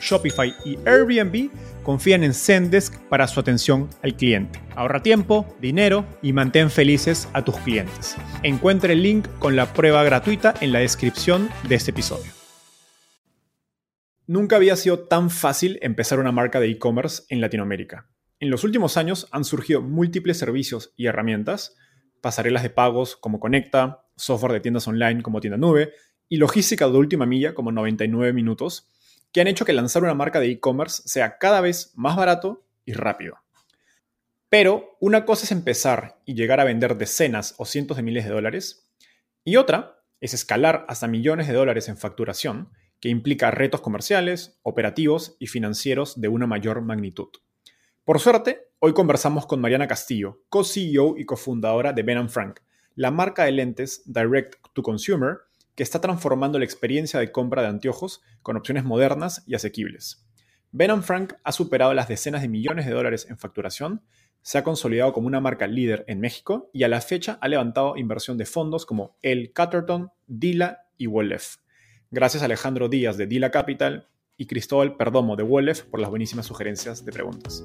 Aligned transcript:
Shopify 0.00 0.54
y 0.64 0.78
Airbnb 0.86 1.50
confían 1.82 2.24
en 2.24 2.34
Zendesk 2.34 2.98
para 3.08 3.28
su 3.28 3.40
atención 3.40 3.88
al 4.02 4.16
cliente. 4.16 4.60
Ahorra 4.74 5.02
tiempo, 5.02 5.46
dinero 5.60 6.04
y 6.22 6.32
mantén 6.32 6.70
felices 6.70 7.28
a 7.32 7.44
tus 7.44 7.56
clientes. 7.58 8.16
Encuentre 8.42 8.94
el 8.94 9.02
link 9.02 9.28
con 9.38 9.56
la 9.56 9.72
prueba 9.72 10.02
gratuita 10.04 10.54
en 10.60 10.72
la 10.72 10.80
descripción 10.80 11.48
de 11.68 11.74
este 11.76 11.92
episodio. 11.92 12.32
Nunca 14.26 14.56
había 14.56 14.74
sido 14.74 15.00
tan 15.00 15.30
fácil 15.30 15.78
empezar 15.82 16.18
una 16.18 16.32
marca 16.32 16.58
de 16.58 16.68
e-commerce 16.68 17.22
en 17.28 17.40
Latinoamérica. 17.40 18.08
En 18.40 18.50
los 18.50 18.64
últimos 18.64 18.96
años 18.96 19.28
han 19.30 19.44
surgido 19.44 19.80
múltiples 19.80 20.38
servicios 20.38 20.92
y 20.96 21.06
herramientas, 21.06 21.76
pasarelas 22.20 22.64
de 22.64 22.70
pagos 22.70 23.16
como 23.16 23.38
Conecta, 23.38 24.04
software 24.16 24.52
de 24.52 24.60
tiendas 24.60 24.88
online 24.88 25.22
como 25.22 25.40
Tienda 25.40 25.56
Nube 25.56 25.92
y 26.28 26.38
logística 26.38 26.88
de 26.88 26.96
última 26.96 27.24
milla 27.24 27.54
como 27.54 27.70
99 27.70 28.32
minutos, 28.32 28.90
que 29.36 29.42
han 29.42 29.48
hecho 29.48 29.66
que 29.66 29.74
lanzar 29.74 30.02
una 30.02 30.14
marca 30.14 30.40
de 30.40 30.50
e-commerce 30.50 31.02
sea 31.04 31.36
cada 31.36 31.60
vez 31.60 31.92
más 31.94 32.16
barato 32.16 32.64
y 32.86 32.94
rápido. 32.94 33.36
Pero 34.48 34.96
una 34.98 35.26
cosa 35.26 35.44
es 35.44 35.52
empezar 35.52 36.22
y 36.24 36.32
llegar 36.32 36.58
a 36.58 36.64
vender 36.64 36.96
decenas 36.96 37.54
o 37.58 37.66
cientos 37.66 37.98
de 37.98 38.02
miles 38.02 38.24
de 38.24 38.30
dólares, 38.30 38.88
y 39.44 39.56
otra 39.56 40.02
es 40.22 40.32
escalar 40.32 40.86
hasta 40.88 41.06
millones 41.06 41.48
de 41.48 41.52
dólares 41.52 41.90
en 41.90 41.98
facturación, 41.98 42.70
que 42.98 43.10
implica 43.10 43.50
retos 43.50 43.82
comerciales, 43.82 44.58
operativos 44.62 45.36
y 45.38 45.48
financieros 45.48 46.18
de 46.18 46.28
una 46.28 46.46
mayor 46.46 46.80
magnitud. 46.80 47.28
Por 48.04 48.20
suerte, 48.20 48.70
hoy 48.78 48.94
conversamos 48.94 49.44
con 49.44 49.60
Mariana 49.60 49.86
Castillo, 49.86 50.44
co-CEO 50.48 51.18
y 51.18 51.26
cofundadora 51.26 51.92
de 51.92 52.04
Ben 52.04 52.30
Frank, 52.30 52.60
la 52.94 53.10
marca 53.10 53.44
de 53.44 53.52
lentes 53.52 54.00
Direct 54.06 54.54
to 54.72 54.82
Consumer 54.82 55.40
que 55.76 55.84
está 55.84 56.00
transformando 56.00 56.58
la 56.58 56.64
experiencia 56.64 57.20
de 57.20 57.30
compra 57.30 57.62
de 57.62 57.68
anteojos 57.68 58.22
con 58.42 58.56
opciones 58.56 58.84
modernas 58.84 59.44
y 59.46 59.54
asequibles. 59.54 60.26
Ben 60.72 61.02
Frank 61.02 61.34
ha 61.44 61.52
superado 61.52 61.94
las 61.94 62.08
decenas 62.08 62.42
de 62.42 62.48
millones 62.48 62.86
de 62.86 62.92
dólares 62.92 63.26
en 63.30 63.38
facturación, 63.38 64.02
se 64.42 64.58
ha 64.58 64.64
consolidado 64.64 65.12
como 65.12 65.26
una 65.26 65.40
marca 65.40 65.66
líder 65.66 66.04
en 66.08 66.20
México 66.20 66.70
y 66.72 66.84
a 66.84 66.88
la 66.88 67.00
fecha 67.00 67.38
ha 67.40 67.48
levantado 67.48 67.96
inversión 67.96 68.38
de 68.38 68.46
fondos 68.46 68.86
como 68.86 69.16
El 69.22 69.52
Catterton, 69.52 70.10
Dila 70.26 70.86
y 70.96 71.06
Wolef. 71.06 71.56
Gracias 72.10 72.42
a 72.42 72.46
Alejandro 72.46 72.88
Díaz 72.88 73.16
de 73.16 73.26
Dila 73.26 73.50
Capital 73.50 74.08
y 74.36 74.46
Cristóbal 74.46 74.96
Perdomo 74.96 75.36
de 75.36 75.42
Wolef 75.42 75.82
por 75.82 76.00
las 76.00 76.10
buenísimas 76.10 76.46
sugerencias 76.46 77.04
de 77.04 77.12
preguntas. 77.12 77.64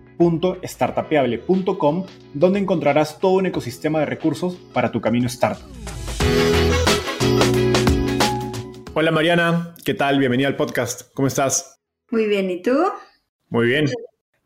www.startapeable.com, 0.21 2.05
donde 2.33 2.59
encontrarás 2.59 3.19
todo 3.19 3.33
un 3.33 3.47
ecosistema 3.47 3.99
de 3.99 4.05
recursos 4.05 4.55
para 4.73 4.91
tu 4.91 5.01
camino 5.01 5.27
startup. 5.27 5.65
Hola 8.93 9.11
Mariana, 9.11 9.73
¿qué 9.83 9.93
tal? 9.93 10.19
Bienvenida 10.19 10.47
al 10.47 10.55
podcast. 10.55 11.13
¿Cómo 11.13 11.27
estás? 11.27 11.79
Muy 12.11 12.27
bien, 12.27 12.49
¿y 12.51 12.61
tú? 12.61 12.77
Muy 13.49 13.67
bien. 13.67 13.85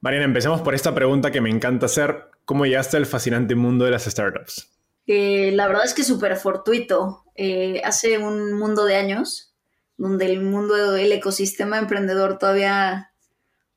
Mariana, 0.01 0.25
empecemos 0.25 0.61
por 0.61 0.75
esta 0.75 0.93
pregunta 0.93 1.31
que 1.31 1.41
me 1.41 1.49
encanta 1.49 1.87
hacer. 1.87 2.25
¿Cómo 2.45 2.65
llegaste 2.65 2.97
al 2.97 3.07
fascinante 3.07 3.55
mundo 3.55 3.85
de 3.85 3.91
las 3.91 4.05
startups? 4.05 4.71
Eh, 5.07 5.51
la 5.53 5.67
verdad 5.67 5.85
es 5.85 5.93
que 5.93 6.03
súper 6.03 6.35
fortuito. 6.37 7.23
Eh, 7.35 7.81
hace 7.83 8.19
un 8.19 8.53
mundo 8.53 8.85
de 8.85 8.95
años, 8.95 9.55
donde 9.97 10.25
el 10.27 10.41
mundo 10.43 10.91
del 10.91 11.11
ecosistema 11.11 11.79
emprendedor 11.79 12.37
todavía 12.37 13.14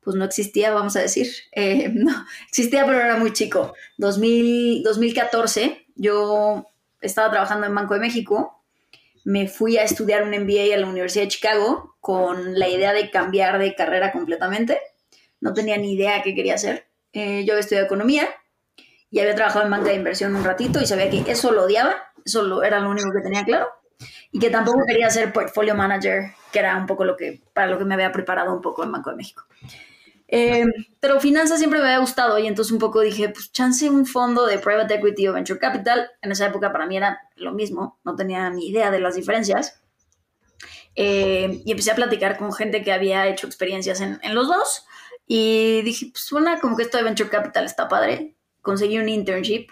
pues 0.01 0.15
no 0.15 0.25
existía, 0.25 0.71
vamos 0.71 0.95
a 0.95 1.01
decir. 1.01 1.27
Eh, 1.51 1.89
no, 1.93 2.25
existía, 2.47 2.85
pero 2.85 2.99
era 2.99 3.17
muy 3.17 3.33
chico. 3.33 3.73
2000, 3.97 4.83
2014, 4.83 5.87
yo 5.95 6.65
estaba 7.01 7.31
trabajando 7.31 7.65
en 7.65 7.75
Banco 7.75 7.93
de 7.95 7.99
México, 7.99 8.63
me 9.23 9.47
fui 9.47 9.77
a 9.77 9.83
estudiar 9.83 10.23
un 10.23 10.29
MBA 10.29 10.73
a 10.73 10.77
la 10.77 10.87
Universidad 10.87 11.25
de 11.25 11.29
Chicago 11.29 11.95
con 11.99 12.57
la 12.57 12.67
idea 12.67 12.93
de 12.93 13.11
cambiar 13.11 13.59
de 13.59 13.75
carrera 13.75 14.11
completamente. 14.11 14.79
No 15.41 15.53
tenía 15.53 15.77
ni 15.77 15.93
idea 15.93 16.21
qué 16.23 16.33
quería 16.33 16.55
hacer. 16.55 16.87
Eh, 17.13 17.43
yo 17.45 17.53
había 17.53 17.61
estudiado 17.61 17.85
economía 17.85 18.29
y 19.11 19.19
había 19.19 19.35
trabajado 19.35 19.65
en 19.65 19.71
banca 19.71 19.89
de 19.89 19.95
inversión 19.95 20.35
un 20.35 20.43
ratito 20.43 20.81
y 20.81 20.85
sabía 20.85 21.09
que 21.09 21.31
eso 21.31 21.51
lo 21.51 21.63
odiaba, 21.63 21.95
eso 22.25 22.63
era 22.63 22.79
lo 22.79 22.89
único 22.89 23.11
que 23.11 23.21
tenía 23.21 23.43
claro. 23.43 23.67
Y 24.31 24.39
que 24.39 24.49
tampoco 24.49 24.85
quería 24.87 25.09
ser 25.09 25.33
portfolio 25.33 25.75
manager, 25.75 26.31
que 26.51 26.59
era 26.59 26.77
un 26.77 26.85
poco 26.85 27.03
lo 27.03 27.17
que, 27.17 27.41
para 27.53 27.67
lo 27.67 27.77
que 27.77 27.85
me 27.85 27.95
había 27.95 28.11
preparado 28.11 28.53
un 28.53 28.61
poco 28.61 28.83
en 28.83 28.91
Banco 28.91 29.09
de 29.09 29.15
México. 29.17 29.45
Eh, 30.31 30.63
pero 30.99 31.19
finanzas 31.19 31.57
siempre 31.57 31.79
me 31.79 31.85
había 31.85 31.99
gustado 31.99 32.37
y 32.37 32.45
entonces 32.45 32.71
un 32.71 32.77
poco 32.77 33.01
dije, 33.01 33.29
pues 33.29 33.51
chance 33.51 33.89
un 33.89 34.05
fondo 34.05 34.45
de 34.45 34.59
private 34.59 34.93
equity 34.95 35.27
o 35.27 35.33
venture 35.33 35.59
capital. 35.59 36.11
En 36.21 36.31
esa 36.31 36.45
época 36.45 36.71
para 36.71 36.85
mí 36.85 36.97
era 36.97 37.19
lo 37.35 37.51
mismo, 37.51 37.99
no 38.03 38.15
tenía 38.15 38.49
ni 38.51 38.67
idea 38.67 38.91
de 38.91 38.99
las 38.99 39.15
diferencias. 39.15 39.81
Eh, 40.95 41.61
y 41.65 41.71
empecé 41.71 41.91
a 41.91 41.95
platicar 41.95 42.37
con 42.37 42.53
gente 42.53 42.83
que 42.83 42.91
había 42.91 43.27
hecho 43.27 43.47
experiencias 43.47 44.01
en, 44.01 44.19
los 44.35 44.47
dos 44.47 44.85
y 45.25 45.81
dije, 45.83 46.07
pues 46.11 46.23
suena 46.23 46.59
como 46.59 46.75
que 46.75 46.83
esto 46.83 46.97
de 46.97 47.03
venture 47.03 47.29
capital 47.29 47.65
está 47.65 47.87
padre. 47.87 48.35
Conseguí 48.61 48.99
un 48.99 49.09
internship 49.09 49.69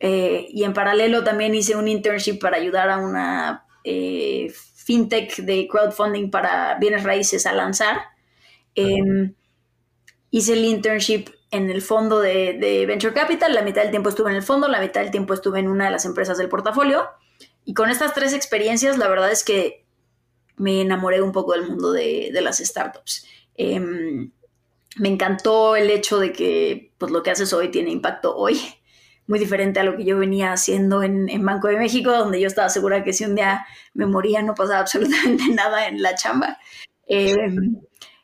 eh, 0.00 0.46
y 0.48 0.64
en 0.64 0.72
paralelo 0.72 1.22
también 1.22 1.54
hice 1.54 1.76
un 1.76 1.86
internship 1.86 2.40
para 2.40 2.56
ayudar 2.56 2.90
a 2.90 2.98
una 2.98 3.66
fintech 3.84 5.36
de 5.36 5.68
crowdfunding 5.68 6.30
para 6.30 6.76
bienes 6.80 7.04
raíces 7.04 7.46
a 7.46 7.52
lanzar. 7.52 8.00
Em, 8.74 9.34
hice 10.32 10.54
el 10.54 10.64
internship 10.64 11.26
en 11.52 11.70
el 11.70 11.82
fondo 11.82 12.18
de, 12.18 12.84
Venture 12.88 13.12
Capital, 13.12 13.54
la 13.54 13.62
mitad 13.62 13.82
del 13.82 13.90
tiempo 13.90 14.08
estuve 14.08 14.30
en 14.30 14.36
el 14.36 14.42
fondo, 14.42 14.66
la 14.66 14.80
mitad 14.80 15.02
del 15.02 15.10
tiempo 15.10 15.34
estuve 15.34 15.60
en 15.60 15.68
una 15.68 15.84
de 15.84 15.90
las 15.90 16.06
empresas 16.06 16.38
del 16.38 16.48
portafolio. 16.48 17.04
Y 17.66 17.74
con 17.74 17.90
estas 17.90 18.14
tres 18.14 18.32
experiencias, 18.32 18.96
la 18.96 19.08
verdad 19.08 19.30
es 19.30 19.44
que 19.44 19.84
me 20.56 20.80
enamoré 20.80 21.20
un 21.20 21.32
poco 21.32 21.52
del 21.52 21.68
mundo 21.68 21.92
de, 21.92 22.30
las 22.40 22.58
startups. 22.58 23.26
Em, 23.54 24.32
me 24.96 25.08
encantó 25.10 25.76
el 25.76 25.90
hecho 25.90 26.18
de 26.18 26.32
que 26.32 26.94
pues, 26.96 27.12
lo 27.12 27.22
que 27.22 27.30
haces 27.30 27.52
hoy 27.52 27.70
tiene 27.70 27.90
impacto 27.90 28.34
hoy, 28.34 28.58
muy 29.26 29.38
diferente 29.38 29.80
a 29.80 29.84
lo 29.84 29.98
que 29.98 30.04
yo 30.04 30.18
venía 30.18 30.54
haciendo 30.54 31.02
en, 31.02 31.44
Banco 31.44 31.68
de 31.68 31.76
México, 31.76 32.10
donde 32.10 32.40
yo 32.40 32.46
estaba 32.46 32.70
segura 32.70 33.04
que 33.04 33.12
si 33.12 33.26
un 33.26 33.34
día 33.34 33.66
me 33.92 34.06
moría 34.06 34.40
no 34.40 34.54
pasaba 34.54 34.80
absolutamente 34.80 35.44
nada 35.54 35.86
en 35.88 36.00
la 36.00 36.14
chamba. 36.14 36.58
Em, 37.06 37.76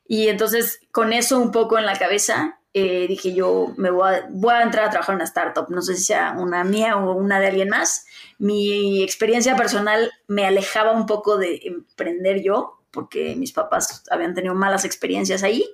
y 0.08 0.28
entonces, 0.28 0.80
con 0.90 1.12
eso 1.12 1.38
un 1.38 1.52
poco 1.52 1.78
en 1.78 1.84
la 1.84 1.98
cabeza, 1.98 2.58
eh, 2.72 3.06
dije 3.08 3.34
yo 3.34 3.72
me 3.76 3.90
voy 3.90 4.14
a, 4.14 4.26
voy 4.30 4.54
a 4.54 4.62
entrar 4.62 4.86
a 4.86 4.90
trabajar 4.90 5.14
en 5.14 5.16
una 5.16 5.24
startup, 5.24 5.68
no 5.68 5.82
sé 5.82 5.96
si 5.96 6.04
sea 6.04 6.34
una 6.36 6.64
mía 6.64 6.96
o 6.96 7.14
una 7.14 7.38
de 7.38 7.48
alguien 7.48 7.68
más. 7.68 8.06
Mi 8.38 9.02
experiencia 9.02 9.54
personal 9.54 10.10
me 10.26 10.46
alejaba 10.46 10.92
un 10.92 11.04
poco 11.06 11.36
de 11.36 11.60
emprender 11.64 12.42
yo, 12.42 12.80
porque 12.90 13.36
mis 13.36 13.52
papás 13.52 14.02
habían 14.10 14.34
tenido 14.34 14.54
malas 14.54 14.86
experiencias 14.86 15.42
ahí. 15.42 15.68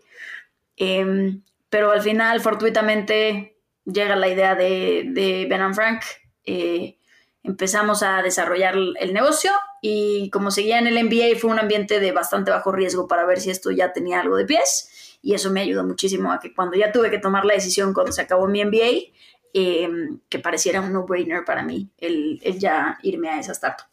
Em, 0.76 1.42
pero 1.68 1.92
al 1.92 2.02
final, 2.02 2.40
fortuitamente, 2.40 3.56
llega 3.84 4.16
la 4.16 4.28
idea 4.28 4.56
de, 4.56 5.04
de 5.12 5.46
Ben 5.48 5.60
and 5.62 5.74
Frank. 5.76 6.02
Eh, 6.44 6.98
empezamos 7.44 8.02
a 8.02 8.22
desarrollar 8.22 8.74
el 8.74 9.12
negocio 9.12 9.52
y 9.80 10.30
como 10.30 10.50
seguía 10.50 10.78
en 10.78 10.86
el 10.86 11.04
MBA 11.04 11.38
fue 11.38 11.50
un 11.50 11.58
ambiente 11.58 12.00
de 12.00 12.10
bastante 12.10 12.50
bajo 12.50 12.72
riesgo 12.72 13.06
para 13.06 13.26
ver 13.26 13.38
si 13.38 13.50
esto 13.50 13.70
ya 13.70 13.92
tenía 13.92 14.20
algo 14.20 14.36
de 14.36 14.46
pies 14.46 15.18
y 15.20 15.34
eso 15.34 15.50
me 15.50 15.60
ayudó 15.60 15.84
muchísimo 15.84 16.32
a 16.32 16.40
que 16.40 16.54
cuando 16.54 16.76
ya 16.76 16.90
tuve 16.90 17.10
que 17.10 17.18
tomar 17.18 17.44
la 17.44 17.54
decisión 17.54 17.92
cuando 17.92 18.12
se 18.12 18.22
acabó 18.22 18.48
mi 18.48 18.64
MBA, 18.64 19.14
eh, 19.52 19.88
que 20.28 20.38
pareciera 20.38 20.80
un 20.80 20.92
no-brainer 20.92 21.44
para 21.44 21.62
mí 21.62 21.88
el, 21.98 22.40
ya 22.58 22.98
irme 23.02 23.28
a 23.28 23.38
esa 23.38 23.52
startup. 23.52 23.86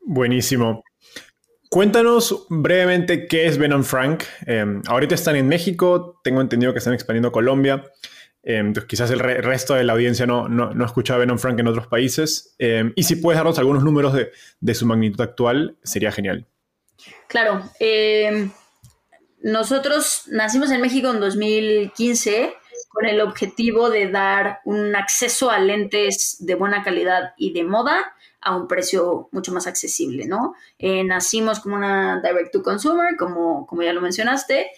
Buenísimo. 0.00 0.84
Cuéntanos 1.70 2.46
brevemente 2.48 3.26
qué 3.26 3.46
es 3.46 3.58
Venom 3.58 3.82
Frank. 3.82 4.24
Eh, 4.46 4.80
ahorita 4.86 5.14
están 5.14 5.36
en 5.36 5.48
México, 5.48 6.20
tengo 6.22 6.40
entendido 6.40 6.72
que 6.72 6.78
están 6.78 6.94
expandiendo 6.94 7.32
Colombia. 7.32 7.84
Em, 8.42 8.72
quizás 8.72 9.10
el 9.10 9.18
resto 9.18 9.74
de 9.74 9.84
la 9.84 9.92
audiencia 9.92 10.26
no, 10.26 10.48
no, 10.48 10.72
no 10.72 10.84
escucha 10.84 11.14
a 11.14 11.18
Venom 11.18 11.38
Frank 11.38 11.58
en 11.58 11.66
otros 11.66 11.86
países. 11.86 12.54
Em, 12.58 12.92
y 12.96 13.02
si 13.02 13.16
puedes 13.16 13.38
darnos 13.38 13.58
algunos 13.58 13.82
números 13.82 14.12
de, 14.14 14.30
de, 14.60 14.74
su 14.74 14.86
magnitud 14.86 15.20
actual, 15.20 15.76
sería 15.82 16.12
genial. 16.12 16.46
Claro. 17.28 17.62
Em, 17.80 18.50
nosotros 19.42 20.24
nacimos 20.28 20.70
en 20.70 20.80
México 20.80 21.10
en 21.10 21.20
2015 21.20 22.54
con 22.88 23.06
el 23.06 23.20
objetivo 23.20 23.90
de 23.90 24.10
dar 24.10 24.60
un 24.64 24.96
acceso 24.96 25.50
a 25.50 25.58
lentes 25.58 26.36
de 26.40 26.54
buena 26.54 26.82
calidad 26.82 27.34
y 27.36 27.52
de 27.52 27.64
moda 27.64 28.14
a 28.40 28.56
un 28.56 28.68
precio 28.68 29.28
mucho 29.32 29.52
más 29.52 29.66
accesible, 29.66 30.26
¿no? 30.26 30.54
Eh, 30.78 31.04
nacimos 31.04 31.60
como 31.60 31.76
una 31.76 32.20
direct 32.22 32.52
to 32.52 32.62
consumer, 32.62 33.16
como, 33.16 33.66
como 33.66 33.82
ya 33.82 33.92
lo 33.92 34.00
mencionaste. 34.00 34.70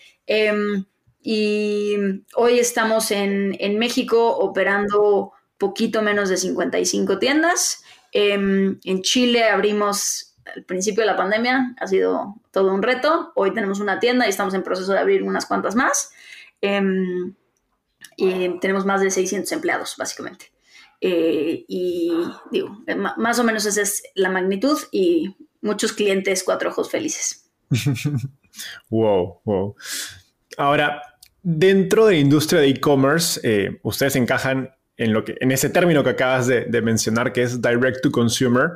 Y 1.22 1.96
hoy 2.34 2.58
estamos 2.58 3.10
en, 3.10 3.78
México 3.78 4.36
operando 4.38 5.32
poquito 5.58 6.02
menos 6.02 6.28
de 6.28 6.36
55 6.36 7.18
tiendas. 7.18 7.82
Em, 8.12 8.78
en 8.84 9.02
Chile 9.02 9.44
abrimos 9.44 10.34
al 10.54 10.64
principio 10.64 11.02
de 11.02 11.06
la 11.06 11.16
pandemia, 11.16 11.74
ha 11.78 11.86
sido 11.86 12.36
todo 12.50 12.72
un 12.72 12.82
reto. 12.82 13.32
Hoy 13.34 13.52
tenemos 13.52 13.80
una 13.80 14.00
tienda 14.00 14.26
y 14.26 14.30
estamos 14.30 14.54
en 14.54 14.62
proceso 14.62 14.92
de 14.92 14.98
abrir 14.98 15.22
unas 15.22 15.46
cuantas 15.46 15.76
más. 15.76 16.10
Em, 16.60 17.34
y 18.16 18.58
tenemos 18.60 18.84
más 18.84 19.00
de 19.00 19.10
600 19.10 19.52
empleados, 19.52 19.96
básicamente. 19.96 20.52
Eh, 21.00 21.64
y 21.68 22.12
digo, 22.50 22.82
eh, 22.86 22.94
más 22.94 23.38
o 23.38 23.44
menos 23.44 23.64
esa 23.64 23.80
es 23.82 24.02
la 24.14 24.28
magnitud 24.28 24.78
y 24.90 25.34
muchos 25.62 25.92
clientes, 25.92 26.44
cuatro 26.44 26.70
ojos 26.70 26.90
felices. 26.90 27.50
wow, 28.90 29.40
wow. 29.44 29.74
Ahora, 30.58 31.00
Dentro 31.42 32.06
de 32.06 32.14
la 32.14 32.18
industria 32.18 32.60
de 32.60 32.68
e-commerce, 32.68 33.40
eh, 33.42 33.80
ustedes 33.82 34.16
encajan 34.16 34.74
en, 34.96 35.12
lo 35.12 35.24
que, 35.24 35.36
en 35.40 35.50
ese 35.52 35.70
término 35.70 36.04
que 36.04 36.10
acabas 36.10 36.46
de, 36.46 36.82
mencionar, 36.82 37.32
que 37.32 37.42
es 37.42 37.62
direct 37.62 38.02
to 38.02 38.10
consumer, 38.10 38.72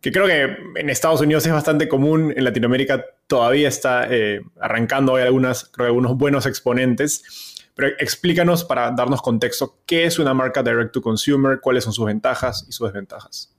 que 0.00 0.10
creo 0.10 0.26
que 0.26 0.56
en 0.80 0.90
Estados 0.90 1.20
Unidos 1.20 1.46
es 1.46 1.52
bastante 1.52 1.88
común, 1.88 2.34
en 2.36 2.44
Latinoamérica 2.44 3.04
todavía 3.28 3.68
está 3.68 4.08
eh, 4.10 4.42
arrancando, 4.60 5.14
hay 5.14 5.22
algunas, 5.22 5.64
creo, 5.64 5.86
algunos 5.86 6.16
buenos 6.16 6.46
exponentes, 6.46 7.54
pero 7.76 7.88
explícanos 7.98 8.64
para 8.64 8.90
darnos 8.90 9.22
contexto, 9.22 9.78
¿qué 9.86 10.04
es 10.04 10.18
una 10.18 10.34
marca 10.34 10.62
direct 10.62 10.92
to 10.92 11.00
consumer? 11.00 11.60
¿Cuáles 11.60 11.84
son 11.84 11.92
sus 11.92 12.06
ventajas 12.06 12.66
y 12.68 12.72
sus 12.72 12.88
desventajas? 12.88 13.54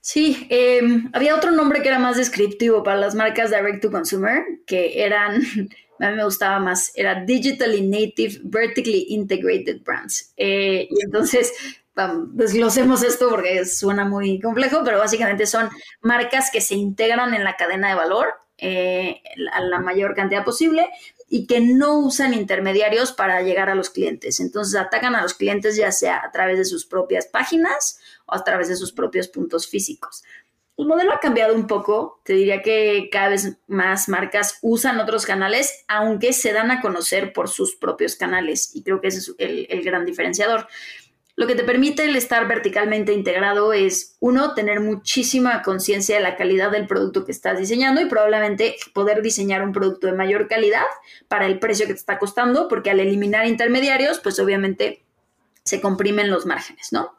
Sí, 0.00 0.46
em, 0.50 1.08
había 1.14 1.34
otro 1.34 1.50
nombre 1.50 1.80
que 1.80 1.88
era 1.88 1.98
más 1.98 2.18
descriptivo 2.18 2.82
para 2.82 2.98
las 2.98 3.14
marcas 3.14 3.50
direct 3.50 3.80
to 3.80 3.90
consumer, 3.90 4.42
que 4.66 5.02
eran 5.02 5.42
a 6.00 6.10
mí 6.10 6.16
me 6.16 6.24
gustaba 6.24 6.58
más, 6.58 6.92
era 6.94 7.24
Digitally 7.24 7.82
Native 7.82 8.40
Vertically 8.44 9.06
Integrated 9.10 9.82
Brands. 9.82 10.32
Eh, 10.36 10.88
y 10.90 11.04
entonces, 11.04 11.52
desglosemos 12.32 13.02
esto 13.02 13.28
porque 13.30 13.64
suena 13.64 14.04
muy 14.04 14.40
complejo, 14.40 14.82
pero 14.84 14.98
básicamente 14.98 15.46
son 15.46 15.68
marcas 16.00 16.50
que 16.50 16.60
se 16.60 16.74
integran 16.74 17.34
en 17.34 17.44
la 17.44 17.56
cadena 17.56 17.88
de 17.88 17.94
valor 17.94 18.34
eh, 18.58 19.22
a 19.52 19.60
la 19.60 19.80
mayor 19.80 20.14
cantidad 20.14 20.44
posible 20.44 20.88
y 21.28 21.46
que 21.46 21.60
no 21.60 21.98
usan 21.98 22.34
intermediarios 22.34 23.12
para 23.12 23.42
llegar 23.42 23.68
a 23.68 23.74
los 23.74 23.90
clientes. 23.90 24.40
Entonces 24.40 24.80
atacan 24.80 25.14
a 25.14 25.22
los 25.22 25.34
clientes 25.34 25.76
ya 25.76 25.90
sea 25.92 26.22
a 26.24 26.30
través 26.30 26.58
de 26.58 26.64
sus 26.64 26.86
propias 26.86 27.26
páginas 27.26 27.98
o 28.26 28.34
a 28.34 28.44
través 28.44 28.68
de 28.68 28.76
sus 28.76 28.92
propios 28.92 29.28
puntos 29.28 29.68
físicos. 29.68 30.22
El 30.76 30.86
modelo 30.86 31.12
ha 31.12 31.20
cambiado 31.20 31.54
un 31.54 31.66
poco. 31.66 32.20
Te 32.24 32.32
diría 32.32 32.62
que 32.62 33.08
cada 33.10 33.30
vez 33.30 33.56
más 33.68 34.08
marcas 34.08 34.58
usan 34.62 34.98
otros 34.98 35.24
canales, 35.24 35.84
aunque 35.86 36.32
se 36.32 36.52
dan 36.52 36.70
a 36.70 36.80
conocer 36.80 37.32
por 37.32 37.48
sus 37.48 37.76
propios 37.76 38.16
canales. 38.16 38.74
Y 38.74 38.82
creo 38.82 39.00
que 39.00 39.08
ese 39.08 39.18
es 39.18 39.34
el, 39.38 39.84
gran 39.84 40.04
diferenciador. 40.04 40.66
Lo 41.36 41.46
que 41.46 41.54
te 41.54 41.64
permite 41.64 42.04
el 42.04 42.14
estar 42.14 42.46
verticalmente 42.46 43.12
integrado 43.12 43.72
es, 43.72 44.16
uno, 44.20 44.54
tener 44.54 44.80
muchísima 44.80 45.62
conciencia 45.62 46.16
de 46.16 46.22
la 46.22 46.36
calidad 46.36 46.70
del 46.70 46.86
producto 46.86 47.24
que 47.24 47.32
estás 47.32 47.58
diseñando 47.58 48.00
y 48.00 48.06
probablemente 48.06 48.76
poder 48.92 49.20
diseñar 49.20 49.62
un 49.62 49.72
producto 49.72 50.06
de 50.06 50.12
mayor 50.12 50.46
calidad 50.46 50.84
para 51.26 51.46
el 51.46 51.58
precio 51.58 51.86
que 51.86 51.94
te 51.94 51.98
está 51.98 52.18
costando, 52.20 52.68
porque 52.68 52.90
al 52.90 53.00
eliminar 53.00 53.46
intermediarios, 53.46 54.20
pues 54.20 54.38
obviamente 54.38 55.04
se 55.64 55.80
comprimen 55.80 56.30
los 56.30 56.46
márgenes, 56.46 56.92
¿no? 56.92 57.16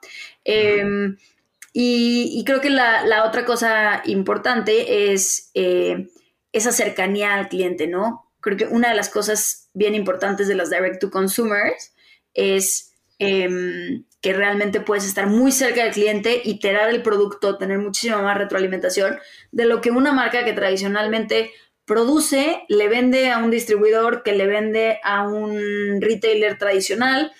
Y, 1.77 2.41
creo 2.45 2.61
que 2.61 2.69
la, 2.69 3.25
otra 3.27 3.43
cosa 3.43 4.01
importante 4.05 5.11
es 5.11 5.51
eh, 5.55 6.07
esa 6.53 6.71
cercanía 6.71 7.33
al 7.33 7.49
cliente, 7.49 7.85
¿no? 7.85 8.31
Creo 8.39 8.55
que 8.55 8.67
una 8.67 8.91
de 8.91 8.95
las 8.95 9.09
cosas 9.09 9.69
bien 9.73 9.93
importantes 9.93 10.47
de 10.47 10.55
las 10.55 10.69
direct 10.69 11.01
to 11.01 11.11
consumers 11.11 11.93
es 12.33 12.93
em, 13.19 14.05
que 14.21 14.31
realmente 14.31 14.79
puedes 14.79 15.05
estar 15.05 15.27
muy 15.27 15.51
cerca 15.51 15.83
del 15.83 15.91
cliente, 15.91 16.41
iterar 16.45 16.89
el 16.89 17.01
producto, 17.01 17.57
tener 17.57 17.79
muchísima 17.79 18.21
más 18.21 18.37
retroalimentación 18.37 19.19
de 19.51 19.65
lo 19.65 19.81
que 19.81 19.91
una 19.91 20.13
marca 20.13 20.45
que 20.45 20.53
tradicionalmente 20.53 21.51
produce, 21.83 22.63
le 22.69 22.87
vende 22.87 23.31
a 23.31 23.39
un 23.39 23.51
distribuidor, 23.51 24.23
que 24.23 24.31
le 24.31 24.47
vende 24.47 25.01
a 25.03 25.27
un 25.27 25.99
retailer 25.99 26.57
tradicional 26.57 27.33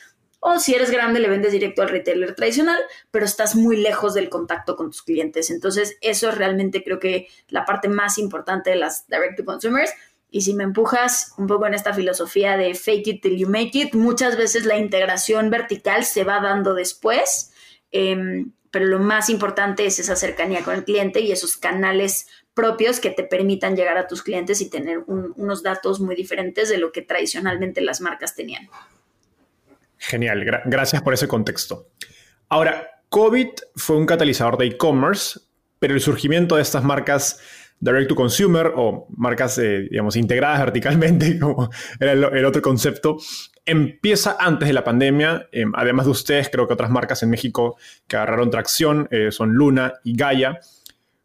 o 0.47 0.59
si 0.59 0.75
eres 0.75 0.91
grande, 0.91 1.19
le 1.19 1.27
vendes 1.27 1.51
directo 1.51 1.81
al 1.81 1.89
retailer 1.89 2.35
tradicional, 2.35 2.79
pero 3.09 3.25
estás 3.25 3.55
muy 3.55 3.77
lejos 3.77 4.13
del 4.13 4.29
contacto 4.29 4.75
con 4.75 4.91
tus 4.91 5.01
clientes. 5.01 5.49
Entonces, 5.49 5.97
eso 6.01 6.29
es 6.29 6.37
realmente 6.37 6.83
creo 6.83 6.99
que 6.99 7.27
la 7.47 7.65
parte 7.65 7.89
más 7.89 8.19
importante 8.19 8.69
de 8.69 8.75
las 8.75 9.07
direct 9.07 9.37
to 9.37 9.43
consumers. 9.43 9.89
Y 10.29 10.41
si 10.41 10.53
me 10.53 10.63
empujas 10.63 11.33
un 11.39 11.47
poco 11.47 11.65
en 11.65 11.73
esta 11.73 11.95
filosofía 11.95 12.57
de 12.57 12.75
fake 12.75 13.07
it 13.07 13.21
till 13.23 13.35
you 13.35 13.49
make 13.49 13.71
it, 13.73 13.95
muchas 13.95 14.37
veces 14.37 14.65
la 14.65 14.77
integración 14.77 15.49
vertical 15.49 16.05
se 16.05 16.23
va 16.23 16.39
dando 16.39 16.75
después, 16.75 17.51
em, 17.91 18.51
pero 18.69 18.85
lo 18.85 18.99
más 18.99 19.31
importante 19.31 19.87
es 19.87 19.97
esa 19.97 20.15
cercanía 20.15 20.63
con 20.63 20.75
el 20.75 20.83
cliente 20.83 21.21
y 21.21 21.31
esos 21.31 21.57
canales 21.57 22.27
propios 22.53 22.99
que 22.99 23.09
te 23.09 23.23
permitan 23.23 23.75
llegar 23.75 23.97
a 23.97 24.05
tus 24.07 24.21
clientes 24.21 24.61
y 24.61 24.69
tener 24.69 24.99
unos 25.07 25.63
datos 25.63 25.99
muy 25.99 26.15
diferentes 26.15 26.69
de 26.69 26.77
lo 26.77 26.91
que 26.91 27.01
tradicionalmente 27.01 27.81
las 27.81 27.99
marcas 27.99 28.35
tenían. 28.35 28.69
Genial, 30.07 30.45
gracias 30.65 31.01
por 31.01 31.13
ese 31.13 31.27
contexto. 31.27 31.89
Ahora, 32.49 33.01
COVID 33.09 33.47
fue 33.75 33.97
un 33.97 34.05
catalizador 34.05 34.57
de 34.57 34.67
e-commerce, 34.67 35.39
pero 35.79 35.93
el 35.93 36.01
surgimiento 36.01 36.57
de 36.57 36.61
estas 36.61 36.83
marcas 36.83 37.39
direct 37.79 38.07
to 38.09 38.15
consumer 38.15 38.71
o 38.75 39.07
marcas, 39.17 39.57
eh, 39.57 39.87
digamos, 39.89 40.15
integradas 40.15 40.59
verticalmente, 40.59 41.39
como 41.39 41.69
era 41.99 42.11
el, 42.13 42.45
otro 42.45 42.61
concepto, 42.61 43.17
empieza 43.65 44.37
antes 44.39 44.67
de 44.67 44.73
la 44.73 44.83
pandemia. 44.83 45.47
Em, 45.51 45.71
además 45.75 46.05
de 46.05 46.11
ustedes, 46.11 46.49
creo 46.49 46.67
que 46.67 46.73
otras 46.73 46.91
marcas 46.91 47.23
en 47.23 47.31
México 47.31 47.77
que 48.07 48.15
agarraron 48.15 48.49
tracción 48.49 49.07
eh, 49.11 49.31
son 49.31 49.53
Luna 49.53 49.93
y 50.03 50.15
Gaia. 50.15 50.59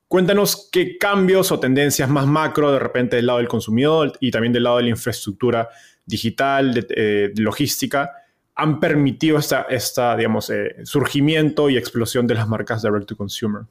Cuéntanos 0.08 0.68
qué 0.72 0.98
cambios 0.98 1.52
o 1.52 1.60
tendencias 1.60 2.08
más 2.08 2.26
macro 2.26 2.72
de 2.72 2.78
repente 2.78 3.16
del 3.16 3.26
lado 3.26 3.38
del 3.38 3.48
consumidor 3.48 4.12
y 4.20 4.30
también 4.30 4.52
del 4.52 4.64
lado 4.64 4.78
de 4.78 4.84
la 4.84 4.88
infraestructura 4.88 5.68
digital, 6.04 6.86
eh, 6.90 7.32
logística, 7.36 8.10
han 8.54 8.80
permitido 8.80 9.38
esta, 9.38 9.62
esta 9.70 10.16
digamos, 10.16 10.50
eh, 10.50 10.76
surgimiento 10.84 11.70
y 11.70 11.76
explosión 11.76 12.26
de 12.26 12.34
las 12.34 12.48
marcas 12.48 12.82
direct 12.82 13.08
to 13.08 13.16
consumer. 13.16 13.62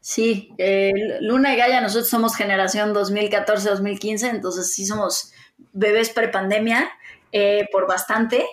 Sí, 0.00 0.54
eh, 0.58 0.92
Luna 1.20 1.54
y 1.54 1.56
Gaia, 1.56 1.80
nosotros 1.80 2.08
somos 2.08 2.36
generación 2.36 2.94
2014-2015, 2.94 4.30
entonces 4.30 4.72
sí 4.72 4.86
somos 4.86 5.32
bebés 5.72 6.10
prepandemia 6.10 6.90
eh, 7.32 7.68
por 7.70 7.86
bastante 7.86 8.46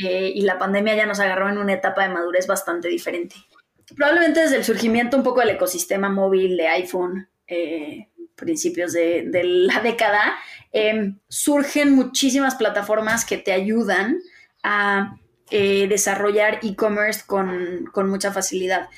y 0.00 0.42
la 0.42 0.58
pandemia 0.58 0.94
ya 0.94 1.06
nos 1.06 1.18
agarró 1.18 1.48
en 1.48 1.58
una 1.58 1.72
etapa 1.72 2.04
de 2.04 2.14
madurez 2.14 2.46
bastante 2.46 2.86
diferente. 2.86 3.34
Probablemente 3.96 4.38
desde 4.38 4.58
el 4.58 4.64
surgimiento 4.64 5.16
un 5.16 5.24
poco 5.24 5.40
del 5.40 5.50
ecosistema 5.50 6.08
móvil 6.08 6.56
de 6.56 6.68
iPhone, 6.68 7.28
principios 8.36 8.92
de, 8.92 9.28
la 9.42 9.80
década, 9.80 10.36
surgen 11.26 11.96
muchísimas 11.96 12.54
plataformas 12.54 13.24
que 13.24 13.38
te 13.38 13.50
ayudan 13.50 14.18
a 14.62 15.16
eh, 15.50 15.86
desarrollar 15.88 16.60
e-commerce 16.62 17.22
con, 17.26 17.86
con 17.92 18.08
mucha 18.08 18.32
facilidad 18.32 18.88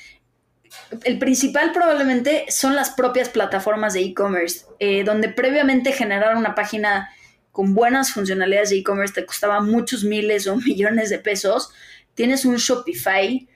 el 1.03 1.19
principal 1.19 1.71
probablemente 1.71 2.45
son 2.49 2.75
las 2.75 2.91
propias 2.91 3.29
plataformas 3.29 3.93
de 3.93 4.01
e-commerce, 4.01 4.65
eh, 4.79 5.03
donde 5.03 5.29
previamente 5.29 5.91
generar 5.91 6.35
una 6.35 6.55
página 6.55 7.09
con 7.51 7.73
buenas 7.73 8.11
funcionalidades 8.11 8.69
de 8.69 8.77
e-commerce 8.77 9.13
te 9.13 9.25
costaba 9.25 9.61
muchos 9.61 10.03
miles 10.03 10.47
o 10.47 10.55
millones 10.65 11.09
de 11.09 11.19
pesos. 11.19 11.71
Tienes 12.13 12.45
un 12.45 12.57
Shopify 12.57 13.47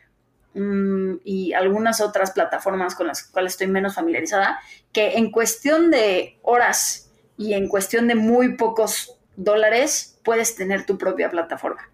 mm, 0.53 1.15
y 1.23 1.53
algunas 1.53 2.01
otras 2.01 2.31
plataformas 2.31 2.95
con 2.95 3.07
las 3.07 3.23
cuales 3.23 3.53
estoy 3.53 3.67
menos 3.67 3.95
familiarizada, 3.95 4.59
que 4.91 5.17
en 5.17 5.31
cuestión 5.31 5.91
de 5.91 6.37
horas 6.41 7.11
y 7.37 7.53
en 7.53 7.67
cuestión 7.67 8.07
de 8.07 8.15
muy 8.15 8.55
pocos 8.55 9.17
dólares 9.35 10.19
puedes 10.23 10.55
tener 10.55 10.85
tu 10.85 10.97
propia 10.97 11.29
plataforma. 11.29 11.89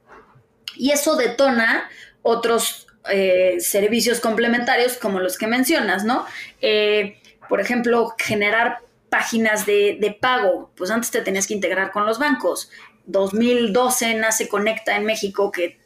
Y 0.75 0.91
eso 0.91 1.15
detona 1.15 1.89
otros 2.21 2.87
eh, 3.09 3.57
servicios 3.59 4.19
complementarios 4.19 4.97
como 4.97 5.19
los 5.19 5.37
que 5.37 5.47
mencionas, 5.47 6.03
¿no? 6.03 6.25
Eh, 6.61 7.17
por 7.49 7.59
ejemplo, 7.59 8.13
generar 8.17 8.79
páginas 9.09 9.65
de, 9.65 10.17
pago, 10.21 10.71
pues 10.75 10.89
antes 10.91 11.11
te 11.11 11.21
tenías 11.21 11.47
que 11.47 11.53
integrar 11.53 11.91
con 11.91 12.05
los 12.05 12.19
bancos. 12.19 12.69
2012 13.07 14.15
nace 14.15 14.47
Conecta 14.47 14.95
en 14.95 15.05
México, 15.05 15.51
que 15.51 15.77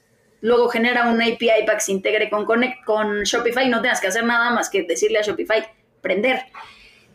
luego 0.41 0.69
genera 0.69 1.07
una 1.07 1.25
API 1.25 1.65
para 1.65 1.77
que 1.77 1.85
se 1.85 1.91
integre 1.91 2.29
con, 2.29 2.45
con 2.85 3.23
Shopify 3.23 3.65
y 3.65 3.69
no 3.69 3.81
tengas 3.81 3.99
que 3.99 4.07
hacer 4.07 4.23
nada 4.23 4.51
más 4.51 4.69
que 4.69 4.83
decirle 4.83 5.19
a 5.19 5.23
Shopify 5.23 5.65
prender. 6.01 6.43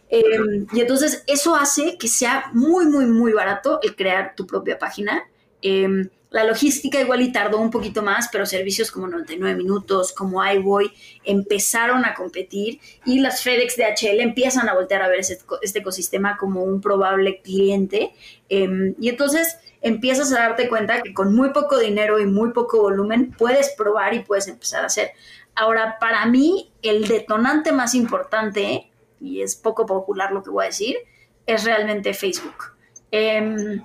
Em, 0.09 0.67
y 0.73 0.81
entonces 0.81 1.23
eso 1.29 1.55
hace 1.55 1.97
que 1.97 2.09
sea 2.09 2.50
muy, 2.53 2.87
muy, 2.87 3.07
muy 3.07 3.33
barato 3.33 3.79
el 3.83 3.95
crear 3.95 4.35
tu 4.35 4.47
propia 4.47 4.79
página. 4.79 5.23
Em, 5.62 6.09
la 6.31 6.45
logística 6.45 7.01
igual 7.01 7.23
y 7.23 7.33
tardó 7.33 7.59
un 7.59 7.71
poquito 7.71 8.03
más, 8.03 8.29
pero 8.31 8.47
servicios 8.47 8.91
como 8.91 9.09
99 9.09 9.57
minutos, 9.57 10.13
como 10.13 10.45
iBoy, 10.45 10.93
empezaron 11.25 12.05
a 12.05 12.15
competir 12.15 12.81
y 13.05 13.19
las 13.19 13.43
FedEx 13.43 13.77
de 13.77 13.85
HL 13.85 14.21
empiezan 14.21 14.69
a 14.69 14.75
voltear 14.75 15.03
a 15.03 15.09
ver 15.09 15.21
este 15.21 15.79
ecosistema 15.79 16.37
como 16.37 16.63
un 16.63 16.81
probable 16.81 17.41
cliente. 17.43 18.15
Em, 18.49 18.95
y 19.01 19.09
entonces 19.09 19.59
empiezas 19.83 20.33
a 20.33 20.41
darte 20.41 20.69
cuenta 20.69 21.03
que 21.03 21.13
con 21.13 21.35
muy 21.35 21.51
poco 21.51 21.79
dinero 21.79 22.21
y 22.21 22.27
muy 22.27 22.53
poco 22.53 22.81
volumen 22.81 23.35
puedes 23.37 23.71
probar 23.71 24.15
y 24.15 24.21
puedes 24.21 24.47
empezar 24.47 24.85
a 24.85 24.87
hacer. 24.87 25.11
Ahora, 25.57 25.97
para 25.99 26.25
mí, 26.27 26.73
el 26.83 27.09
detonante 27.09 27.73
más 27.73 27.95
importante, 27.95 28.89
y 29.21 29.43
es 29.43 29.57
poco 29.57 29.85
popular 29.85 30.31
lo 30.31 30.45
que 30.45 30.51
voy 30.51 30.65
a 30.65 30.67
decir, 30.69 30.97
es 31.45 31.65
realmente 31.65 32.15
Facebook. 32.15 32.77
Eh, 33.11 33.81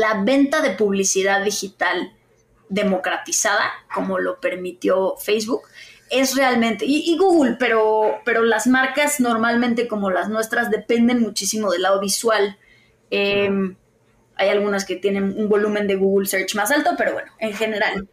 la 0.00 0.22
venta 0.24 0.62
de 0.62 0.70
publicidad 0.70 1.44
digital 1.44 2.12
democratizada, 2.70 3.70
como 3.94 4.18
lo 4.18 4.40
permitió 4.40 5.16
Facebook, 5.18 5.62
es 6.08 6.34
realmente, 6.34 6.86
y, 6.88 7.16
Google, 7.18 7.56
pero, 7.58 8.20
pero 8.24 8.42
las 8.42 8.66
marcas 8.66 9.20
normalmente 9.20 9.86
como 9.86 10.10
las 10.10 10.28
nuestras 10.28 10.70
dependen 10.70 11.20
muchísimo 11.20 11.70
del 11.70 11.82
lado 11.82 12.00
visual. 12.00 12.56
Em, 13.10 13.76
hay 14.36 14.48
algunas 14.48 14.84
que 14.84 14.96
tienen 14.96 15.34
un 15.36 15.48
volumen 15.48 15.86
de 15.86 15.96
Google 15.96 16.26
Search 16.26 16.54
más 16.54 16.70
alto, 16.70 16.92
pero 16.96 17.12
bueno, 17.12 17.30
en 17.38 17.52
general. 17.52 18.08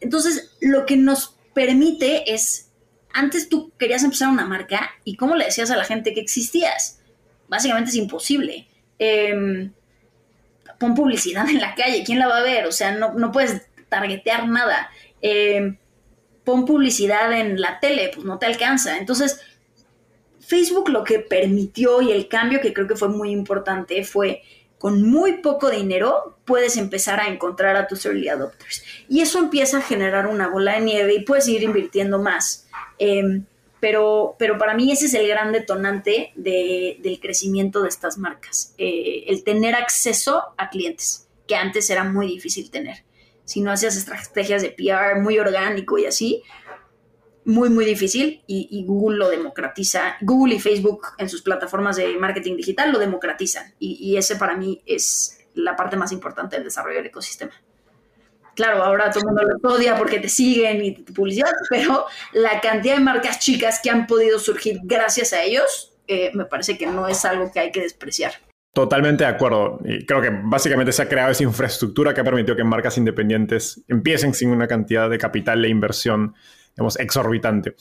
Entonces, 0.00 0.56
lo 0.60 0.84
que 0.84 0.96
nos 0.96 1.38
permite 1.54 2.34
es, 2.34 2.72
antes 3.12 3.48
tú 3.48 3.72
querías 3.78 4.02
empezar 4.02 4.28
una 4.28 4.44
marca 4.44 4.90
y 5.04 5.16
cómo 5.16 5.36
le 5.36 5.46
decías 5.46 5.70
a 5.70 5.76
la 5.76 5.84
gente 5.84 6.12
que 6.12 6.20
existías. 6.20 7.00
Básicamente 7.48 7.90
es 7.90 7.96
imposible. 7.96 8.66
Eh, 8.98 9.70
pon 10.84 10.94
publicidad 10.94 11.48
en 11.48 11.60
la 11.60 11.74
calle, 11.74 12.04
¿quién 12.04 12.18
la 12.18 12.28
va 12.28 12.38
a 12.38 12.42
ver? 12.42 12.66
O 12.66 12.72
sea, 12.72 12.92
no, 12.92 13.32
puedes 13.32 13.62
targetear 13.88 14.46
nada. 14.46 14.90
Eh, 15.22 15.78
pon 16.44 16.66
publicidad 16.66 17.32
en 17.32 17.58
la 17.58 17.80
tele, 17.80 18.10
pues 18.14 18.26
no 18.26 18.38
te 18.38 18.44
alcanza. 18.44 18.98
Entonces, 18.98 19.40
Facebook 20.40 20.90
lo 20.90 21.02
que 21.02 21.20
permitió 21.20 22.02
y 22.02 22.12
el 22.12 22.28
cambio 22.28 22.60
que 22.60 22.74
creo 22.74 22.86
que 22.86 22.96
fue 22.96 23.08
muy 23.08 23.30
importante 23.30 24.04
fue 24.04 24.42
con 24.78 25.02
muy 25.02 25.38
poco 25.38 25.70
dinero 25.70 26.36
puedes 26.44 26.76
empezar 26.76 27.18
a 27.18 27.28
encontrar 27.28 27.76
a 27.76 27.86
tus 27.86 28.04
early 28.04 28.28
adopters. 28.28 28.84
Y 29.08 29.22
eso 29.22 29.38
empieza 29.38 29.78
a 29.78 29.82
generar 29.82 30.26
una 30.26 30.48
bola 30.48 30.74
de 30.74 30.82
nieve 30.82 31.14
y 31.14 31.24
puedes 31.24 31.48
ir 31.48 31.62
invirtiendo 31.62 32.18
más. 32.18 32.68
Eh, 32.98 33.40
pero, 33.84 34.34
pero 34.38 34.56
para 34.56 34.72
mí 34.72 34.90
ese 34.90 35.04
es 35.04 35.12
el 35.12 35.28
gran 35.28 35.52
detonante 35.52 36.32
del 36.36 37.20
crecimiento 37.20 37.82
de 37.82 37.90
estas 37.90 38.16
marcas, 38.16 38.74
eh, 38.78 39.24
el 39.26 39.44
tener 39.44 39.74
acceso 39.74 40.42
a 40.56 40.70
clientes, 40.70 41.28
que 41.46 41.54
antes 41.54 41.90
era 41.90 42.02
muy 42.02 42.26
difícil 42.26 42.70
tener. 42.70 43.04
Si 43.44 43.60
no 43.60 43.70
hacías 43.70 43.94
estrategias 43.94 44.62
de 44.62 44.70
PR 44.70 45.20
muy 45.20 45.38
orgánico 45.38 45.98
y 45.98 46.06
así, 46.06 46.42
muy, 47.44 47.68
muy 47.68 47.84
difícil 47.84 48.42
y, 48.46 48.86
Google 48.86 49.18
lo 49.18 49.28
democratiza. 49.28 50.16
Google 50.22 50.54
y 50.54 50.60
Facebook 50.60 51.08
en 51.18 51.28
sus 51.28 51.42
plataformas 51.42 51.96
de 51.96 52.16
marketing 52.16 52.56
digital 52.56 52.90
lo 52.90 52.98
democratizan 52.98 53.74
y, 53.78 53.96
y 54.00 54.16
ese 54.16 54.36
para 54.36 54.56
mí 54.56 54.80
es 54.86 55.40
la 55.52 55.76
parte 55.76 55.98
más 55.98 56.10
importante 56.10 56.56
del 56.56 56.64
desarrollo 56.64 56.96
del 56.96 57.08
ecosistema 57.08 57.52
claro, 58.54 58.82
ahora 58.82 59.10
todo 59.10 59.20
el 59.20 59.26
mundo 59.26 59.42
los 59.42 59.72
odia 59.72 59.96
porque 59.96 60.20
te 60.20 60.28
siguen 60.28 60.84
y 60.84 60.94
te 60.94 61.12
publicidad, 61.12 61.52
pero 61.70 62.06
la 62.32 62.60
cantidad 62.60 62.94
de 62.94 63.00
marcas 63.00 63.38
chicas 63.38 63.80
que 63.82 63.90
han 63.90 64.06
podido 64.06 64.38
surgir 64.38 64.80
gracias 64.82 65.32
a 65.32 65.42
ellos, 65.42 65.92
eh, 66.06 66.30
me 66.34 66.44
parece 66.44 66.76
que 66.78 66.86
no 66.86 67.08
es 67.08 67.24
algo 67.24 67.50
que 67.52 67.60
hay 67.60 67.72
que 67.72 67.80
despreciar. 67.80 68.32
Totalmente 68.74 69.22
de 69.22 69.30
acuerdo. 69.30 69.78
Y 69.84 70.04
creo 70.04 70.20
que 70.20 70.30
básicamente 70.30 70.90
se 70.92 71.02
ha 71.02 71.08
creado 71.08 71.30
esa 71.30 71.44
infraestructura 71.44 72.12
que 72.12 72.20
ha 72.20 72.24
permitido 72.24 72.56
que 72.56 72.64
marcas 72.64 72.98
independientes 72.98 73.80
empiecen 73.88 74.34
sin 74.34 74.50
una 74.50 74.66
cantidad 74.66 75.08
de 75.08 75.16
capital 75.16 75.64
e 75.64 75.68
inversión, 75.68 76.34
digamos, 76.74 76.98
exorbitante. 76.98 77.76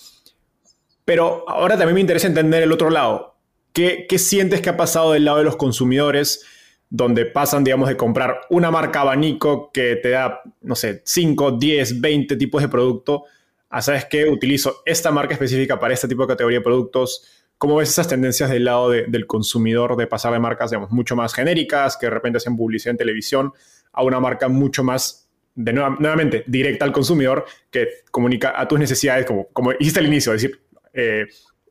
Pero 1.03 1.49
ahora 1.49 1.77
también 1.77 1.95
me 1.95 2.01
interesa 2.01 2.27
entender 2.27 2.61
el 2.61 2.71
otro 2.71 2.91
lado. 2.91 3.35
¿Qué, 3.73 4.05
qué 4.07 4.19
sientes 4.19 4.61
que 4.61 4.69
ha 4.69 4.77
pasado 4.77 5.13
del 5.13 5.25
lado 5.25 5.39
de 5.39 5.43
los 5.43 5.55
consumidores? 5.55 6.45
Donde 6.89 7.25
pasan, 7.25 7.63
digamos, 7.63 7.89
de 7.89 7.97
comprar 7.97 8.41
una 8.49 8.69
marca 8.69 9.01
abanico 9.01 9.71
que 9.71 9.95
te 9.95 10.09
da, 10.09 10.41
no 10.61 10.75
sé, 10.75 11.01
5, 11.05 11.53
10, 11.53 12.01
20 12.01 12.35
tipos 12.35 12.61
de 12.61 12.69
producto, 12.69 13.25
a, 13.69 13.81
¿sabes 13.81 14.05
qué? 14.05 14.29
Utilizo 14.29 14.83
esta 14.85 15.11
marca 15.11 15.33
específica 15.33 15.79
para 15.79 15.93
este 15.93 16.07
tipo 16.07 16.21
de 16.21 16.27
categoría 16.27 16.59
de 16.59 16.63
productos. 16.63 17.27
¿Cómo 17.57 17.77
ves 17.77 17.89
esas 17.89 18.07
tendencias 18.07 18.49
del 18.51 18.65
lado 18.65 18.91
del 18.91 19.25
consumidor 19.25 19.95
de 19.95 20.05
pasar 20.05 20.31
de 20.33 20.39
marcas, 20.39 20.69
digamos, 20.69 20.91
mucho 20.91 21.15
más 21.15 21.33
genéricas, 21.33 21.97
que 21.97 22.05
de 22.05 22.11
repente 22.11 22.37
hacen 22.37 22.55
publicidad 22.55 22.91
en 22.91 22.97
televisión, 22.97 23.53
a 23.91 24.03
una 24.03 24.19
marca 24.19 24.47
mucho 24.47 24.83
más, 24.83 25.27
de 25.55 25.73
nuevamente, 25.73 26.43
directa 26.45 26.85
al 26.85 26.91
consumidor, 26.91 27.45
que 27.71 27.87
comunica 28.11 28.53
a 28.55 28.67
tus 28.67 28.77
necesidades, 28.77 29.25
como, 29.25 29.47
como 29.47 29.71
hiciste 29.79 29.99
al 29.99 30.07
inicio, 30.07 30.33
es 30.33 30.41
decir, 30.43 30.61
eh, 30.93 31.25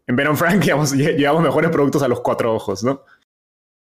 en 0.07 0.17
Ben 0.17 0.37
Frank, 0.37 0.61
digamos, 0.63 0.93
llevamos 0.93 1.43
mejores 1.43 1.71
productos 1.71 2.03
a 2.03 2.09
los 2.09 2.21
cuatro 2.21 2.53
ojos, 2.53 2.83
¿no? 2.83 3.05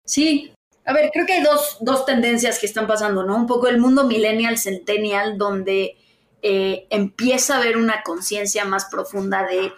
Sí, 0.06 0.54
a 0.88 0.94
ver, 0.94 1.12
creo 1.12 1.26
que 1.26 1.34
hay 1.34 1.44
dos, 1.44 1.78
dos 1.82 2.06
tendencias 2.06 2.60
que 2.60 2.66
están 2.66 2.88
pasando, 2.88 3.24
¿no? 3.24 3.36
Un 3.36 3.46
poco 3.46 3.68
el 3.68 3.78
mundo 3.78 4.06
millennial, 4.06 4.58
centennial, 4.58 5.38
donde 5.38 5.98
eh, 6.42 6.88
empieza 6.90 7.56
a 7.56 7.58
haber 7.58 7.76
una 7.76 8.04
conciencia 8.04 8.64
más 8.64 8.86
profunda 8.86 9.46
de 9.46 9.74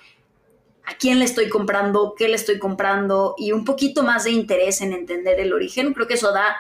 a 0.86 0.96
quién 1.00 1.18
le 1.18 1.26
estoy 1.26 1.50
comprando, 1.50 2.14
qué 2.16 2.28
le 2.28 2.36
estoy 2.36 2.60
comprando 2.60 3.34
y 3.40 3.54
un 3.54 3.66
poquito 3.66 4.04
más 4.04 4.26
de 4.26 4.32
interés 4.32 4.82
en 4.82 4.94
entender 4.94 5.40
el 5.40 5.52
origen. 5.52 5.94
Creo 5.94 6.08
que 6.08 6.14
eso 6.14 6.32
da 6.32 6.56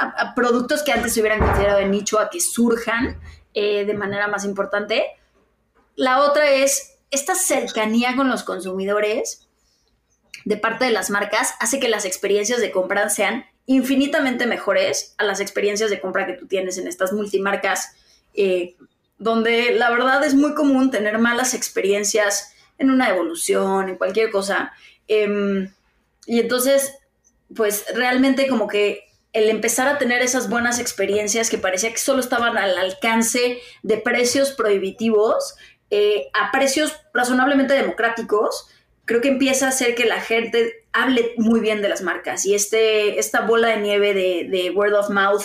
a, 0.00 0.34
productos 0.34 0.82
que 0.82 0.92
antes 0.92 1.12
se 1.12 1.20
hubieran 1.20 1.40
considerado 1.40 1.78
de 1.78 1.86
nicho 1.86 2.18
a 2.18 2.30
que 2.30 2.40
surjan 2.40 3.20
eh, 3.52 3.84
de 3.84 3.94
manera 3.94 4.26
más 4.26 4.46
importante. 4.46 5.04
La 5.96 6.22
otra 6.22 6.50
es 6.50 6.98
esta 7.10 7.34
cercanía 7.34 8.16
con 8.16 8.30
los 8.30 8.42
consumidores 8.42 9.50
de 10.46 10.56
parte 10.56 10.86
de 10.86 10.92
las 10.92 11.10
marcas 11.10 11.54
hace 11.60 11.78
que 11.78 11.90
las 11.90 12.06
experiencias 12.06 12.60
de 12.60 12.72
compra 12.72 13.10
sean 13.10 13.44
infinitamente 13.66 14.46
mejores 14.46 15.14
a 15.18 15.24
las 15.24 15.40
experiencias 15.40 15.90
de 15.90 16.00
compra 16.00 16.26
que 16.26 16.34
tú 16.34 16.46
tienes 16.46 16.78
en 16.78 16.88
estas 16.88 17.12
multimarcas, 17.12 17.94
eh, 18.34 18.76
donde 19.18 19.72
la 19.72 19.90
verdad 19.90 20.24
es 20.24 20.34
muy 20.34 20.54
común 20.54 20.90
tener 20.90 21.18
malas 21.18 21.54
experiencias 21.54 22.54
en 22.78 22.90
una 22.90 23.08
evolución, 23.08 23.88
en 23.88 23.96
cualquier 23.96 24.30
cosa. 24.30 24.72
Em, 25.06 25.72
y 26.26 26.40
entonces, 26.40 26.92
pues 27.54 27.84
realmente 27.94 28.48
como 28.48 28.66
que 28.66 29.04
el 29.32 29.48
empezar 29.48 29.88
a 29.88 29.98
tener 29.98 30.22
esas 30.22 30.48
buenas 30.50 30.78
experiencias 30.78 31.48
que 31.48 31.58
parecía 31.58 31.90
que 31.90 31.98
solo 31.98 32.20
estaban 32.20 32.58
al 32.58 32.76
alcance 32.76 33.60
de 33.82 33.96
precios 33.96 34.52
prohibitivos, 34.52 35.54
eh, 35.90 36.28
a 36.34 36.50
precios 36.50 36.94
razonablemente 37.14 37.74
democráticos, 37.74 38.68
creo 39.04 39.20
que 39.20 39.28
empieza 39.28 39.66
a 39.66 39.68
hacer 39.70 39.94
que 39.94 40.04
la 40.04 40.20
gente 40.20 40.81
hable 40.92 41.34
muy 41.36 41.60
bien 41.60 41.82
de 41.82 41.88
las 41.88 42.02
marcas 42.02 42.44
y 42.46 42.54
este, 42.54 43.18
esta 43.18 43.42
bola 43.42 43.68
de 43.68 43.78
nieve 43.78 44.14
de, 44.14 44.70
word 44.70 44.94
of 44.94 45.10
mouth 45.10 45.42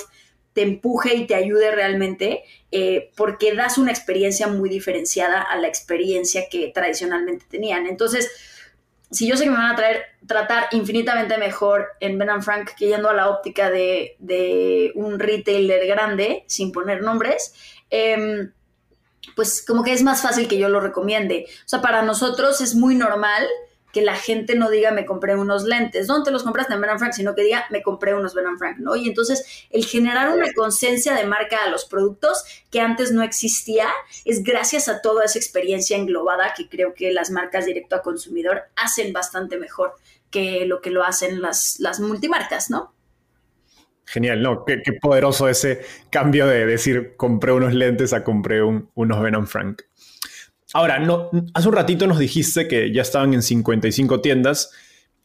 te 0.53 0.63
empuje 0.63 1.15
y 1.15 1.27
te 1.27 1.35
ayude 1.35 1.71
realmente 1.71 2.43
eh, 2.71 3.11
porque 3.15 3.53
das 3.53 3.77
una 3.77 3.91
experiencia 3.91 4.47
muy 4.47 4.69
diferenciada 4.69 5.41
a 5.41 5.55
la 5.57 5.67
experiencia 5.67 6.49
que 6.49 6.71
tradicionalmente 6.73 7.45
tenían. 7.49 7.85
Entonces, 7.85 8.29
si 9.11 9.27
yo 9.27 9.37
sé 9.37 9.45
que 9.45 9.51
me 9.51 9.57
van 9.57 9.71
a 9.71 9.75
traer, 9.75 10.03
tratar 10.25 10.67
infinitamente 10.71 11.37
mejor 11.37 11.89
en 11.99 12.17
Ben 12.17 12.43
Frank 12.43 12.71
que 12.77 12.87
yendo 12.87 13.09
a 13.09 13.13
la 13.13 13.29
óptica 13.29 13.69
de, 13.69 14.91
un 14.95 15.19
retailer 15.19 15.87
grande, 15.87 16.43
sin 16.47 16.71
poner 16.71 17.01
nombres, 17.01 17.53
em, 17.89 18.51
pues 19.35 19.63
como 19.65 19.83
que 19.83 19.93
es 19.93 20.03
más 20.03 20.21
fácil 20.21 20.47
que 20.47 20.57
yo 20.57 20.67
lo 20.67 20.79
recomiende. 20.79 21.45
O 21.65 21.69
sea, 21.69 21.81
para 21.81 22.01
nosotros 22.01 22.59
es 22.59 22.75
muy 22.75 22.95
normal 22.95 23.47
que 23.97 24.03
la 24.03 24.15
gente 24.15 24.53
no 24.53 24.69
diga 24.69 24.91
me 24.91 25.07
compré 25.07 25.35
unos 25.35 25.63
lentes, 25.63 26.05
¿dónde 26.05 26.25
te 26.25 26.31
los 26.31 26.43
compraste 26.43 26.75
en 26.75 26.81
Ben 26.81 26.99
Frank? 26.99 27.13
Sino 27.13 27.33
que 27.33 27.41
diga 27.41 27.65
me 27.71 27.81
compré 27.81 28.13
unos 28.13 28.35
Ben 28.35 28.45
Frank, 28.59 28.77
¿no? 28.77 28.95
Y 28.95 29.07
entonces 29.07 29.65
el 29.71 29.85
generar 29.85 30.29
una 30.29 30.53
conciencia 30.53 31.15
de 31.15 31.25
marca 31.25 31.63
a 31.63 31.69
los 31.71 31.85
productos 31.85 32.43
que 32.69 32.79
antes 32.79 33.11
no 33.11 33.23
existía 33.23 33.87
es 34.23 34.43
gracias 34.43 34.87
a 34.87 35.01
toda 35.01 35.25
esa 35.25 35.39
experiencia 35.39 35.97
englobada 35.97 36.53
que 36.55 36.69
creo 36.69 36.93
que 36.93 37.11
las 37.11 37.31
marcas 37.31 37.65
directo 37.65 37.95
a 37.95 38.03
consumidor 38.03 38.65
hacen 38.75 39.13
bastante 39.13 39.57
mejor 39.57 39.95
que 40.29 40.67
lo 40.67 40.79
que 40.79 40.91
lo 40.91 41.03
hacen 41.03 41.41
las, 41.41 41.79
las 41.79 41.99
multimarcas, 41.99 42.69
¿no? 42.69 42.93
Genial, 44.05 44.43
¿no? 44.43 44.63
Qué, 44.63 44.79
poderoso 45.01 45.49
ese 45.49 45.81
cambio 46.11 46.45
de 46.45 46.67
decir 46.67 47.15
compré 47.17 47.51
unos 47.51 47.73
lentes 47.73 48.13
a 48.13 48.23
compré 48.23 48.61
unos 48.61 49.21
Ben 49.23 49.47
Frank. 49.47 49.81
Ahora, 50.73 50.99
no, 50.99 51.29
hace 51.53 51.67
un 51.67 51.73
ratito 51.73 52.07
nos 52.07 52.19
dijiste 52.19 52.67
que 52.67 52.91
ya 52.91 53.01
estaban 53.01 53.33
en 53.33 53.41
55 53.41 54.21
tiendas 54.21 54.71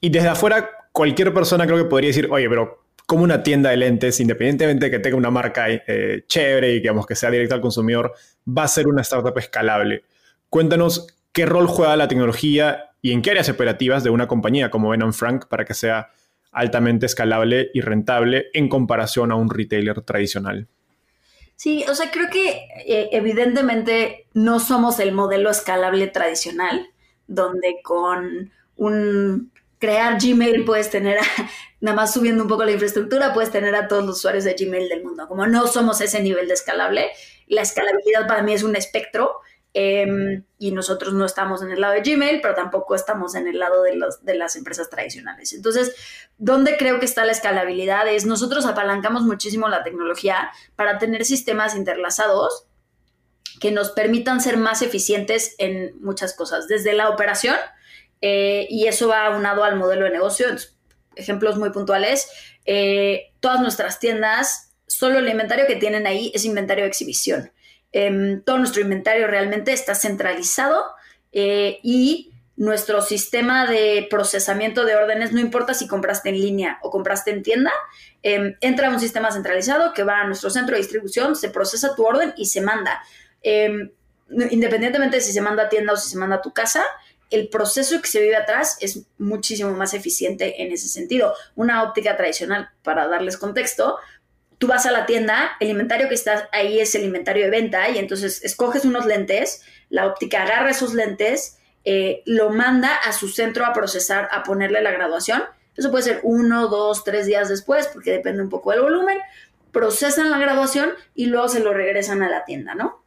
y 0.01 0.11
desde 0.11 0.29
afuera 0.29 0.71
cualquier 0.93 1.35
persona 1.35 1.67
creo 1.67 1.79
que 1.79 1.85
podría 1.85 2.09
decir, 2.09 2.29
oye, 2.31 2.49
pero 2.49 2.85
como 3.07 3.25
una 3.25 3.43
tienda 3.43 3.71
de 3.71 3.77
lentes, 3.77 4.21
independientemente 4.21 4.87
de 4.87 4.91
que 4.91 4.99
tenga 4.99 5.17
una 5.17 5.31
marca 5.31 5.67
eh, 5.69 6.25
chévere 6.27 6.73
y 6.73 6.75
digamos 6.75 7.07
que 7.07 7.17
sea 7.17 7.31
directa 7.31 7.57
al 7.57 7.61
consumidor, 7.61 8.15
va 8.47 8.65
a 8.65 8.69
ser 8.69 8.87
una 8.87 9.03
startup 9.03 9.37
escalable. 9.39 10.05
Cuéntanos 10.49 11.09
qué 11.33 11.47
rol 11.47 11.67
juega 11.67 11.97
la 11.97 12.09
tecnología 12.09 12.91
y 13.01 13.13
en 13.13 13.23
qué 13.23 13.33
áreas 13.33 13.49
operativas 13.49 14.05
de 14.05 14.11
una 14.11 14.29
compañía 14.29 14.71
como 14.71 14.91
Venom 14.91 15.13
Frank 15.13 15.47
para 15.49 15.65
que 15.65 15.75
sea 15.75 16.11
altamente 16.53 17.07
escalable 17.07 17.71
y 17.75 17.81
rentable 17.81 18.47
en 18.53 18.69
comparación 18.69 19.33
a 19.33 19.35
un 19.35 19.51
retailer 19.51 20.03
tradicional. 20.03 20.69
Sí, 21.63 21.85
o 21.89 21.95
sea, 21.95 22.11
creo 22.11 22.29
que 22.29 22.67
eh, 22.89 23.11
evidentemente 23.13 24.27
no 24.35 24.59
somos 24.59 24.99
el 24.99 25.13
modelo 25.13 25.49
escalable 25.49 26.09
tradicional, 26.09 26.91
donde 27.29 27.77
con 27.85 28.51
un 28.75 29.53
crear 29.79 30.19
Gmail 30.21 30.65
puedes 30.65 30.91
tener, 30.91 31.21
nada 31.81 31.95
más 31.95 32.13
subiendo 32.13 32.43
un 32.43 32.49
poco 32.49 32.65
la 32.65 32.73
infraestructura, 32.73 33.33
puedes 33.33 33.53
tener 33.53 33.77
a 33.77 33.87
todos 33.87 34.05
los 34.05 34.19
usuarios 34.19 34.43
de 34.43 34.57
Gmail 34.59 34.89
del 34.89 35.05
mundo. 35.05 35.29
Como 35.29 35.47
no 35.47 35.69
somos 35.69 36.01
ese 36.01 36.21
nivel 36.21 36.49
de 36.49 36.55
escalable, 36.55 37.13
la 37.47 37.63
escalabilidad 37.63 38.27
para 38.27 38.43
mí 38.43 38.55
es 38.55 38.65
un 38.65 38.75
espectro 38.75 39.37
Em, 39.75 40.45
y 40.59 40.73
nosotros 40.73 41.15
no 41.15 41.25
estamos 41.25 41.63
en 41.63 41.71
el 41.71 41.81
lado 41.81 41.95
de 41.95 42.03
Gmail, 42.03 42.43
pero 42.43 42.55
tampoco 42.55 42.95
estamos 42.95 43.35
en 43.35 43.47
el 43.47 43.59
lado 43.59 43.83
de, 43.83 43.97
los, 43.97 44.23
de 44.23 44.35
las 44.35 44.55
empresas 44.57 44.91
tradicionales. 44.91 45.55
Entonces, 45.55 45.95
¿dónde 46.37 46.77
creo 46.77 47.01
que 47.01 47.07
está 47.07 47.25
la 47.25 47.33
escalabilidad? 47.33 48.07
Es 48.07 48.27
nosotros 48.27 48.67
apalancamos 48.67 49.23
muchísimo 49.23 49.69
la 49.69 49.83
tecnología 49.83 50.51
para 50.77 50.99
tener 50.99 51.25
sistemas 51.25 51.75
interlazados 51.75 52.67
que 53.61 53.71
nos 53.71 53.91
permitan 53.91 54.43
ser 54.43 54.59
más 54.59 54.83
eficientes 54.83 55.55
en 55.59 55.99
muchas 56.03 56.35
cosas, 56.35 56.69
desde 56.69 56.93
la 56.93 57.09
operación, 57.09 57.57
eh, 58.21 58.67
y 58.69 58.89
eso 58.89 59.09
va 59.09 59.27
aunado 59.27 59.65
al 59.65 59.77
modelo 59.77 60.05
de 60.05 60.11
negocio. 60.11 60.49
ejemplos 61.15 61.59
muy 61.59 61.71
puntuales, 61.71 62.31
eh, 62.65 63.33
todas 63.41 63.61
nuestras 63.61 64.01
tiendas, 64.01 64.73
solo 64.87 65.19
el 65.19 65.29
inventario 65.29 65.67
que 65.67 65.77
tienen 65.77 66.07
ahí 66.07 66.33
es 66.35 66.47
inventario 66.47 66.85
de 66.85 66.89
exhibición. 66.89 67.53
Em, 67.93 68.41
todo 68.41 68.59
nuestro 68.59 68.81
inventario 68.81 69.27
realmente 69.27 69.73
está 69.73 69.95
centralizado 69.95 70.83
eh, 71.33 71.79
y 71.83 72.33
nuestro 72.57 73.03
sistema 73.03 73.67
de 73.67 74.07
procesamiento 74.11 74.85
de 74.85 74.95
órdenes, 74.97 75.33
no 75.33 75.41
importa 75.41 75.75
si 75.75 75.89
compraste 75.89 76.29
en 76.29 76.41
línea 76.41 76.79
o 76.83 76.91
compraste 76.91 77.31
en 77.31 77.43
tienda, 77.43 77.73
em, 78.23 78.57
entra 78.61 78.91
un 78.91 79.01
sistema 79.01 79.31
centralizado 79.33 79.93
que 79.95 80.05
va 80.05 80.21
a 80.21 80.27
nuestro 80.27 80.51
centro 80.51 80.75
de 80.75 80.83
distribución, 80.83 81.35
se 81.35 81.51
procesa 81.51 81.95
tu 81.95 82.05
orden 82.05 82.33
y 82.37 82.47
se 82.47 82.61
manda. 82.61 83.03
Em, 83.43 83.91
independientemente 84.51 85.17
de 85.17 85.23
si 85.23 85.33
se 85.33 85.41
manda 85.41 85.65
a 85.65 85.69
tienda 85.69 85.93
o 85.93 85.97
si 85.97 86.09
se 86.09 86.17
manda 86.17 86.37
a 86.37 86.43
tu 86.43 86.53
casa, 86.53 86.83
el 87.31 87.49
proceso 87.49 88.01
que 88.01 88.09
se 88.09 88.21
vive 88.21 88.37
atrás 88.37 88.77
es 88.81 89.07
muchísimo 89.19 89.73
más 89.73 89.95
eficiente 89.95 90.63
en 90.63 90.71
ese 90.71 90.89
sentido. 90.89 91.35
Una 91.57 91.83
óptica 91.83 92.17
tradicional, 92.17 92.71
para 92.83 93.09
darles 93.09 93.39
contexto, 93.39 93.99
tú 94.63 94.69
vas 94.69 94.87
a 94.87 94.93
la 94.93 95.07
tienda, 95.07 95.57
el 95.59 95.71
inventario 95.71 96.09
que 96.09 96.15
está 96.15 96.49
ahí 96.53 96.79
es 96.79 96.95
el 96.95 97.03
inventario 97.03 97.43
de 97.47 97.51
venta 97.51 97.91
y 97.91 97.99
entonces 97.99 98.45
escoges 98.45 98.85
unos 98.85 99.07
lentes, 99.07 99.65
la 99.89 100.07
óptica 100.07 100.45
agarra 100.45 100.71
esos 100.71 100.95
lentes, 100.95 101.59
eh, 101.85 102.23
lo 102.27 102.51
manda 102.51 102.95
a 102.95 103.13
su 103.13 103.27
centro 103.27 103.67
a 103.67 103.73
procesar, 103.73 104.29
a 104.31 104.45
ponerle 104.45 104.81
la 104.81 104.93
graduación. 104.93 105.43
Eso 105.77 105.91
puede 105.91 106.05
ser 106.05 106.21
uno, 106.23 106.69
dos, 106.69 107.03
tres 107.03 107.27
días 107.27 107.49
después, 107.49 107.89
porque 107.89 108.13
depende 108.13 108.41
un 108.41 108.51
poco 108.51 108.71
del 108.71 108.83
volumen. 108.83 109.19
Procesan 109.73 110.31
la 110.31 110.39
graduación 110.39 110.93
y 111.13 111.27
luego 111.27 111.49
se 111.49 111.59
lo 111.59 111.75
regresan 111.75 112.23
a 112.23 112.31
la 112.31 112.45
tienda, 112.45 112.77
¿no? 112.77 113.05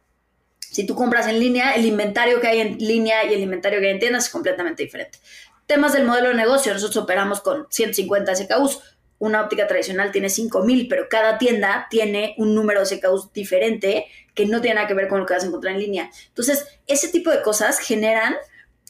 Si 0.60 0.84
tú 0.84 0.94
compras 0.94 1.26
en 1.26 1.40
línea, 1.40 1.72
el 1.72 1.86
inventario 1.86 2.38
que 2.38 2.48
hay 2.48 2.60
en 2.60 2.76
línea 2.76 3.24
y 3.24 3.32
el 3.32 3.40
inventario 3.40 3.80
que 3.80 3.86
hay 3.86 3.92
en 3.94 3.98
tiendas 3.98 4.26
es 4.26 4.30
completamente 4.30 4.82
diferente. 4.82 5.20
Temas 5.66 5.94
del 5.94 6.04
modelo 6.04 6.28
de 6.28 6.34
negocio, 6.34 6.74
nosotros 6.74 7.02
operamos 7.02 7.40
con 7.40 7.66
150 7.70 8.36
SKUs 8.36 8.95
una 9.18 9.42
óptica 9.42 9.66
tradicional 9.66 10.12
tiene 10.12 10.28
5000, 10.28 10.88
pero 10.88 11.08
cada 11.08 11.38
tienda 11.38 11.86
tiene 11.90 12.34
un 12.38 12.54
número 12.54 12.84
de 12.84 12.98
CKUs 12.98 13.32
diferente 13.32 14.06
que 14.34 14.46
no 14.46 14.60
tiene 14.60 14.76
nada 14.76 14.86
que 14.86 14.94
ver 14.94 15.08
con 15.08 15.20
lo 15.20 15.26
que 15.26 15.34
vas 15.34 15.44
a 15.44 15.46
encontrar 15.46 15.74
en 15.74 15.80
línea. 15.80 16.10
Entonces, 16.28 16.66
ese 16.86 17.08
tipo 17.08 17.30
de 17.30 17.42
cosas 17.42 17.78
generan 17.78 18.36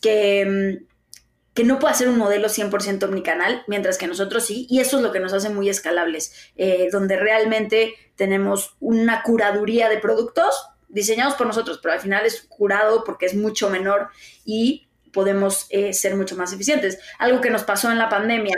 que, 0.01 0.79
mm, 0.81 0.87
que 1.55 1.65
no 1.65 1.79
pueda 1.79 1.95
ser 1.95 2.09
un 2.09 2.19
modelo 2.19 2.49
100% 2.49 3.07
omnicanal, 3.07 3.63
mientras 3.67 3.97
que 3.97 4.07
nosotros 4.07 4.45
sí, 4.45 4.67
y 4.69 4.81
eso 4.81 4.99
es 4.99 5.03
lo 5.03 5.11
que 5.11 5.21
nos 5.21 5.33
hace 5.33 5.49
muy 5.49 5.71
escalables, 5.71 6.35
eh, 6.57 6.89
donde 6.93 7.17
realmente 7.17 7.95
tenemos 8.15 8.77
una 8.79 9.23
curaduría 9.23 9.89
de 9.89 9.99
productos 9.99 10.69
diseñados 10.89 11.35
por 11.35 11.47
nosotros, 11.47 11.79
pero 11.83 11.95
al 11.95 12.01
final 12.01 12.27
es 12.27 12.43
curado 12.43 13.05
porque 13.05 13.27
es 13.27 13.35
mucho 13.35 13.71
menor 13.71 14.09
y 14.45 14.87
podemos 15.13 15.67
eh, 15.71 15.95
ser 15.95 16.15
mucho 16.15 16.37
más 16.37 16.53
eficientes. 16.53 16.99
Algo 17.19 17.41
que 17.41 17.51
nos 17.51 17.65
pasó 17.65 17.91
en 17.91 17.99
la 17.99 18.11
pandemia 18.11 18.57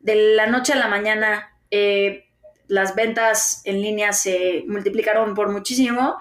de 0.00 0.34
la 0.34 0.46
noche 0.46 0.72
a 0.72 0.76
la 0.76 0.88
mañana 0.88 1.56
eh, 1.70 2.26
las 2.66 2.94
ventas 2.94 3.62
en 3.64 3.82
línea 3.82 4.12
se 4.12 4.64
multiplicaron 4.66 5.34
por 5.34 5.50
muchísimo. 5.50 6.18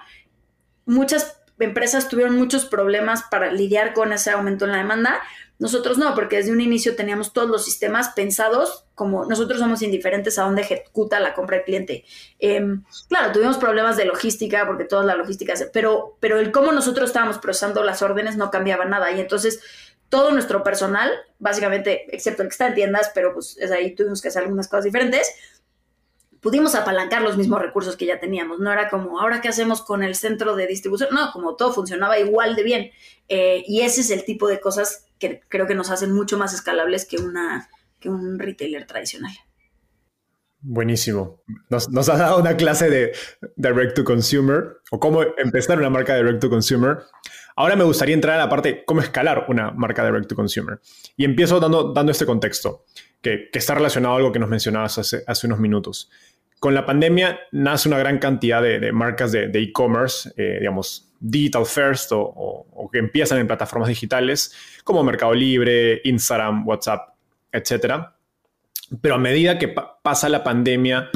Muchas 0.86 1.42
empresas 1.60 2.10
tuvieron 2.10 2.36
muchos 2.38 2.66
problemas 2.66 3.24
para 3.30 3.52
lidiar 3.52 3.94
con 3.94 4.14
ese 4.14 4.32
aumento 4.32 4.66
en 4.66 4.72
la 4.72 4.78
demanda. 4.78 5.22
Nosotros 5.60 5.98
no, 5.98 6.16
porque 6.16 6.38
desde 6.38 6.54
un 6.54 6.62
inicio 6.62 6.96
teníamos 6.96 7.34
todos 7.34 7.50
los 7.50 7.66
sistemas 7.66 8.10
pensados 8.10 8.86
como 8.96 9.26
nosotros 9.26 9.60
somos 9.60 9.82
indiferentes 9.82 10.40
a 10.40 10.44
dónde 10.44 10.62
ejecuta 10.62 11.20
la 11.20 11.34
compra 11.34 11.58
del 11.58 11.66
cliente. 11.66 12.06
Em, 12.40 12.84
claro, 13.08 13.32
tuvimos 13.32 13.58
problemas 13.58 13.96
de 13.96 14.06
logística, 14.06 14.66
porque 14.66 14.86
toda 14.86 15.04
la 15.04 15.16
logística, 15.16 15.54
pero, 15.72 16.18
pero 16.20 16.40
el 16.40 16.52
cómo 16.52 16.72
nosotros 16.72 17.10
estábamos 17.10 17.38
procesando 17.38 17.84
las 17.84 18.02
órdenes 18.02 18.38
no 18.38 18.52
cambiaba 18.52 18.86
nada. 18.86 19.12
Y 19.12 19.20
entonces 19.20 19.62
todo 20.10 20.32
nuestro 20.32 20.64
personal, 20.64 21.12
básicamente, 21.38 22.14
excepto 22.14 22.42
el 22.42 22.50
que 22.50 22.54
está 22.54 22.68
en 22.68 22.76
tiendas, 22.76 23.12
pero 23.14 23.34
pues 23.34 23.58
es 23.60 23.72
ahí 23.72 23.96
tuvimos 23.96 24.22
que 24.22 24.28
hacer 24.28 24.44
algunas 24.44 24.68
cosas 24.68 24.86
diferentes, 24.86 25.28
pudimos 26.42 26.76
apalancar 26.76 27.22
los 27.22 27.38
mismos 27.38 27.62
recursos 27.62 27.96
que 27.96 28.06
ya 28.06 28.20
teníamos. 28.20 28.60
No 28.60 28.72
era 28.72 28.90
como, 28.90 29.20
ahora 29.20 29.42
qué 29.42 29.50
hacemos 29.50 29.82
con 29.82 30.04
el 30.04 30.16
centro 30.16 30.56
de 30.56 30.68
distribución. 30.68 31.10
No, 31.12 31.32
como 31.32 31.56
todo 31.56 31.74
funcionaba 31.74 32.20
igual 32.20 32.56
de 32.56 32.64
bien. 32.64 32.92
Eh, 33.28 33.64
y 33.68 33.82
ese 33.82 34.02
es 34.02 34.10
el 34.10 34.26
tipo 34.26 34.48
de 34.48 34.60
cosas 34.60 35.06
que 35.20 35.42
creo 35.48 35.68
que 35.68 35.76
nos 35.76 35.90
hacen 35.90 36.14
mucho 36.14 36.38
más 36.38 36.54
escalables 36.54 37.06
que, 37.06 37.18
una, 37.18 37.70
que 38.00 38.10
un 38.10 38.40
retailer 38.40 38.88
tradicional. 38.88 39.32
Buenísimo. 40.62 41.42
Nos, 41.70 41.90
nos 41.90 42.10
has 42.10 42.20
dado 42.20 42.40
una 42.40 42.58
clase 42.58 42.90
de 42.90 43.14
direct 43.56 43.96
to 43.96 44.04
consumer 44.04 44.78
o 44.92 45.00
cómo 45.00 45.22
empezar 45.38 45.78
una 45.78 45.90
marca 45.90 46.16
direct 46.16 46.42
to 46.42 46.50
consumer. 46.50 47.00
Ahora 47.60 47.76
me 47.76 47.84
gustaría 47.84 48.16
entrar 48.16 48.36
a 48.36 48.46
la 48.46 48.48
parte 48.48 48.86
cómo 48.86 49.02
escalar 49.02 49.44
una 49.50 49.72
marca 49.72 50.06
direct 50.06 50.30
to 50.30 50.36
consumer. 50.36 50.80
Y 51.18 51.26
empiezo 51.26 51.60
dando, 51.60 51.92
dando 51.92 52.14
este 52.14 52.26
contexto, 52.26 52.86
que, 53.22 53.50
está 53.52 53.76
relacionado 53.76 54.14
a 54.14 54.18
algo 54.18 54.32
que 54.32 54.40
nos 54.40 54.48
mencionabas 54.48 54.98
hace, 54.98 55.24
hace 55.28 55.46
unos 55.46 55.60
minutos. 55.60 56.10
Con 56.62 56.74
la 56.74 56.86
pandemia 56.86 57.38
nace 57.52 57.90
una 57.90 58.00
gran 58.00 58.18
cantidad 58.18 58.62
de, 58.62 58.94
marcas 58.94 59.34
de 59.34 59.52
e-commerce, 59.54 60.32
eh, 60.38 60.60
digamos, 60.62 61.12
digital 61.20 61.66
first 61.66 62.12
o, 62.14 62.90
que 62.94 63.00
empiezan 63.00 63.40
en 63.40 63.48
plataformas 63.48 63.90
digitales 63.90 64.56
como 64.86 65.04
Mercado 65.04 65.34
Libre, 65.34 66.00
Instagram, 66.06 66.66
WhatsApp, 66.66 67.10
etc. 67.52 68.06
Pero 69.02 69.16
a 69.16 69.20
medida 69.20 69.60
que 69.60 69.68
pasa 69.68 70.30
la 70.30 70.46
pandemia, 70.46 71.10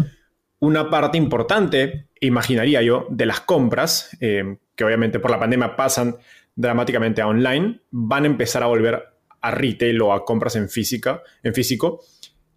una 0.60 0.90
parte 0.90 1.18
importante, 1.18 2.10
imaginaría 2.20 2.82
yo, 2.82 3.08
de 3.10 3.28
las 3.28 3.40
compras, 3.40 4.18
eh, 4.20 4.58
que 4.76 4.84
obviamente 4.84 5.20
por 5.20 5.32
la 5.32 5.40
pandemia 5.40 5.76
pasan 5.76 6.18
dramáticamente 6.56 7.22
a 7.22 7.28
online, 7.28 7.82
van 7.92 8.24
a 8.24 8.28
empezar 8.28 8.64
a 8.64 8.68
volver 8.68 9.04
a 9.42 9.52
retail 9.52 10.02
o 10.02 10.14
a 10.14 10.26
compras 10.26 10.56
en, 10.56 10.70
física, 10.70 11.22
en 11.44 11.54
físico. 11.54 12.02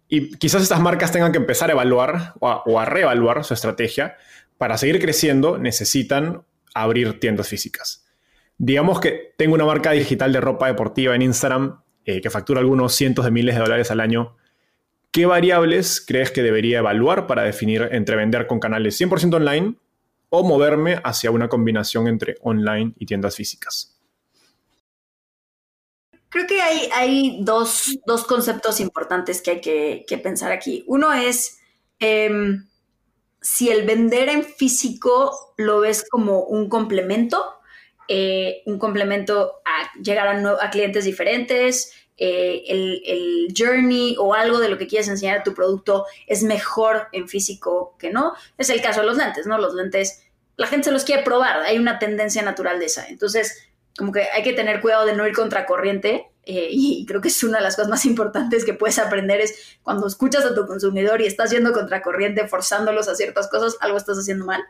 Y 0.07 0.31
quizás 0.37 0.61
estas 0.61 0.79
marcas 0.79 1.11
tengan 1.11 1.31
que 1.31 1.37
empezar 1.37 1.69
a 1.69 1.73
evaluar 1.73 2.33
o 2.39 2.79
a, 2.79 2.85
reevaluar 2.85 3.43
su 3.43 3.53
estrategia. 3.53 4.15
Para 4.57 4.77
seguir 4.77 4.99
creciendo 4.99 5.57
necesitan 5.57 6.43
abrir 6.73 7.19
tiendas 7.19 7.47
físicas. 7.49 8.07
Digamos 8.57 8.99
que 8.99 9.33
tengo 9.37 9.55
una 9.55 9.65
marca 9.65 9.91
digital 9.91 10.31
de 10.31 10.41
ropa 10.41 10.67
deportiva 10.67 11.13
en 11.13 11.21
Instagram 11.21 11.81
eh, 12.05 12.21
que 12.21 12.29
factura 12.29 12.61
algunos 12.61 12.95
cientos 12.95 13.25
de 13.25 13.31
miles 13.31 13.55
de 13.55 13.61
dólares 13.61 13.91
al 13.91 13.99
año, 13.99 14.37
¿qué 15.11 15.25
variables 15.25 16.03
crees 16.05 16.31
que 16.31 16.41
debería 16.41 16.79
evaluar 16.79 17.27
para 17.27 17.43
definir 17.43 17.89
entre 17.91 18.15
vender 18.15 18.47
con 18.47 18.59
canales 18.59 18.99
100% 18.99 19.35
online 19.35 19.75
o 20.29 20.43
moverme 20.43 20.99
hacia 21.03 21.31
una 21.31 21.49
combinación 21.49 22.07
entre 22.07 22.35
online 22.41 22.93
y 22.97 23.05
tiendas 23.05 23.35
físicas? 23.35 23.97
Creo 26.29 26.45
que 26.45 26.61
hay, 26.61 26.89
hay 26.93 27.39
dos, 27.41 27.97
conceptos 28.27 28.79
importantes 28.79 29.41
que 29.41 29.51
hay 29.51 29.61
que, 29.61 30.17
pensar 30.21 30.51
aquí. 30.51 30.83
Uno 30.87 31.13
es 31.13 31.59
em, 31.99 32.67
si 33.41 33.69
el 33.69 33.85
vender 33.85 34.29
en 34.29 34.43
físico 34.43 35.53
lo 35.57 35.79
ves 35.79 36.05
como 36.09 36.43
un 36.43 36.67
complemento, 36.67 37.43
eh, 38.09 38.61
un 38.65 38.77
complemento 38.77 39.53
a 39.65 39.91
llegar 40.01 40.27
a, 40.27 40.69
clientes 40.69 41.05
diferentes, 41.05 41.93
eh, 42.17 42.63
el, 42.67 43.01
el, 43.05 43.53
journey 43.55 44.15
o 44.17 44.33
algo 44.33 44.59
de 44.59 44.69
lo 44.69 44.77
que 44.77 44.87
quieres 44.87 45.07
enseñar 45.07 45.39
a 45.39 45.43
tu 45.43 45.53
producto 45.53 46.05
es 46.25 46.43
mejor 46.43 47.07
en 47.11 47.27
físico 47.27 47.95
que 47.99 48.09
no. 48.09 48.33
Es 48.57 48.69
el 48.69 48.81
caso 48.81 49.01
de 49.01 49.07
los 49.07 49.17
lentes, 49.17 49.45
¿no? 49.45 49.57
Los 49.57 49.75
lentes, 49.75 50.23
la 50.55 50.67
gente 50.67 50.85
se 50.85 50.91
los 50.91 51.03
quiere 51.03 51.23
probar, 51.23 51.61
hay 51.61 51.77
una 51.77 51.99
tendencia 51.99 52.41
natural 52.41 52.79
de 52.79 52.85
esa. 52.85 53.07
Entonces, 53.07 53.67
como 53.97 54.11
que 54.11 54.23
hay 54.33 54.43
que 54.43 54.53
tener 54.53 54.81
cuidado 54.81 55.05
de 55.05 55.15
no 55.15 55.27
ir 55.27 55.33
contracorriente 55.33 56.27
eh, 56.43 56.69
y 56.71 57.05
creo 57.05 57.19
que 57.19 57.27
es 57.27 57.43
una 57.43 57.57
de 57.57 57.63
las 57.63 57.75
cosas 57.75 57.89
más 57.89 58.05
importantes 58.05 58.63
que 58.63 58.73
puedes 58.73 58.99
aprender 58.99 59.41
es 59.41 59.77
cuando 59.83 60.07
escuchas 60.07 60.45
a 60.45 60.55
tu 60.55 60.65
consumidor 60.65 61.21
y 61.21 61.27
estás 61.27 61.51
yendo 61.51 61.73
contracorriente, 61.73 62.47
forzándolos 62.47 63.09
a 63.09 63.15
ciertas 63.15 63.49
cosas, 63.49 63.75
algo 63.81 63.97
estás 63.97 64.17
haciendo 64.17 64.45
mal. 64.45 64.63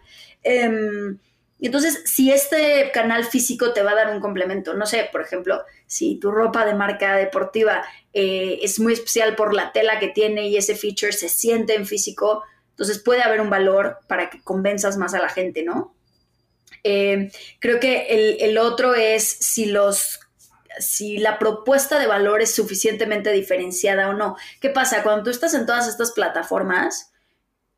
Em, 1.59 1.65
entonces, 1.65 2.03
si 2.05 2.31
este 2.31 2.91
canal 2.93 3.25
físico 3.25 3.73
te 3.73 3.83
va 3.83 3.91
a 3.91 3.95
dar 3.95 4.13
un 4.13 4.19
complemento, 4.19 4.73
no 4.73 4.85
sé, 4.85 5.09
por 5.11 5.21
ejemplo, 5.21 5.63
si 5.85 6.19
tu 6.19 6.31
ropa 6.31 6.65
de 6.65 6.75
marca 6.75 7.15
deportiva 7.15 7.83
eh, 8.13 8.59
es 8.61 8.79
muy 8.79 8.93
especial 8.93 9.35
por 9.35 9.53
la 9.53 9.71
tela 9.71 9.99
que 9.99 10.09
tiene 10.09 10.47
y 10.47 10.57
ese 10.57 10.75
feature 10.75 11.13
se 11.13 11.29
siente 11.29 11.75
en 11.75 11.85
físico, 11.85 12.43
entonces 12.71 12.99
puede 12.99 13.23
haber 13.23 13.41
un 13.41 13.49
valor 13.49 13.99
para 14.07 14.29
que 14.29 14.41
convenzas 14.41 14.97
más 14.97 15.13
a 15.13 15.19
la 15.19 15.29
gente, 15.29 15.63
¿no? 15.63 15.95
Eh, 16.83 17.31
creo 17.59 17.79
que 17.79 18.37
el, 18.39 18.57
otro 18.57 18.93
es 18.93 19.23
si 19.23 19.65
los 19.65 20.19
si 20.79 21.17
la 21.17 21.39
propuesta 21.39 21.97
de 21.97 22.05
valor 22.05 22.41
es 22.41 22.53
suficientemente 22.53 23.31
diferenciada 23.31 24.09
o 24.09 24.13
no. 24.13 24.37
¿Qué 24.61 24.69
pasa? 24.69 25.01
Cuando 25.01 25.23
tú 25.23 25.29
estás 25.31 25.55
en 25.55 25.65
todas 25.65 25.87
estas 25.87 26.11
plataformas, 26.11 27.11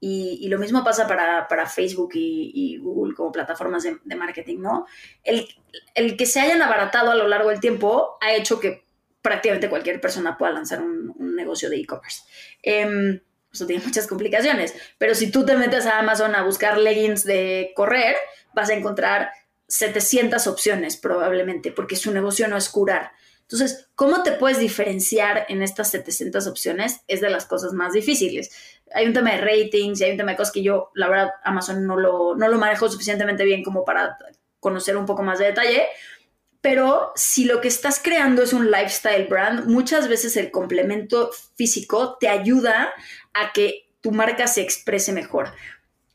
y, 0.01 0.47
lo 0.47 0.57
mismo 0.57 0.83
pasa 0.83 1.07
para, 1.07 1.65
Facebook 1.67 2.12
y, 2.13 2.77
Google 2.77 3.13
como 3.15 3.31
plataformas 3.31 3.83
de, 3.83 4.15
marketing, 4.15 4.59
¿no? 4.59 4.85
El, 5.23 5.47
el, 5.93 6.15
que 6.15 6.25
se 6.25 6.39
hayan 6.39 6.62
abaratado 6.62 7.12
a 7.12 7.15
lo 7.15 7.27
largo 7.27 7.49
del 7.49 7.59
tiempo 7.59 8.17
ha 8.21 8.33
hecho 8.33 8.59
que 8.59 8.85
prácticamente 9.21 9.69
cualquier 9.69 9.99
persona 9.99 10.38
pueda 10.38 10.53
lanzar 10.53 10.81
un, 10.81 11.35
negocio 11.35 11.69
de 11.69 11.77
e-commerce. 11.77 12.21
Eh, 12.63 13.21
eso 13.51 13.65
tiene 13.65 13.83
muchas 13.83 14.07
complicaciones, 14.07 14.73
pero 14.97 15.15
si 15.15 15.31
tú 15.31 15.45
te 15.45 15.55
metes 15.55 15.85
a 15.85 15.99
Amazon 15.99 16.35
a 16.35 16.43
buscar 16.43 16.77
leggings 16.77 17.23
de 17.23 17.71
correr, 17.75 18.15
vas 18.53 18.69
a 18.69 18.73
encontrar 18.73 19.31
700 19.67 20.45
opciones 20.47 20.97
probablemente, 20.97 21.71
porque 21.71 21.95
su 21.95 22.12
negocio 22.12 22.47
no 22.47 22.57
es 22.57 22.69
curar. 22.69 23.12
Entonces, 23.41 23.88
¿cómo 23.95 24.21
te 24.21 24.33
puedes 24.33 24.59
diferenciar 24.59 25.47
en 25.49 25.63
estas 25.63 25.89
700 25.89 26.45
opciones? 26.45 27.01
Es 27.07 27.19
de 27.19 27.31
las 27.31 27.47
cosas 27.47 27.73
más 27.73 27.93
difíciles. 27.93 28.51
Hay 28.93 29.06
un 29.06 29.13
tema 29.13 29.32
de 29.32 29.41
ratings 29.41 30.02
y 30.02 30.04
hay 30.04 30.12
un 30.12 30.17
tema 30.17 30.32
de 30.32 30.38
cosas 30.38 30.54
que 30.54 30.63
yo, 30.63 30.91
la 30.95 31.08
verdad, 31.08 31.32
Amazon 31.43 31.86
no 31.86 31.97
lo, 31.97 32.36
no 32.36 32.47
lo 32.47 32.58
manejo 32.58 32.89
suficientemente 32.89 33.45
bien 33.45 33.63
como 33.63 33.86
para 33.86 34.17
conocer 34.60 34.97
un 34.97 35.06
poco 35.06 35.23
más 35.23 35.39
de 35.39 35.45
detalle. 35.45 35.84
Pero 36.62 37.13
si 37.15 37.45
lo 37.45 37.62
que 37.62 37.69
estás 37.69 38.02
creando 38.04 38.43
es 38.43 38.52
un 38.52 38.69
lifestyle 38.69 39.28
brand, 39.28 39.67
muchas 39.67 40.10
veces 40.10 40.36
el 40.36 40.52
complemento 40.52 41.32
físico 41.56 42.17
te 42.19 42.28
ayuda 42.28 42.93
a 43.34 43.54
que 43.54 43.93
tu 44.02 44.12
marca 44.12 44.47
se 44.47 44.62
exprese 44.62 45.13
mejor. 45.13 45.54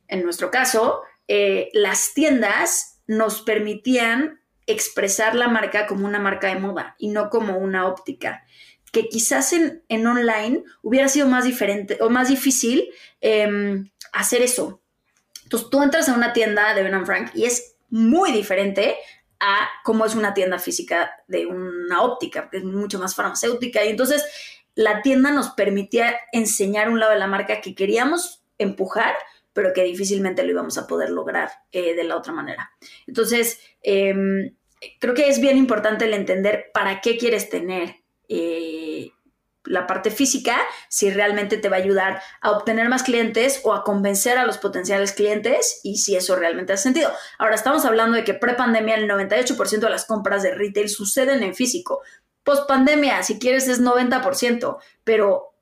En 0.06 0.22
nuestro 0.22 0.50
caso, 0.50 1.02
eh, 1.28 1.70
las 1.72 2.12
tiendas 2.12 3.00
nos 3.06 3.40
permitían 3.42 4.40
expresar 4.66 5.34
la 5.34 5.48
marca 5.48 5.86
como 5.86 6.06
una 6.06 6.18
marca 6.18 6.48
de 6.48 6.60
moda 6.60 6.94
y 6.98 7.08
no 7.08 7.30
como 7.30 7.58
una 7.58 7.86
óptica 7.86 8.44
que 8.94 9.08
quizás 9.08 9.52
en, 9.52 10.06
online 10.06 10.62
hubiera 10.80 11.08
sido 11.08 11.26
más 11.26 11.44
diferente 11.44 11.98
o 12.00 12.08
más 12.08 12.28
difícil 12.28 12.88
em, 13.20 13.90
hacer 14.12 14.40
eso. 14.40 14.80
Entonces 15.42 15.68
tú 15.68 15.82
entras 15.82 16.08
a 16.08 16.14
una 16.14 16.32
tienda 16.32 16.72
de 16.72 16.82
Ben 16.84 17.04
Frank 17.04 17.32
y 17.34 17.44
es 17.44 17.76
muy 17.90 18.32
diferente 18.32 18.96
a 19.40 19.68
cómo 19.82 20.06
es 20.06 20.14
una 20.14 20.32
tienda 20.32 20.58
física 20.58 21.10
de 21.26 21.44
una 21.44 22.02
óptica, 22.02 22.48
que 22.48 22.58
es 22.58 22.64
mucho 22.64 22.98
más 22.98 23.14
farmacéutica. 23.14 23.84
Y 23.84 23.88
entonces 23.88 24.24
la 24.74 25.02
tienda 25.02 25.32
nos 25.32 25.50
permitía 25.50 26.16
enseñar 26.32 26.88
un 26.88 27.00
lado 27.00 27.12
de 27.12 27.18
la 27.18 27.26
marca 27.26 27.60
que 27.60 27.74
queríamos 27.74 28.44
empujar, 28.58 29.14
pero 29.52 29.72
que 29.72 29.82
difícilmente 29.82 30.44
lo 30.44 30.52
íbamos 30.52 30.78
a 30.78 30.86
poder 30.86 31.10
lograr 31.10 31.50
eh, 31.72 31.94
de 31.94 32.04
la 32.04 32.16
otra 32.16 32.32
manera. 32.32 32.70
Entonces, 33.08 33.58
em, 33.82 34.54
creo 35.00 35.14
que 35.14 35.28
es 35.28 35.40
bien 35.40 35.56
importante 35.56 36.04
el 36.04 36.14
entender 36.14 36.70
para 36.72 37.00
qué 37.00 37.18
quieres 37.18 37.50
tener 37.50 38.03
eh, 38.28 39.12
la 39.64 39.86
parte 39.86 40.10
física, 40.10 40.58
si 40.88 41.10
realmente 41.10 41.56
te 41.56 41.68
va 41.68 41.76
a 41.76 41.80
ayudar 41.80 42.22
a 42.40 42.50
obtener 42.50 42.88
más 42.88 43.02
clientes 43.02 43.60
o 43.64 43.72
a 43.72 43.82
convencer 43.82 44.36
a 44.38 44.46
los 44.46 44.58
potenciales 44.58 45.12
clientes 45.12 45.80
y 45.82 45.98
si 45.98 46.16
eso 46.16 46.36
realmente 46.36 46.72
hace 46.72 46.84
sentido. 46.84 47.10
Ahora 47.38 47.54
estamos 47.54 47.84
hablando 47.84 48.16
de 48.16 48.24
que 48.24 48.34
pre-pandemia 48.34 48.96
el 48.96 49.08
98% 49.08 49.80
de 49.80 49.90
las 49.90 50.04
compras 50.04 50.42
de 50.42 50.54
retail 50.54 50.88
suceden 50.88 51.42
en 51.42 51.54
físico. 51.54 52.02
Post 52.42 52.68
pandemia, 52.68 53.22
si 53.22 53.38
quieres, 53.38 53.68
es 53.68 53.80
90%, 53.80 54.76
pero 55.02 55.54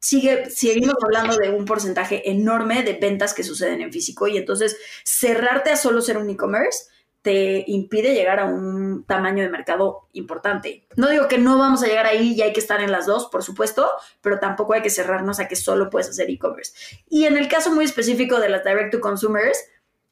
sigue, 0.00 0.50
seguimos 0.50 0.96
hablando 1.04 1.36
de 1.36 1.50
un 1.50 1.64
porcentaje 1.64 2.28
enorme 2.30 2.82
de 2.82 2.94
ventas 2.94 3.32
que 3.32 3.44
suceden 3.44 3.80
en 3.80 3.92
físico 3.92 4.26
y 4.26 4.36
entonces 4.36 4.76
cerrarte 5.04 5.70
a 5.70 5.76
solo 5.76 6.00
ser 6.00 6.18
un 6.18 6.30
e-commerce 6.30 6.86
te 7.26 7.64
impide 7.66 8.14
llegar 8.14 8.38
a 8.38 8.44
un 8.44 9.02
tamaño 9.02 9.42
de 9.42 9.48
mercado 9.48 10.06
importante. 10.12 10.86
No 10.94 11.08
digo 11.08 11.26
que 11.26 11.38
no 11.38 11.58
vamos 11.58 11.82
a 11.82 11.88
llegar 11.88 12.06
ahí 12.06 12.34
y 12.34 12.42
hay 12.42 12.52
que 12.52 12.60
estar 12.60 12.80
en 12.80 12.92
las 12.92 13.04
dos, 13.04 13.26
por 13.26 13.42
supuesto, 13.42 13.90
pero 14.20 14.38
tampoco 14.38 14.74
hay 14.74 14.82
que 14.82 14.90
cerrarnos 14.90 15.40
a 15.40 15.48
que 15.48 15.56
solo 15.56 15.90
puedes 15.90 16.08
hacer 16.08 16.30
e-commerce. 16.30 16.72
Y 17.08 17.24
en 17.24 17.36
el 17.36 17.48
caso 17.48 17.74
muy 17.74 17.84
específico 17.84 18.38
de 18.38 18.48
las 18.48 18.62
direct 18.62 18.92
to 18.92 19.00
consumers, 19.00 19.58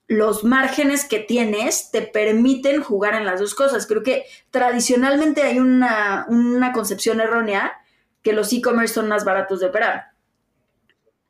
los 0.08 0.42
márgenes 0.42 1.04
que 1.04 1.20
tienes 1.20 1.92
te 1.92 2.02
permiten 2.02 2.82
jugar 2.82 3.14
en 3.14 3.26
las 3.26 3.38
dos 3.38 3.54
cosas. 3.54 3.86
Creo 3.86 4.02
que 4.02 4.24
tradicionalmente 4.50 5.42
hay 5.42 5.60
una, 5.60 6.26
una 6.28 6.72
concepción 6.72 7.20
errónea 7.20 7.74
que 8.22 8.32
los 8.32 8.52
e-commerce 8.52 8.92
son 8.92 9.06
más 9.06 9.24
baratos 9.24 9.60
de 9.60 9.66
operar. 9.66 10.06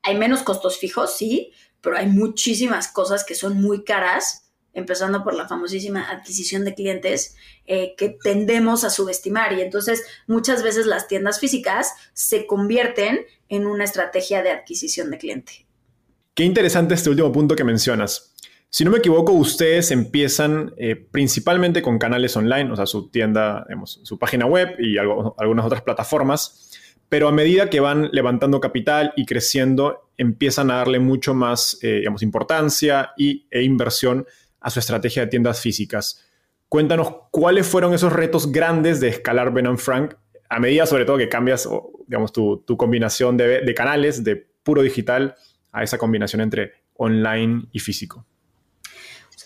Hay 0.03 0.17
menos 0.17 0.43
costos 0.43 0.79
fijos, 0.79 1.15
sí, 1.15 1.53
pero 1.83 1.99
hay 1.99 2.07
muchísimas 2.07 2.89
cosas 2.89 3.23
que 3.23 3.35
son 3.35 3.61
muy 3.61 3.85
caras, 3.85 4.44
empezando 4.75 5.25
por 5.25 5.35
la 5.35 5.49
famosísima 5.49 6.11
adquisición 6.11 6.65
de 6.65 6.75
clientes, 6.75 7.37
eh, 7.67 7.95
que 7.97 8.17
tendemos 8.23 8.85
a 8.85 8.91
subestimar. 8.91 9.53
Y 9.53 9.63
entonces 9.63 10.05
muchas 10.27 10.63
veces 10.63 10.87
las 10.87 11.09
tiendas 11.09 11.41
físicas 11.41 11.93
se 12.13 12.47
convierten 12.47 13.21
en 13.49 13.67
una 13.67 13.85
estrategia 13.85 14.43
de 14.43 14.51
adquisición 14.51 15.11
de 15.11 15.19
cliente. 15.19 15.67
Qué 16.35 16.45
interesante 16.45 16.95
este 16.95 17.11
último 17.11 17.31
punto 17.33 17.55
que 17.55 17.65
mencionas. 17.65 18.35
Si 18.69 18.85
no 18.85 18.91
me 18.91 18.99
equivoco, 18.99 19.33
ustedes 19.33 19.93
empiezan 19.93 20.75
eh, 20.77 20.97
principalmente 20.97 21.81
con 21.81 21.99
canales 21.99 22.37
online, 22.37 22.73
o 22.73 22.77
sea, 22.77 22.87
su 22.87 23.09
tienda, 23.09 23.65
su 23.85 24.19
página 24.19 24.47
web 24.47 24.75
y 24.81 24.99
algunas 24.99 25.65
otras 25.65 25.83
plataformas 25.83 26.73
pero 27.15 27.29
a 27.29 27.33
medida 27.33 27.71
que 27.71 27.79
van 27.79 28.09
levantando 28.11 28.61
capital 28.61 29.13
y 29.17 29.25
creciendo, 29.25 30.11
empiezan 30.17 30.73
a 30.73 30.79
darle 30.79 30.99
mucho 30.99 31.33
más 31.33 31.79
eh, 31.81 31.99
digamos, 31.99 32.25
importancia 32.25 33.13
y, 33.17 33.47
e 33.53 33.63
inversión 33.63 34.27
a 34.65 34.71
su 34.71 34.81
estrategia 34.81 35.23
de 35.23 35.29
tiendas 35.29 35.61
físicas. 35.61 36.25
Cuéntanos 36.71 37.15
cuáles 37.31 37.67
fueron 37.67 37.93
esos 37.93 38.13
retos 38.13 38.51
grandes 38.51 38.99
de 38.99 39.09
escalar 39.09 39.53
Ben 39.53 39.77
Frank 39.77 40.15
a 40.49 40.59
medida 40.59 40.87
sobre 40.87 41.05
todo 41.05 41.19
que 41.19 41.29
cambias 41.29 41.69
digamos, 42.07 42.33
tu, 42.33 42.65
combinación 42.79 43.37
de, 43.37 43.75
canales 43.77 44.25
de 44.25 44.37
puro 44.63 44.81
digital 44.81 45.37
a 45.71 45.83
esa 45.83 45.99
combinación 45.99 46.41
entre 46.41 46.73
online 46.97 47.67
y 47.73 47.79
físico. 47.79 48.25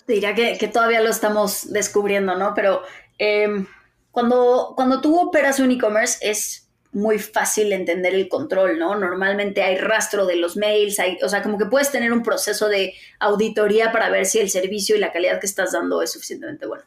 Te 0.05 0.13
diría 0.13 0.33
que, 0.33 0.67
todavía 0.69 1.01
lo 1.01 1.09
estamos 1.09 1.71
descubriendo, 1.73 2.35
¿no? 2.35 2.53
Pero 2.55 2.81
em, 3.17 3.67
cuando, 4.11 4.73
cuando 4.75 5.01
tú 5.01 5.19
operas 5.19 5.59
un 5.59 5.71
e-commerce 5.71 6.17
es 6.21 6.68
muy 6.91 7.19
fácil 7.19 7.71
entender 7.71 8.15
el 8.15 8.27
control, 8.27 8.79
¿no? 8.79 8.95
Normalmente 8.95 9.61
hay 9.61 9.77
rastro 9.77 10.25
de 10.25 10.35
los 10.35 10.57
mails, 10.57 10.99
hay, 10.99 11.17
o 11.23 11.29
sea, 11.29 11.43
como 11.43 11.57
que 11.57 11.65
puedes 11.65 11.91
tener 11.91 12.11
un 12.11 12.23
proceso 12.23 12.67
de 12.67 12.93
auditoría 13.19 13.91
para 13.91 14.09
ver 14.09 14.25
si 14.25 14.39
el 14.39 14.49
servicio 14.49 14.95
y 14.95 14.99
la 14.99 15.11
calidad 15.11 15.39
que 15.39 15.45
estás 15.45 15.71
dando 15.71 16.01
es 16.01 16.11
suficientemente 16.11 16.65
bueno. 16.65 16.83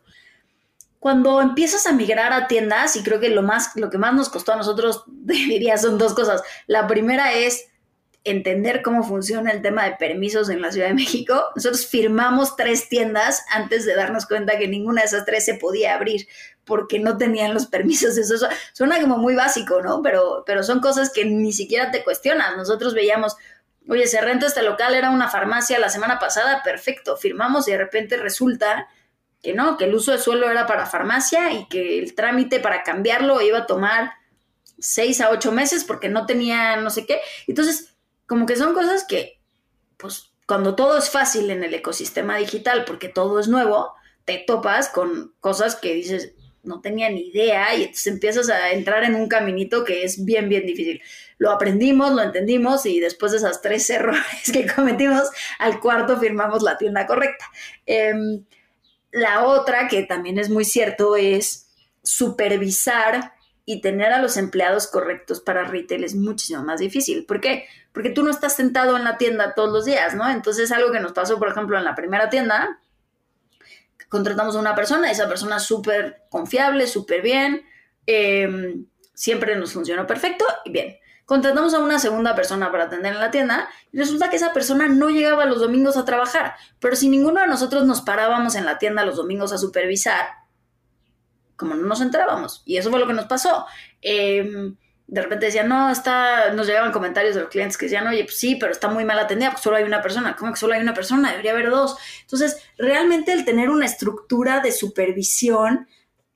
Cuando 0.99 1.41
empiezas 1.41 1.87
a 1.87 1.93
migrar 1.93 2.33
a 2.33 2.47
tiendas, 2.47 2.97
y 2.97 3.03
creo 3.03 3.21
que 3.21 3.29
lo, 3.29 3.43
más, 3.43 3.75
lo 3.77 3.91
que 3.91 3.99
más 3.99 4.15
nos 4.15 4.29
costó 4.29 4.53
a 4.53 4.57
nosotros, 4.57 5.05
diría, 5.07 5.79
son 5.79 5.99
dos 5.99 6.15
cosas. 6.15 6.43
La 6.67 6.87
primera 6.87 7.33
es 7.35 7.67
entender 8.25 8.83
cómo 8.83 9.03
funciona 9.03 9.51
el 9.51 9.63
tema 9.63 9.85
de 9.85 9.97
permisos 9.97 10.49
en 10.49 10.61
la 10.61 10.71
Ciudad 10.71 10.89
de 10.89 10.95
México, 10.95 11.45
nosotros 11.57 11.87
firmamos 11.87 12.57
tres 12.57 12.89
tiendas 12.89 13.45
antes 13.51 13.85
de 13.85 13.95
darnos 13.95 14.27
cuenta 14.27 14.59
que 14.59 14.69
ninguna 14.69 15.01
de 15.01 15.09
esas 15.09 15.25
tres 15.25 15.45
se 15.45 15.55
podía 15.55 15.95
abrir 15.95 16.29
porque 16.65 16.99
no 16.99 17.17
tenían 17.17 17.55
los 17.55 17.67
permisos. 17.67 18.17
Eso 18.17 18.49
suena 18.73 19.01
como 19.01 19.19
muy 19.19 19.35
básico, 19.35 19.83
¿no? 19.83 20.03
Pero, 20.03 20.45
pero 20.47 20.63
son 20.63 20.81
cosas 20.81 21.11
que 21.11 21.25
ni 21.25 21.53
siquiera 21.53 21.91
te 21.91 22.05
cuestionas. 22.05 22.57
Nosotros 22.57 22.95
veíamos, 22.95 23.37
oye, 23.89 24.07
se 24.07 24.21
renta 24.21 24.47
este 24.47 24.63
local, 24.63 24.95
era 24.95 25.11
una 25.11 25.29
farmacia 25.29 25.79
la 25.79 25.89
semana 25.89 26.19
pasada, 26.19 26.63
perfecto, 26.63 27.17
firmamos 27.17 27.69
y 27.69 27.73
de 27.73 27.79
repente 27.79 28.17
resulta 28.17 28.89
que 29.43 29.55
no, 29.55 29.77
que 29.77 29.85
el 29.87 29.95
uso 29.95 30.13
de 30.13 30.19
suelo 30.19 30.49
era 30.49 30.67
para 30.67 30.87
farmacia 30.87 31.53
y 31.53 31.67
que 31.67 31.99
el 31.99 32.15
trámite 32.15 32.61
para 32.61 32.85
cambiarlo 32.85 33.41
iba 33.41 33.59
a 33.59 33.67
tomar 33.67 34.13
seis 34.79 35.21
a 35.21 35.31
ocho 35.31 35.51
meses 35.51 35.85
porque 35.85 36.09
no 36.09 36.27
tenía 36.27 36.77
no 36.77 36.91
sé 36.91 37.07
qué. 37.07 37.21
Entonces, 37.49 37.95
como 38.27 38.47
que 38.47 38.57
son 38.57 38.73
cosas 38.73 39.05
que, 39.05 39.41
pues, 39.97 40.33
cuando 40.47 40.77
todo 40.77 40.97
es 40.99 41.11
fácil 41.11 41.51
en 41.51 41.65
el 41.65 41.75
ecosistema 41.75 42.37
digital, 42.37 42.85
porque 42.85 43.09
todo 43.09 43.41
es 43.41 43.49
nuevo, 43.49 43.95
te 44.25 44.39
topas 44.47 44.89
con 44.89 45.35
cosas 45.41 45.75
que 45.77 45.95
dices, 45.95 46.35
no 46.63 46.81
tenía 46.81 47.11
ni 47.11 47.29
idea 47.29 47.75
y 47.75 47.83
entonces 47.83 48.07
empiezas 48.07 48.49
a 48.49 48.71
entrar 48.71 49.05
en 49.05 49.15
un 49.15 49.29
caminito 49.29 49.85
que 49.85 50.05
es 50.05 50.25
bien, 50.25 50.49
bien 50.49 50.67
difícil. 50.67 51.03
Lo 51.39 51.51
aprendimos, 51.51 52.13
lo 52.13 52.23
entendimos 52.23 52.87
y 52.87 53.01
después 53.01 53.33
de 53.33 53.39
esas 53.39 53.63
tres 53.63 53.89
errores 53.91 54.51
que 54.53 54.67
cometimos, 54.73 55.29
al 55.59 55.81
cuarto 55.81 56.19
firmamos 56.19 56.63
la 56.63 56.79
tienda 56.79 57.07
correcta. 57.07 57.45
Em, 57.87 58.45
la 59.11 59.45
otra, 59.45 59.89
que 59.89 60.05
también 60.05 60.39
es 60.39 60.49
muy 60.49 60.65
cierto, 60.65 61.17
es 61.17 61.69
supervisar 62.03 63.33
y 63.65 63.81
tener 63.81 64.13
a 64.13 64.21
los 64.21 64.37
empleados 64.37 64.87
correctos 64.87 65.41
para 65.41 65.65
retail 65.65 66.05
es 66.05 66.15
muchísimo 66.15 66.63
más 66.65 66.81
difícil. 66.81 67.25
¿Por 67.27 67.41
qué? 67.41 67.67
Porque 67.93 68.11
tú 68.11 68.23
no 68.23 68.31
estás 68.31 68.57
sentado 68.57 68.97
en 68.97 69.05
la 69.05 69.19
tienda 69.19 69.55
todos 69.55 69.71
los 69.73 69.85
días, 69.85 70.15
¿no? 70.15 70.29
Entonces, 70.29 70.73
algo 70.73 70.91
que 70.91 71.01
nos 71.01 71.13
pasó, 71.13 71.39
por 71.39 71.49
ejemplo, 71.49 71.79
en 71.79 71.85
la 71.85 71.95
primera 71.95 72.29
tienda, 72.29 72.81
contratamos 74.13 74.55
a 74.57 74.59
una 74.59 74.75
persona, 74.75 75.11
esa 75.11 75.27
persona 75.27 75.59
súper 75.59 76.25
confiable, 76.29 76.87
súper 76.87 77.23
bien, 77.23 77.63
em, 78.05 78.85
siempre 79.15 79.57
nos 79.57 79.73
funcionó 79.73 80.07
perfecto 80.07 80.45
y 80.67 80.71
bien. 80.71 80.99
Contratamos 81.25 81.73
a 81.73 81.79
una 81.79 81.99
segunda 81.99 82.35
persona 82.35 82.71
para 82.71 82.85
atender 82.85 83.15
en 83.15 83.21
la 83.21 83.31
tienda 83.31 83.71
y 83.91 83.97
resulta 83.97 84.29
que 84.29 84.37
esa 84.37 84.53
persona 84.53 84.87
no 84.87 85.09
llegaba 85.09 85.47
los 85.47 85.61
domingos 85.61 85.97
a 85.97 86.05
trabajar, 86.05 86.57
pero 86.79 86.95
si 86.95 87.09
ninguno 87.09 87.41
de 87.41 87.47
nosotros 87.47 87.87
nos 87.87 88.03
parábamos 88.03 88.55
en 88.55 88.67
la 88.67 88.77
tienda 88.77 89.07
los 89.07 89.17
domingos 89.17 89.51
a 89.51 89.57
supervisar, 89.57 90.27
como 91.57 91.75
no 91.75 91.87
nos 91.87 92.03
entrábamos. 92.03 92.61
Y 92.67 92.77
eso 92.77 92.91
fue 92.91 93.01
lo 93.01 93.07
que 93.07 93.15
nos 93.15 93.25
pasó. 93.25 93.65
Em, 94.03 94.77
de 95.13 95.21
repente 95.21 95.45
decían, 95.45 95.69
no, 95.69 95.91
está, 95.91 96.55
nos 96.55 96.67
llegaban 96.67 96.91
comentarios 96.91 97.35
de 97.35 97.43
los 97.43 97.51
clientes 97.51 97.77
que 97.77 97.85
decían, 97.85 98.07
oye, 98.07 98.25
pues 98.25 98.39
sí, 98.39 98.57
pero 98.57 98.73
está 98.73 98.89
muy 98.89 99.05
mal 99.05 99.19
atendida 99.19 99.51
porque 99.51 99.63
solo 99.63 99.77
hay 99.77 99.85
una 99.85 100.01
persona. 100.01 100.35
¿Cómo 100.35 100.53
que 100.53 100.59
solo 100.59 100.73
hay 100.73 100.81
una 100.81 100.95
persona? 100.95 101.31
Debería 101.31 101.53
haber 101.53 101.69
dos. 101.69 101.99
Entonces, 102.23 102.63
realmente 102.79 103.35
el 103.35 103.45
tener 103.45 103.69
una 103.69 103.85
estructura 103.85 104.61
de 104.61 104.73
supervisión 104.73 105.87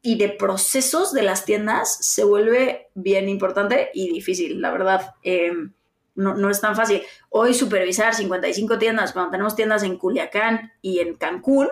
y 0.02 0.18
de 0.18 0.28
procesos 0.28 1.14
de 1.14 1.22
las 1.22 1.46
tiendas 1.46 1.96
se 2.04 2.22
vuelve 2.22 2.88
bien 2.92 3.30
importante 3.30 3.88
y 3.94 4.12
difícil, 4.12 4.60
la 4.60 4.72
verdad. 4.72 5.14
Em, 5.22 5.72
no, 6.14 6.34
no, 6.34 6.50
es 6.50 6.60
tan 6.60 6.76
fácil. 6.76 7.00
Hoy 7.30 7.54
supervisar 7.54 8.14
55 8.14 8.76
tiendas, 8.76 9.14
cuando 9.14 9.30
tenemos 9.30 9.56
tiendas 9.56 9.84
en 9.84 9.96
Culiacán 9.96 10.74
y 10.82 10.98
en 10.98 11.14
Cancún, 11.14 11.68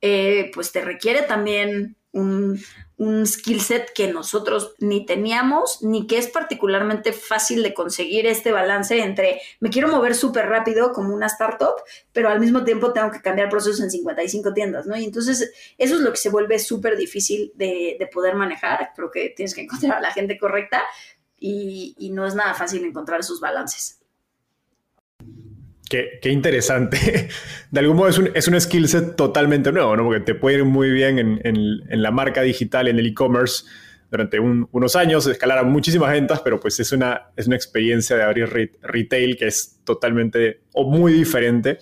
eh, 0.00 0.50
pues 0.52 0.72
te 0.72 0.80
requiere 0.80 1.22
también 1.22 1.96
un, 2.10 2.60
un 3.02 3.26
skill 3.26 3.60
set 3.60 3.92
que 3.92 4.12
nosotros 4.12 4.74
ni 4.78 5.04
teníamos, 5.04 5.82
ni 5.82 6.06
que 6.06 6.18
es 6.18 6.28
particularmente 6.28 7.12
fácil 7.12 7.64
de 7.64 7.74
conseguir 7.74 8.26
este 8.26 8.52
balance 8.52 8.96
entre 9.00 9.40
me 9.58 9.70
quiero 9.70 9.88
mover 9.88 10.14
súper 10.14 10.48
rápido 10.48 10.92
como 10.92 11.12
una 11.12 11.26
startup, 11.26 11.74
pero 12.12 12.28
al 12.28 12.38
mismo 12.38 12.62
tiempo 12.62 12.92
tengo 12.92 13.10
que 13.10 13.20
cambiar 13.20 13.48
procesos 13.48 13.80
en 13.80 13.90
55 13.90 14.54
tiendas, 14.54 14.86
¿no? 14.86 14.96
Y 14.96 15.04
entonces 15.04 15.52
eso 15.78 15.96
es 15.96 16.00
lo 16.00 16.12
que 16.12 16.16
se 16.16 16.30
vuelve 16.30 16.60
súper 16.60 16.96
difícil 16.96 17.52
de, 17.56 18.08
poder 18.12 18.34
manejar. 18.34 18.90
Creo 18.94 19.10
que 19.10 19.30
tienes 19.30 19.54
que 19.54 19.62
encontrar 19.62 19.98
a 19.98 20.00
la 20.00 20.12
gente 20.12 20.38
correcta 20.38 20.82
y, 21.38 21.96
y 21.98 22.10
no 22.10 22.26
es 22.26 22.34
nada 22.34 22.54
fácil 22.54 22.84
encontrar 22.84 23.20
esos 23.20 23.40
balances. 23.40 24.01
Qué, 25.92 26.30
interesante. 26.30 27.28
De 27.70 27.80
algún 27.80 27.96
modo 27.96 28.08
es 28.08 28.16
un, 28.16 28.30
es 28.32 28.48
un 28.48 28.58
skill 28.58 28.88
set 28.88 29.14
totalmente 29.14 29.70
nuevo, 29.72 29.94
¿no? 29.94 30.04
Porque 30.04 30.20
te 30.20 30.34
puede 30.34 30.56
ir 30.56 30.64
muy 30.64 30.90
bien 30.90 31.18
en, 31.18 31.40
en, 31.44 32.02
la 32.02 32.10
marca 32.10 32.40
digital, 32.40 32.88
en 32.88 32.98
el 32.98 33.08
e-commerce, 33.08 33.66
durante 34.10 34.40
unos 34.40 34.96
años, 34.96 35.26
escalar 35.26 35.58
a 35.58 35.64
muchísimas 35.64 36.10
ventas, 36.10 36.40
pero 36.40 36.58
pues 36.58 36.80
es 36.80 36.92
una, 36.92 37.30
es 37.36 37.46
una 37.46 37.56
experiencia 37.56 38.16
de 38.16 38.22
abrir 38.22 38.48
retail 38.80 39.36
que 39.36 39.46
es 39.46 39.80
totalmente 39.84 40.62
o 40.72 40.90
muy 40.90 41.12
diferente. 41.12 41.78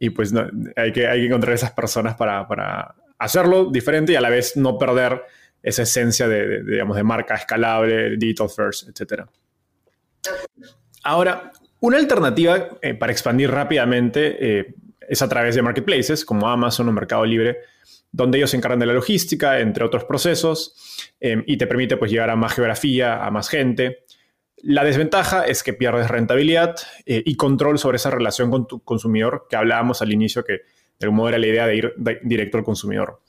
Y 0.00 0.10
pues 0.10 0.32
hay, 0.74 0.92
que, 0.92 1.06
hay 1.06 1.20
que 1.20 1.26
encontrar 1.26 1.54
esas 1.54 1.70
personas 1.70 2.16
para, 2.16 2.46
para, 2.48 2.96
hacerlo 3.18 3.70
diferente 3.70 4.12
y 4.12 4.16
a 4.16 4.20
la 4.20 4.30
vez 4.30 4.56
no 4.56 4.78
perder 4.78 5.22
esa 5.62 5.82
esencia 5.82 6.26
de, 6.26 6.46
de 6.46 6.72
digamos, 6.72 6.96
de 6.96 7.04
marca 7.04 7.34
escalable, 7.34 8.16
digital 8.16 8.48
first, 8.48 8.88
etc. 8.88 9.24
Ahora, 11.02 11.52
una 11.80 11.98
alternativa 11.98 12.68
eh, 12.82 12.94
para 12.94 13.12
expandir 13.12 13.50
rápidamente 13.50 14.58
eh, 14.60 14.74
es 15.08 15.22
a 15.22 15.28
través 15.28 15.54
de 15.54 15.62
marketplaces 15.62 16.24
como 16.24 16.48
Amazon 16.48 16.88
o 16.88 16.92
Mercado 16.92 17.24
Libre, 17.24 17.58
donde 18.10 18.38
ellos 18.38 18.50
se 18.50 18.56
encargan 18.56 18.80
de 18.80 18.86
la 18.86 18.92
logística, 18.92 19.60
entre 19.60 19.84
otros 19.84 20.04
procesos, 20.04 20.74
em, 21.20 21.44
y 21.46 21.56
te 21.56 21.66
permite 21.66 21.96
pues, 21.96 22.10
llegar 22.10 22.30
a 22.30 22.36
más 22.36 22.54
geografía, 22.54 23.24
a 23.24 23.30
más 23.30 23.48
gente. 23.48 24.04
La 24.56 24.82
desventaja 24.82 25.46
es 25.46 25.62
que 25.62 25.72
pierdes 25.72 26.08
rentabilidad 26.08 26.74
eh, 27.06 27.22
y 27.24 27.36
control 27.36 27.78
sobre 27.78 27.96
esa 27.96 28.10
relación 28.10 28.50
con 28.50 28.66
tu 28.66 28.80
consumidor 28.80 29.46
que 29.48 29.56
hablábamos 29.56 30.02
al 30.02 30.12
inicio, 30.12 30.44
que 30.44 30.62
de 30.98 31.06
algún 31.06 31.18
modo 31.18 31.28
era 31.28 31.38
la 31.38 31.46
idea 31.46 31.66
de 31.66 31.76
ir 31.76 31.94
directo 32.22 32.58
al 32.58 32.64
consumidor. 32.64 33.20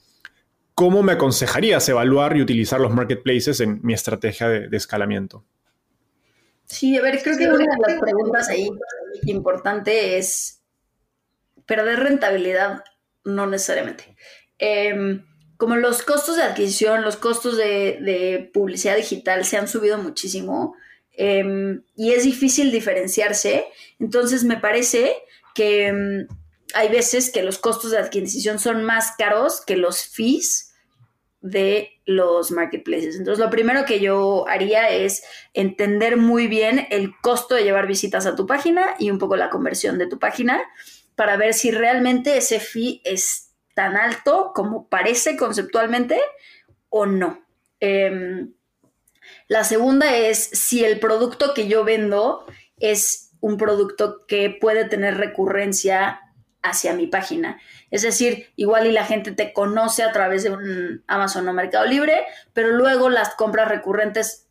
¿Cómo 0.74 1.04
me 1.04 1.12
aconsejarías 1.12 1.88
evaluar 1.88 2.36
y 2.36 2.42
utilizar 2.42 2.80
los 2.80 2.92
marketplaces 2.92 3.60
en 3.60 3.80
mi 3.82 3.92
estrategia 3.92 4.48
de 4.48 4.76
escalamiento? 4.76 5.44
Sí, 6.70 6.96
a 6.96 7.02
ver, 7.02 7.20
creo 7.20 7.36
que 7.36 7.48
una 7.48 7.58
de 7.58 7.88
las 7.88 8.00
preguntas 8.00 8.48
ahí 8.48 8.70
importante 9.24 10.18
es 10.18 10.62
perder 11.66 11.98
rentabilidad, 11.98 12.84
no 13.24 13.48
necesariamente. 13.48 14.16
Em, 14.56 15.26
como 15.56 15.74
los 15.74 16.02
costos 16.02 16.36
de 16.36 16.44
adquisición, 16.44 17.02
los 17.02 17.16
costos 17.16 17.56
de, 17.56 18.48
publicidad 18.54 18.96
digital 18.96 19.44
se 19.44 19.56
han 19.56 19.66
subido 19.66 19.98
muchísimo 19.98 20.76
em, 21.16 21.82
y 21.96 22.12
es 22.12 22.22
difícil 22.22 22.70
diferenciarse, 22.70 23.64
entonces 23.98 24.44
me 24.44 24.56
parece 24.56 25.16
que 25.56 25.88
em, 25.88 26.28
hay 26.72 26.88
veces 26.88 27.30
que 27.30 27.42
los 27.42 27.58
costos 27.58 27.90
de 27.90 27.98
adquisición 27.98 28.60
son 28.60 28.84
más 28.84 29.16
caros 29.18 29.60
que 29.66 29.76
los 29.76 30.04
fees 30.04 30.69
de 31.40 32.00
los 32.04 32.50
marketplaces. 32.50 33.16
Entonces, 33.16 33.42
lo 33.42 33.50
primero 33.50 33.84
que 33.84 34.00
yo 34.00 34.46
haría 34.48 34.90
es 34.90 35.22
entender 35.54 36.16
muy 36.16 36.46
bien 36.48 36.86
el 36.90 37.12
costo 37.20 37.54
de 37.54 37.64
llevar 37.64 37.86
visitas 37.86 38.26
a 38.26 38.36
tu 38.36 38.46
página 38.46 38.94
y 38.98 39.10
un 39.10 39.18
poco 39.18 39.36
la 39.36 39.50
conversión 39.50 39.98
de 39.98 40.06
tu 40.06 40.18
página 40.18 40.62
para 41.14 41.36
ver 41.36 41.54
si 41.54 41.70
realmente 41.70 42.36
ese 42.36 42.60
fee 42.60 43.00
es 43.04 43.54
tan 43.74 43.96
alto 43.96 44.52
como 44.54 44.88
parece 44.88 45.36
conceptualmente 45.36 46.20
o 46.88 47.06
no. 47.06 47.44
Em, 47.78 48.52
la 49.48 49.64
segunda 49.64 50.14
es 50.16 50.38
si 50.38 50.84
el 50.84 51.00
producto 51.00 51.54
que 51.54 51.68
yo 51.68 51.84
vendo 51.84 52.44
es 52.78 53.32
un 53.40 53.56
producto 53.56 54.26
que 54.26 54.50
puede 54.50 54.84
tener 54.84 55.16
recurrencia 55.16 56.20
hacia 56.62 56.94
mi 56.94 57.06
página. 57.06 57.60
Es 57.90 58.02
decir, 58.02 58.50
igual 58.56 58.86
y 58.86 58.92
la 58.92 59.04
gente 59.04 59.32
te 59.32 59.52
conoce 59.52 60.02
a 60.02 60.12
través 60.12 60.42
de 60.42 60.50
un 60.50 61.02
Amazon 61.06 61.48
o 61.48 61.52
Mercado 61.52 61.86
Libre, 61.86 62.22
pero 62.52 62.70
luego 62.70 63.08
las 63.08 63.34
compras 63.34 63.68
recurrentes, 63.68 64.46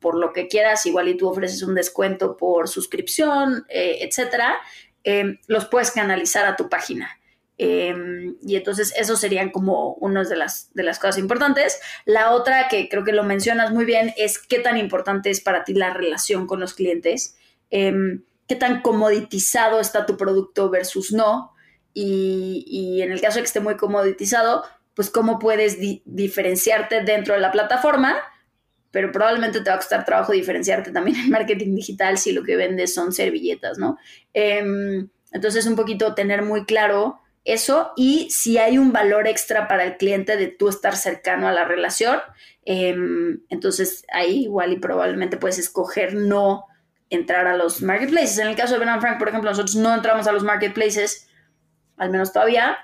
por 0.00 0.16
lo 0.16 0.32
que 0.32 0.48
quieras, 0.48 0.84
igual 0.86 1.08
y 1.08 1.16
tú 1.16 1.28
ofreces 1.28 1.62
un 1.62 1.74
descuento 1.74 2.36
por 2.36 2.68
suscripción, 2.68 3.64
eh, 3.68 3.98
etcétera, 4.00 4.56
em, 5.04 5.38
los 5.46 5.66
puedes 5.66 5.92
canalizar 5.92 6.46
a 6.46 6.56
tu 6.56 6.68
página. 6.68 7.18
Em, 7.58 8.34
y 8.42 8.56
entonces 8.56 8.92
eso 8.96 9.16
serían 9.16 9.50
como 9.50 9.94
una 9.94 10.24
de 10.24 10.36
las, 10.36 10.74
de 10.74 10.82
las 10.82 10.98
cosas 10.98 11.18
importantes. 11.18 11.80
La 12.04 12.32
otra 12.32 12.66
que 12.68 12.88
creo 12.88 13.04
que 13.04 13.12
lo 13.12 13.22
mencionas 13.22 13.70
muy 13.70 13.84
bien 13.84 14.12
es 14.16 14.38
qué 14.38 14.58
tan 14.58 14.76
importante 14.76 15.30
es 15.30 15.40
para 15.40 15.62
ti 15.62 15.74
la 15.74 15.94
relación 15.94 16.48
con 16.48 16.58
los 16.58 16.74
clientes. 16.74 17.36
Em, 17.70 18.24
qué 18.48 18.56
tan 18.56 18.82
comoditizado 18.82 19.80
está 19.80 20.06
tu 20.06 20.16
producto 20.16 20.70
versus 20.70 21.12
no. 21.12 21.51
Y, 21.94 23.00
en 23.02 23.12
el 23.12 23.20
caso 23.20 23.36
de 23.36 23.42
que 23.42 23.46
esté 23.46 23.60
muy 23.60 23.76
comoditizado, 23.76 24.64
pues 24.94 25.10
cómo 25.10 25.38
puedes 25.38 25.78
diferenciarte 26.04 27.02
dentro 27.02 27.34
de 27.34 27.40
la 27.40 27.52
plataforma, 27.52 28.16
pero 28.90 29.10
probablemente 29.10 29.60
te 29.60 29.70
va 29.70 29.76
a 29.76 29.78
costar 29.78 30.04
trabajo 30.04 30.32
diferenciarte 30.32 30.92
también 30.92 31.16
en 31.16 31.30
marketing 31.30 31.74
digital 31.74 32.18
si 32.18 32.32
lo 32.32 32.42
que 32.44 32.56
vendes 32.56 32.94
son 32.94 33.12
servilletas, 33.12 33.78
¿no? 33.78 33.96
Em, 34.34 35.08
entonces, 35.32 35.66
un 35.66 35.76
poquito 35.76 36.14
tener 36.14 36.42
muy 36.42 36.66
claro 36.66 37.20
eso 37.44 37.92
y 37.96 38.30
si 38.30 38.58
hay 38.58 38.78
un 38.78 38.92
valor 38.92 39.26
extra 39.26 39.66
para 39.66 39.84
el 39.84 39.96
cliente 39.96 40.36
de 40.36 40.48
tú 40.48 40.68
estar 40.68 40.96
cercano 40.96 41.48
a 41.48 41.52
la 41.52 41.64
relación, 41.64 42.20
em, 42.64 43.40
entonces 43.48 44.04
ahí 44.12 44.44
igual 44.44 44.72
y 44.72 44.78
probablemente 44.78 45.36
puedes 45.36 45.58
escoger 45.58 46.14
no 46.14 46.66
entrar 47.10 47.46
a 47.46 47.56
los 47.56 47.82
marketplaces. 47.82 48.38
En 48.38 48.48
el 48.48 48.56
caso 48.56 48.78
de 48.78 48.84
Ben 48.84 49.00
Frank, 49.00 49.18
por 49.18 49.28
ejemplo, 49.28 49.50
nosotros 49.50 49.76
no 49.76 49.94
entramos 49.94 50.26
a 50.26 50.32
los 50.32 50.44
marketplaces, 50.44 51.28
al 51.96 52.10
menos 52.10 52.32
todavía, 52.32 52.78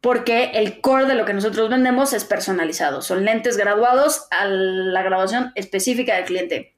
porque 0.00 0.50
el 0.54 0.80
core 0.80 1.06
de 1.06 1.14
lo 1.14 1.24
que 1.24 1.32
nosotros 1.32 1.70
vendemos 1.70 2.12
es 2.12 2.24
personalizado. 2.24 3.02
Son 3.02 3.24
lentes 3.24 3.56
graduados 3.56 4.26
a 4.30 4.46
la 4.46 5.02
graduación 5.02 5.52
específica 5.54 6.16
del 6.16 6.24
cliente. 6.24 6.76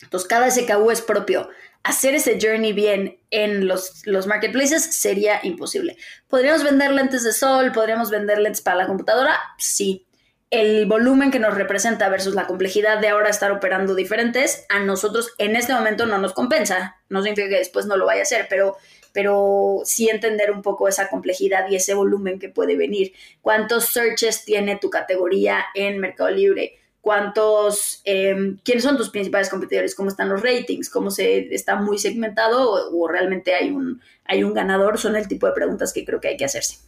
Entonces, 0.00 0.28
cada 0.28 0.50
SKU 0.50 0.90
es 0.90 1.02
propio. 1.02 1.48
Hacer 1.82 2.14
ese 2.14 2.38
journey 2.40 2.72
bien 2.72 3.18
en 3.30 3.66
los, 3.66 4.06
los 4.06 4.26
marketplaces 4.26 4.84
sería 4.94 5.40
imposible. 5.42 5.96
¿Podríamos 6.28 6.62
vender 6.62 6.92
lentes 6.92 7.24
de 7.24 7.32
sol? 7.32 7.72
¿Podríamos 7.72 8.10
vender 8.10 8.38
lentes 8.38 8.62
para 8.62 8.76
la 8.76 8.86
computadora? 8.86 9.36
Sí 9.58 10.06
el 10.52 10.84
volumen 10.84 11.30
que 11.30 11.38
nos 11.38 11.54
representa 11.54 12.10
versus 12.10 12.34
la 12.34 12.46
complejidad 12.46 12.98
de 12.98 13.08
ahora 13.08 13.30
estar 13.30 13.50
operando 13.52 13.94
diferentes, 13.94 14.66
a 14.68 14.80
nosotros 14.80 15.32
en 15.38 15.56
este 15.56 15.72
momento 15.72 16.04
no 16.04 16.18
nos 16.18 16.34
compensa. 16.34 16.96
No 17.08 17.22
significa 17.22 17.48
que 17.48 17.56
después 17.56 17.86
no 17.86 17.96
lo 17.96 18.04
vaya 18.04 18.20
a 18.20 18.24
hacer, 18.24 18.46
pero, 18.50 18.76
pero 19.12 19.80
sí 19.84 20.08
entender 20.08 20.50
un 20.50 20.62
poco 20.62 20.88
esa 20.88 21.08
complejidad 21.08 21.68
y 21.68 21.76
ese 21.76 21.94
volumen 21.94 22.38
que 22.38 22.48
puede 22.48 22.76
venir. 22.76 23.12
¿Cuántos 23.40 23.86
searches 23.86 24.44
tiene 24.44 24.78
tu 24.78 24.90
categoría 24.90 25.64
en 25.74 25.98
Mercado 25.98 26.30
Libre? 26.30 26.78
¿Cuántos, 27.00 28.00
em, 28.04 28.58
quiénes 28.64 28.84
son 28.84 28.96
tus 28.96 29.10
principales 29.10 29.48
competidores? 29.48 29.94
¿Cómo 29.94 30.08
están 30.08 30.28
los 30.28 30.42
ratings? 30.42 30.88
¿Cómo 30.88 31.10
se 31.10 31.52
está 31.54 31.76
muy 31.76 31.98
segmentado 31.98 32.70
o, 32.70 32.96
o 32.96 33.08
realmente 33.08 33.54
hay 33.54 33.70
un, 33.70 34.00
hay 34.24 34.44
un 34.44 34.54
ganador? 34.54 34.98
Son 34.98 35.16
el 35.16 35.26
tipo 35.26 35.46
de 35.46 35.52
preguntas 35.52 35.92
que 35.92 36.04
creo 36.04 36.20
que 36.20 36.28
hay 36.28 36.36
que 36.36 36.44
hacerse. 36.44 36.78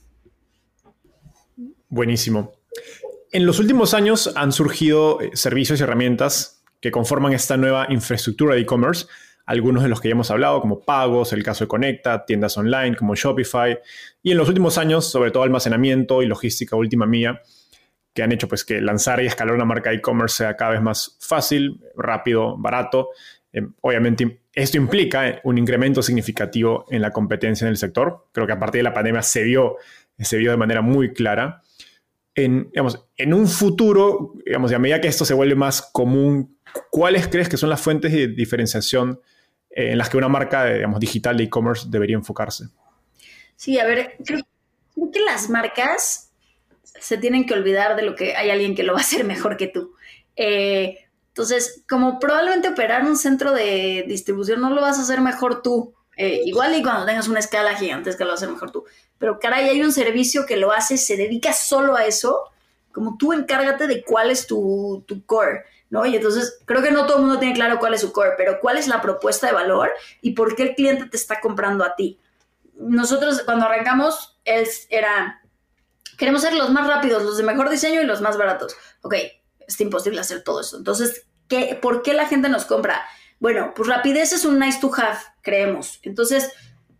Buenísimo. 1.89 2.53
En 3.33 3.47
los 3.47 3.59
últimos 3.59 3.95
años 3.95 4.33
han 4.37 4.53
surgido 4.53 5.21
eh, 5.21 5.31
servicios 5.35 5.81
y 5.81 5.83
herramientas 5.83 6.63
que 6.81 6.93
conforman 6.93 7.33
esta 7.33 7.57
nueva 7.57 7.87
infraestructura 7.89 8.55
de 8.55 8.61
e-commerce, 8.61 9.07
algunos 9.47 9.83
de 9.83 9.89
los 9.89 10.01
que 10.01 10.09
ya 10.09 10.13
hemos 10.13 10.31
hablado, 10.31 10.61
como 10.61 10.81
pagos, 10.81 11.33
el 11.33 11.43
caso 11.43 11.65
de 11.65 11.69
Conecta, 11.69 12.25
tiendas 12.25 12.57
online 12.57 12.97
como 12.97 13.15
Shopify, 13.15 13.79
y 14.23 14.33
en 14.33 14.39
los 14.39 14.49
últimos 14.49 14.79
años, 14.79 15.11
sobre 15.11 15.31
todo 15.31 15.43
almacenamiento 15.43 16.23
y 16.23 16.27
logística 16.27 16.77
última 16.77 17.07
mía, 17.07 17.43
que 18.13 18.23
han 18.23 18.33
hecho 18.33 18.49
pues, 18.49 18.65
que 18.65 18.81
lanzar 18.81 19.23
y 19.23 19.27
escalar 19.27 19.55
una 19.55 19.65
marca 19.65 19.93
e-commerce 19.93 20.37
sea 20.37 20.57
cada 20.57 20.73
vez 20.73 20.83
más 20.83 21.17
fácil, 21.21 21.81
rápido, 21.97 22.57
barato. 22.57 23.11
Eh, 23.53 23.67
obviamente, 23.81 24.41
esto 24.53 24.77
implica 24.77 25.29
eh, 25.29 25.41
un 25.45 25.59
incremento 25.59 26.01
significativo 26.01 26.87
en 26.91 27.03
la 27.03 27.11
competencia 27.11 27.65
en 27.65 27.71
el 27.71 27.77
sector. 27.77 28.29
Creo 28.33 28.47
que 28.47 28.53
a 28.53 28.59
partir 28.59 28.79
de 28.79 28.85
la 28.85 28.95
pandemia 28.95 29.23
se 29.23 29.43
vio, 29.43 29.77
se 30.19 30.37
vio 30.39 30.53
de 30.53 30.57
manera 30.57 30.81
muy 30.81 31.13
clara 31.13 31.61
en, 32.35 32.69
digamos, 32.71 33.05
en 33.17 33.33
un 33.33 33.47
futuro, 33.47 34.35
digamos, 34.45 34.73
a 34.73 34.79
medida 34.79 35.01
que 35.01 35.09
esto 35.09 35.25
se 35.25 35.35
vuelve 35.35 35.55
más 35.55 35.83
común, 35.93 36.59
¿cuáles 36.91 37.29
crees 37.29 37.49
que 37.49 37.57
son 37.57 37.71
las 37.71 37.81
fuentes 37.81 38.13
de 38.13 38.29
diferenciación 38.29 39.21
eh, 39.75 39.93
en 39.93 39.99
las 39.99 40.09
que 40.09 40.17
una 40.17 40.29
marca 40.29 40.65
digamos, 40.67 41.01
digital 41.01 41.37
de 41.37 41.45
e-commerce 41.45 41.87
debería 41.89 42.17
enfocarse? 42.17 42.69
Sí, 43.57 43.79
a 43.79 43.85
ver, 43.85 44.17
creo, 44.25 44.43
que 45.13 45.21
las 45.21 45.51
marcas 45.51 46.31
se 46.83 47.19
tienen 47.19 47.47
que 47.47 47.55
olvidar 47.55 47.97
de 47.97 48.03
lo 48.03 48.15
que 48.15 48.37
hay 48.37 48.51
alguien 48.51 48.75
que 48.75 48.83
lo 48.83 48.95
va 48.95 49.01
a 49.01 49.03
hacer 49.03 49.25
mejor 49.25 49.57
que 49.57 49.69
tú. 49.69 49.95
Eh, 50.37 50.99
entonces, 51.29 51.83
como 51.89 52.19
probablemente 52.19 52.69
operar 52.69 53.05
un 53.05 53.17
centro 53.17 53.53
de 53.53 54.05
distribución 54.07 54.61
no 54.61 54.71
lo 54.71 54.81
vas 54.81 54.99
a 54.99 55.03
hacer 55.03 55.21
mejor 55.21 55.63
tú. 55.63 55.95
Eh, 56.17 56.43
igual 56.45 56.77
y 56.77 56.83
cuando 56.83 57.07
tengas 57.07 57.27
una 57.27 57.41
escala 57.41 57.75
gigantesca 57.75 58.25
lo 58.25 58.31
vas 58.31 58.41
a 58.41 58.45
hacer 58.45 58.55
mejor 58.55 58.71
tú 58.71 58.85
pero 59.19 59.39
caray, 59.39 59.69
hay 59.69 59.81
un 59.81 59.93
servicio 59.93 60.45
que 60.47 60.57
lo 60.57 60.73
hace, 60.73 60.99
se 60.99 61.17
dedica 61.17 61.53
solo 61.53 61.97
a 61.97 62.05
eso, 62.05 62.51
como 62.93 63.17
tú 63.17 63.33
encárgate 63.33 63.87
de 63.87 64.03
cuál 64.03 64.31
es 64.31 64.47
tu, 64.47 65.03
core, 65.27 65.63
¿no? 65.95 66.05
Y 66.07 66.17
entonces 66.17 66.59
creo 66.65 66.83
que 66.83 66.91
no 66.91 67.07
todo 67.07 67.19
el 67.19 67.23
mundo 67.23 67.39
tiene 67.39 67.55
claro 67.55 67.79
cuál 67.79 67.95
es 67.95 68.01
su 68.01 68.11
core, 68.11 68.33
pero 68.37 68.59
cuál 68.61 68.79
es 68.79 68.89
la 68.89 69.01
propuesta 69.01 69.47
de 69.47 69.53
valor 69.53 69.93
y 70.21 70.33
por 70.33 70.57
qué 70.57 70.65
el 70.65 70.75
cliente 70.75 71.07
te 71.07 71.17
está 71.17 71.39
comprando 71.39 71.85
a 71.85 71.95
ti. 71.95 72.19
Nosotros 72.75 73.43
cuando 73.45 73.67
arrancamos 73.67 74.41
era, 74.45 75.41
queremos 76.19 76.43
ser 76.43 76.53
los 76.55 76.71
más 76.71 76.89
rápidos, 76.89 77.23
los 77.23 77.37
de 77.37 77.45
mejor 77.45 77.71
diseño 77.71 78.03
y 78.03 78.07
los 78.07 78.21
más 78.21 78.37
baratos. 78.37 78.77
Ok, 79.03 79.15
es 79.69 79.81
imposible 79.81 80.19
hacer 80.21 80.43
todo 80.43 80.63
eso. 80.63 80.77
Entonces, 80.79 81.29
¿qué, 81.47 81.79
¿por 81.81 82.03
qué 82.03 82.13
la 82.13 82.27
gente 82.27 82.49
nos 82.49 82.65
compra? 82.65 83.07
Bueno, 83.39 83.73
pues 83.77 83.89
rapidez 83.89 84.33
es 84.33 84.45
un 84.45 84.59
nice 84.59 84.81
to 84.81 84.91
have, 84.97 85.21
creemos. 85.43 86.01
Entonces, 86.03 86.51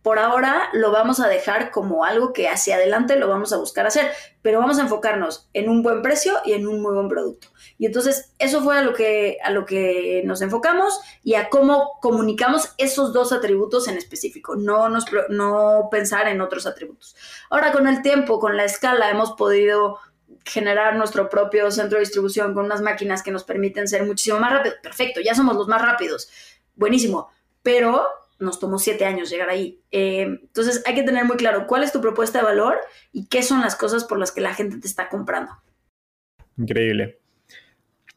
por 0.05 0.19
ahora 0.19 0.69
lo 0.71 0.91
vamos 0.91 1.19
a 1.19 1.27
dejar 1.27 1.71
como 1.71 2.05
algo 2.05 2.31
que 2.31 2.47
hacia 2.47 2.75
adelante 2.75 3.15
lo 3.15 3.27
vamos 3.27 3.51
a 3.53 3.57
buscar 3.57 3.87
hacer, 3.87 4.11
pero 4.43 4.59
vamos 4.59 4.77
a 4.77 4.83
enfocarnos 4.83 5.49
en 5.53 5.67
un 5.67 5.81
buen 5.81 6.03
precio 6.03 6.35
y 6.45 6.53
en 6.53 6.67
un 6.67 6.79
muy 6.79 6.93
buen 6.93 7.09
producto. 7.09 7.47
Y 7.79 7.87
entonces 7.87 8.31
eso 8.37 8.61
fue 8.61 8.77
a 8.77 8.83
lo 8.83 8.93
que, 8.93 9.39
a 9.43 9.49
lo 9.49 9.65
que 9.65 10.21
nos 10.23 10.43
enfocamos 10.43 10.99
y 11.23 11.33
a 11.33 11.49
cómo 11.49 11.93
comunicamos 12.03 12.75
esos 12.77 13.13
dos 13.13 13.33
atributos 13.33 13.87
en 13.87 13.97
específico, 13.97 14.55
no, 14.55 14.89
nos, 14.89 15.05
no 15.29 15.87
pensar 15.89 16.27
en 16.27 16.39
otros 16.39 16.67
atributos. 16.67 17.15
Ahora 17.49 17.71
con 17.71 17.87
el 17.87 18.03
tiempo, 18.03 18.39
con 18.39 18.57
la 18.57 18.65
escala, 18.65 19.09
hemos 19.09 19.31
podido 19.31 19.97
generar 20.45 20.97
nuestro 20.97 21.29
propio 21.29 21.71
centro 21.71 21.97
de 21.97 22.05
distribución 22.05 22.53
con 22.53 22.65
unas 22.65 22.81
máquinas 22.83 23.23
que 23.23 23.31
nos 23.31 23.43
permiten 23.43 23.87
ser 23.87 24.05
muchísimo 24.05 24.39
más 24.39 24.53
rápidos. 24.53 24.77
Perfecto, 24.83 25.19
ya 25.19 25.33
somos 25.33 25.55
los 25.55 25.67
más 25.67 25.81
rápidos. 25.81 26.29
Buenísimo. 26.75 27.31
Pero 27.63 28.05
nos 28.39 28.59
tomó 28.59 28.79
siete 28.79 29.05
años 29.05 29.29
llegar 29.29 29.49
ahí. 29.49 29.81
Eh, 29.91 30.23
entonces 30.23 30.83
hay 30.85 30.95
que 30.95 31.03
tener 31.03 31.25
muy 31.25 31.37
claro 31.37 31.67
cuál 31.67 31.83
es 31.83 31.91
tu 31.91 32.01
propuesta 32.01 32.39
de 32.39 32.45
valor 32.45 32.77
y 33.11 33.27
qué 33.27 33.43
son 33.43 33.61
las 33.61 33.75
cosas 33.75 34.03
por 34.03 34.19
las 34.19 34.31
que 34.31 34.41
la 34.41 34.53
gente 34.53 34.77
te 34.77 34.87
está 34.87 35.09
comprando. 35.09 35.51
Increíble. 36.57 37.19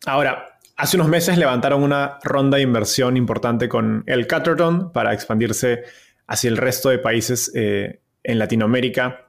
Ahora, 0.07 0.59
hace 0.76 0.96
unos 0.96 1.09
meses 1.09 1.38
levantaron 1.38 1.83
una 1.83 2.18
ronda 2.22 2.57
de 2.57 2.62
inversión 2.62 3.16
importante 3.16 3.68
con 3.68 4.04
el 4.07 4.26
Catterton 4.26 4.92
para 4.92 5.12
expandirse 5.12 5.85
hacia 6.26 6.48
el 6.48 6.57
resto 6.57 6.88
de 6.90 6.98
países 6.98 7.50
eh, 7.54 8.00
en 8.22 8.38
Latinoamérica. 8.38 9.28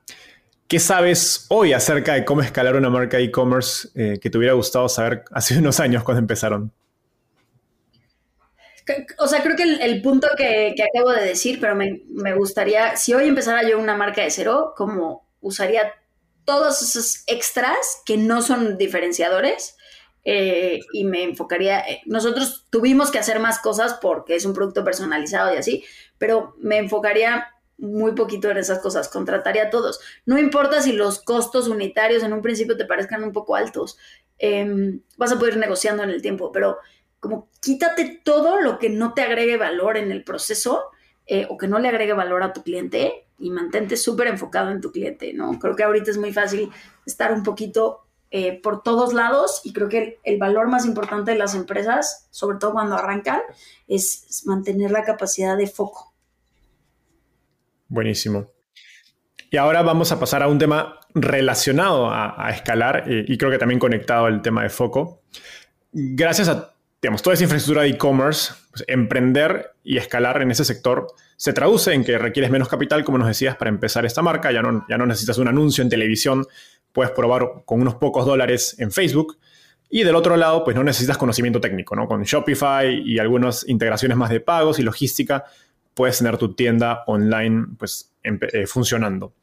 ¿Qué 0.67 0.79
sabes 0.79 1.47
hoy 1.49 1.73
acerca 1.73 2.13
de 2.13 2.23
cómo 2.25 2.41
escalar 2.41 2.75
una 2.75 2.91
marca 2.91 3.17
e-commerce 3.19 3.89
eh, 3.95 4.19
que 4.21 4.29
te 4.29 4.37
hubiera 4.37 4.53
gustado 4.53 4.87
saber 4.87 5.23
hace 5.31 5.57
unos 5.59 5.79
años 5.79 6.03
cuando 6.03 6.19
empezaron? 6.19 6.71
O 9.17 9.27
sea, 9.27 9.43
creo 9.43 9.55
que 9.55 9.63
el, 9.63 10.01
punto 10.01 10.27
que, 10.37 10.75
acabo 10.93 11.11
de 11.11 11.25
decir, 11.25 11.59
pero 11.59 11.75
me, 11.75 12.33
gustaría, 12.35 12.95
si 12.95 13.13
hoy 13.13 13.27
empezara 13.27 13.67
yo 13.67 13.79
una 13.79 13.95
marca 13.95 14.21
de 14.21 14.31
cero, 14.31 14.73
como 14.75 15.27
usaría 15.41 15.93
todos 16.45 16.81
esos 16.81 17.23
extras 17.27 18.01
que 18.05 18.17
no 18.17 18.41
son 18.41 18.77
diferenciadores 18.77 19.77
eh, 20.25 20.79
y 20.93 21.03
me 21.03 21.23
enfocaría, 21.23 21.79
eh, 21.81 22.01
nosotros 22.05 22.65
tuvimos 22.69 23.11
que 23.11 23.19
hacer 23.19 23.39
más 23.39 23.59
cosas 23.59 23.95
porque 24.01 24.35
es 24.35 24.45
un 24.45 24.53
producto 24.53 24.83
personalizado 24.83 25.53
y 25.53 25.57
así, 25.57 25.83
pero 26.17 26.55
me 26.59 26.77
enfocaría 26.77 27.47
muy 27.79 28.13
poquito 28.13 28.49
en 28.49 28.57
esas 28.57 28.79
cosas, 28.79 29.07
contrataría 29.07 29.63
a 29.63 29.69
todos. 29.69 29.99
No 30.25 30.37
importa 30.37 30.81
si 30.81 30.91
los 30.91 31.19
costos 31.19 31.67
unitarios 31.67 32.23
en 32.23 32.33
un 32.33 32.41
principio 32.41 32.77
te 32.77 32.85
parezcan 32.85 33.23
un 33.23 33.31
poco 33.31 33.55
altos, 33.55 33.97
em, 34.37 35.01
vas 35.17 35.31
a 35.31 35.39
poder 35.39 35.53
ir 35.53 35.59
negociando 35.59 36.03
en 36.03 36.09
el 36.09 36.21
tiempo, 36.21 36.51
pero 36.51 36.77
como 37.19 37.49
quítate 37.61 38.21
todo 38.23 38.59
lo 38.61 38.79
que 38.79 38.89
no 38.89 39.13
te 39.13 39.21
agregue 39.21 39.57
valor 39.57 39.97
en 39.97 40.11
el 40.11 40.23
proceso 40.23 40.83
eh, 41.25 41.45
o 41.49 41.57
que 41.57 41.67
no 41.67 41.79
le 41.79 41.89
agregue 41.89 42.13
valor 42.13 42.43
a 42.43 42.53
tu 42.53 42.63
cliente 42.63 43.27
y 43.37 43.51
mantente 43.51 43.97
súper 43.97 44.27
enfocado 44.27 44.71
en 44.71 44.81
tu 44.81 44.91
cliente, 44.91 45.33
¿no? 45.33 45.59
Creo 45.59 45.75
que 45.75 45.83
ahorita 45.83 46.11
es 46.11 46.17
muy 46.17 46.33
fácil 46.33 46.69
estar 47.05 47.31
un 47.31 47.43
poquito 47.43 48.05
eh, 48.31 48.59
por 48.61 48.83
todos 48.83 49.13
lados 49.13 49.61
y 49.63 49.73
creo 49.73 49.89
que 49.89 50.19
el, 50.23 50.37
valor 50.37 50.67
más 50.67 50.85
importante 50.85 51.31
de 51.31 51.37
las 51.37 51.55
empresas, 51.55 52.27
sobre 52.29 52.57
todo 52.57 52.73
cuando 52.73 52.95
arrancan, 52.95 53.41
es, 53.87 54.43
mantener 54.45 54.91
la 54.91 55.03
capacidad 55.03 55.57
de 55.57 55.67
foco. 55.67 56.13
Buenísimo. 57.87 58.51
Y 59.49 59.57
ahora 59.57 59.81
vamos 59.81 60.11
a 60.11 60.19
pasar 60.19 60.43
a 60.43 60.47
un 60.47 60.59
tema 60.59 60.99
relacionado 61.15 62.09
a, 62.11 62.51
escalar 62.51 63.05
eh, 63.07 63.25
y 63.27 63.37
creo 63.37 63.49
que 63.49 63.57
también 63.57 63.79
conectado 63.79 64.25
al 64.25 64.43
tema 64.43 64.61
de 64.61 64.69
foco. 64.69 65.23
Gracias 65.91 66.49
a 66.49 66.75
digamos, 67.01 67.21
toda 67.21 67.33
esa 67.33 67.43
infraestructura 67.43 67.83
de 67.83 67.89
e-commerce, 67.89 68.53
pues, 68.71 68.83
emprender 68.87 69.71
y 69.83 69.97
escalar 69.97 70.41
en 70.41 70.51
ese 70.51 70.65
sector 70.65 71.07
se 71.37 71.53
traduce 71.53 71.93
en 71.93 72.03
que 72.03 72.17
requieres 72.17 72.51
menos 72.51 72.67
capital, 72.67 73.05
como 73.05 73.17
nos 73.17 73.27
decías, 73.27 73.55
para 73.55 73.69
empezar 73.69 74.05
esta 74.05 74.21
marca. 74.21 74.51
Ya 74.51 74.61
no, 74.61 74.85
ya 74.89 74.97
no 74.97 75.05
necesitas 75.05 75.37
un 75.37 75.47
anuncio 75.47 75.81
en 75.81 75.89
televisión, 75.89 76.45
puedes 76.91 77.11
probar 77.11 77.63
con 77.65 77.81
unos 77.81 77.95
pocos 77.95 78.25
dólares 78.25 78.75
en 78.79 78.91
Facebook. 78.91 79.37
Y 79.89 80.03
del 80.03 80.15
otro 80.15 80.37
lado, 80.37 80.63
pues 80.63 80.75
no 80.75 80.83
necesitas 80.83 81.17
conocimiento 81.17 81.59
técnico, 81.59 81.95
¿no? 81.95 82.07
Con 82.07 82.23
Shopify 82.23 83.01
y 83.03 83.17
algunas 83.17 83.67
integraciones 83.67 84.17
más 84.17 84.29
de 84.29 84.39
pagos 84.39 84.77
y 84.77 84.83
logística, 84.83 85.45
puedes 85.95 86.19
tener 86.19 86.37
tu 86.37 86.53
tienda 86.53 87.03
online 87.07 87.67
pues, 87.77 88.13
eh, 88.23 88.67
funcionando 88.67 89.33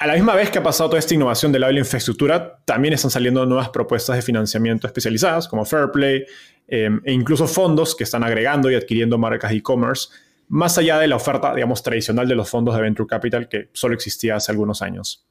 a 0.00 0.06
la 0.06 0.14
misma 0.14 0.34
vez 0.34 0.50
que 0.50 0.58
ha 0.58 0.62
pasado 0.62 0.88
toda 0.88 0.98
esta 0.98 1.12
innovación 1.12 1.52
del 1.52 1.60
lado 1.60 1.68
de 1.68 1.74
la 1.74 1.80
infraestructura, 1.80 2.62
también 2.64 2.94
están 2.94 3.10
saliendo 3.10 3.44
nuevas 3.44 3.68
propuestas 3.68 4.16
de 4.16 4.22
financiamiento 4.22 4.86
especializadas 4.86 5.46
como 5.46 5.66
Fairplay 5.66 6.24
em, 6.68 7.02
e 7.04 7.12
incluso 7.12 7.46
fondos 7.46 7.94
que 7.94 8.04
están 8.04 8.24
agregando 8.24 8.70
y 8.70 8.74
adquiriendo 8.76 9.18
marcas 9.18 9.52
e-commerce, 9.52 10.08
más 10.48 10.78
allá 10.78 10.98
de 10.98 11.06
la 11.06 11.16
oferta, 11.16 11.54
digamos, 11.54 11.82
tradicional 11.82 12.26
de 12.26 12.34
los 12.34 12.48
fondos 12.48 12.74
de 12.74 12.80
Venture 12.80 13.06
Capital 13.06 13.46
que 13.46 13.68
solo 13.74 13.92
existía 13.92 14.36
hace 14.36 14.50
algunos 14.50 14.80
años. 14.80 15.28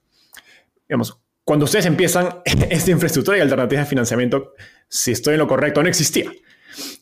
Digamos, 0.87 1.19
cuando 1.43 1.65
ustedes 1.65 1.87
empiezan, 1.87 2.29
esta 2.45 2.91
infraestructura 2.91 3.39
y 3.39 3.41
alternativas 3.41 3.85
de 3.85 3.89
financiamiento, 3.89 4.53
si 4.87 5.13
estoy 5.13 5.33
en 5.33 5.39
lo 5.39 5.47
correcto, 5.47 5.81
no 5.81 5.89
existía. 5.89 6.31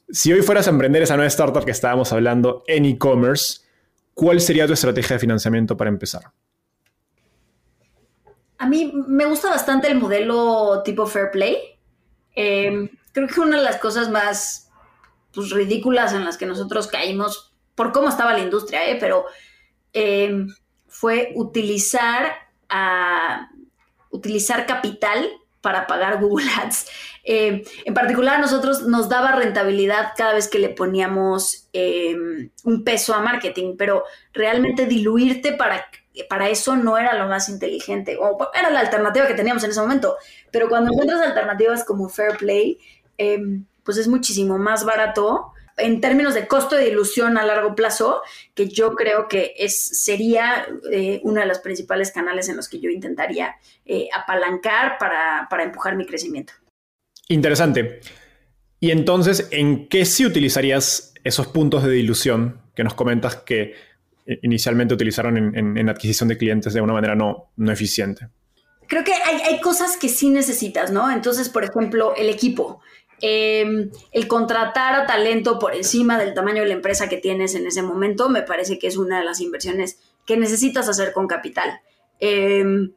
Si 0.10 0.32
hoy 0.32 0.42
fueras 0.42 0.68
a 0.68 0.70
emprender 0.70 1.04
esa 1.04 1.18
nueva 1.18 1.28
startup 1.28 1.66
que 1.66 1.72
estábamos 1.72 2.14
hablando 2.14 2.64
en 2.66 2.86
e-commerce, 2.86 3.60
¿cuál 4.14 4.40
sería 4.40 4.68
tu 4.68 4.72
estrategia 4.72 5.18
de 5.18 5.20
financiamiento 5.20 5.76
para 5.76 5.90
empezar? 5.90 6.32
A 8.58 8.68
mí 8.68 8.92
me 9.08 9.26
gusta 9.26 9.50
bastante 9.50 9.88
el 9.88 10.00
modelo 10.00 10.82
tipo 10.84 11.06
Fair 11.06 11.32
Play. 11.32 11.58
Em, 12.36 12.90
creo 13.12 13.28
que 13.28 13.40
una 13.40 13.58
de 13.58 13.64
las 13.64 13.78
cosas 13.78 14.10
más 14.10 14.70
pues, 15.34 15.52
ridículas 15.52 16.14
en 16.14 16.26
las 16.26 16.38
que 16.38 16.46
nosotros 16.46 16.88
caímos, 16.88 17.54
por 17.76 17.92
cómo 17.92 18.10
estaba 18.10 18.34
la 18.34 18.40
industria, 18.40 18.90
¿eh? 18.90 18.98
pero 19.00 19.26
em, 19.94 20.48
fue 20.88 21.32
utilizar, 21.36 22.34
utilizar 24.10 24.66
capital 24.66 25.30
para 25.62 25.86
pagar 25.86 26.20
Google 26.22 26.48
Ads. 26.62 26.88
Eh, 27.24 27.64
en 27.84 27.94
particular, 27.94 28.36
a 28.36 28.40
nosotros 28.40 28.84
nos 28.84 29.10
daba 29.10 29.34
rentabilidad 29.34 30.14
cada 30.16 30.34
vez 30.34 30.48
que 30.48 30.60
le 30.60 30.70
poníamos 30.70 31.68
em, 31.74 32.52
un 32.64 32.84
peso 32.84 33.14
a 33.14 33.20
marketing, 33.20 33.76
pero 33.78 34.06
realmente 34.32 34.86
diluirte 34.86 35.52
para, 35.52 35.90
para 36.30 36.50
eso 36.50 36.76
no 36.76 36.98
era 36.98 37.14
lo 37.14 37.28
más 37.28 37.50
inteligente, 37.50 38.18
o 38.20 38.38
era 38.54 38.70
la 38.70 38.80
alternativa 38.80 39.28
que 39.28 39.34
teníamos 39.34 39.64
en 39.64 39.72
ese 39.72 39.82
momento. 39.82 40.18
Pero 40.52 40.70
cuando 40.70 40.92
encuentras 40.92 41.22
alternativas 41.22 41.84
como 41.84 42.10
Fair 42.10 42.38
Play, 42.38 42.80
em, 43.18 43.66
pues 43.84 43.98
es 43.98 44.08
muchísimo 44.08 44.58
más 44.58 44.84
barato 44.84 45.54
en 45.78 46.02
términos 46.02 46.34
de 46.34 46.48
costo 46.48 46.76
de 46.76 46.90
ilusión 46.90 47.38
a 47.38 47.46
largo 47.46 47.76
plazo, 47.76 48.22
que 48.56 48.68
yo 48.68 48.96
creo 48.96 49.28
que 49.28 49.54
es, 49.58 50.02
sería 50.02 50.68
eh, 50.92 51.22
uno 51.24 51.40
de 51.40 51.48
los 51.48 51.60
principales 51.60 52.12
canales 52.12 52.50
en 52.50 52.56
los 52.56 52.68
que 52.68 52.80
yo 52.80 52.90
intentaría 52.90 53.56
eh, 53.86 54.10
apalancar 54.14 54.98
para, 54.98 55.48
para 55.50 55.64
empujar 55.64 55.96
mi 55.96 56.06
crecimiento. 56.06 56.54
Interesante. 57.30 58.02
Y 58.80 58.92
entonces, 58.92 59.48
¿en 59.52 59.88
qué 59.88 60.06
sí 60.06 60.26
utilizarías 60.26 61.14
esos 61.24 61.48
puntos 61.48 61.84
de 61.84 61.92
dilución 61.92 62.62
que 62.74 62.84
nos 62.84 62.94
comentas 62.94 63.36
que 63.36 63.76
inicialmente 64.42 64.94
utilizaron 64.94 65.38
en, 65.56 65.90
adquisición 65.90 66.30
de 66.30 66.38
clientes 66.38 66.74
de 66.74 66.82
una 66.82 66.94
manera 66.94 67.16
no, 67.16 67.52
no 67.56 67.72
eficiente? 67.72 68.28
Creo 68.88 69.04
que 69.04 69.14
hay, 69.14 69.42
hay, 69.42 69.60
cosas 69.60 69.98
que 69.98 70.10
sí 70.10 70.30
necesitas, 70.30 70.92
¿no? 70.92 71.12
Entonces, 71.12 71.50
por 71.50 71.64
ejemplo, 71.64 72.16
el 72.16 72.30
equipo. 72.30 72.82
Em, 73.20 73.90
el 74.12 74.28
contratar 74.28 74.94
a 74.94 75.08
talento 75.08 75.58
por 75.58 75.74
encima 75.74 76.20
del 76.20 76.36
tamaño 76.36 76.62
de 76.62 76.68
la 76.68 76.76
empresa 76.76 77.10
que 77.10 77.18
tienes 77.18 77.56
en 77.56 77.66
ese 77.66 77.82
momento 77.82 78.30
me 78.30 78.44
parece 78.44 78.78
que 78.78 78.86
es 78.86 78.96
una 78.96 79.18
de 79.18 79.26
las 79.26 79.42
inversiones 79.42 80.00
que 80.26 80.38
necesitas 80.38 80.88
hacer 80.88 81.14
con 81.14 81.28
capital. 81.28 81.82
Em, 82.20 82.92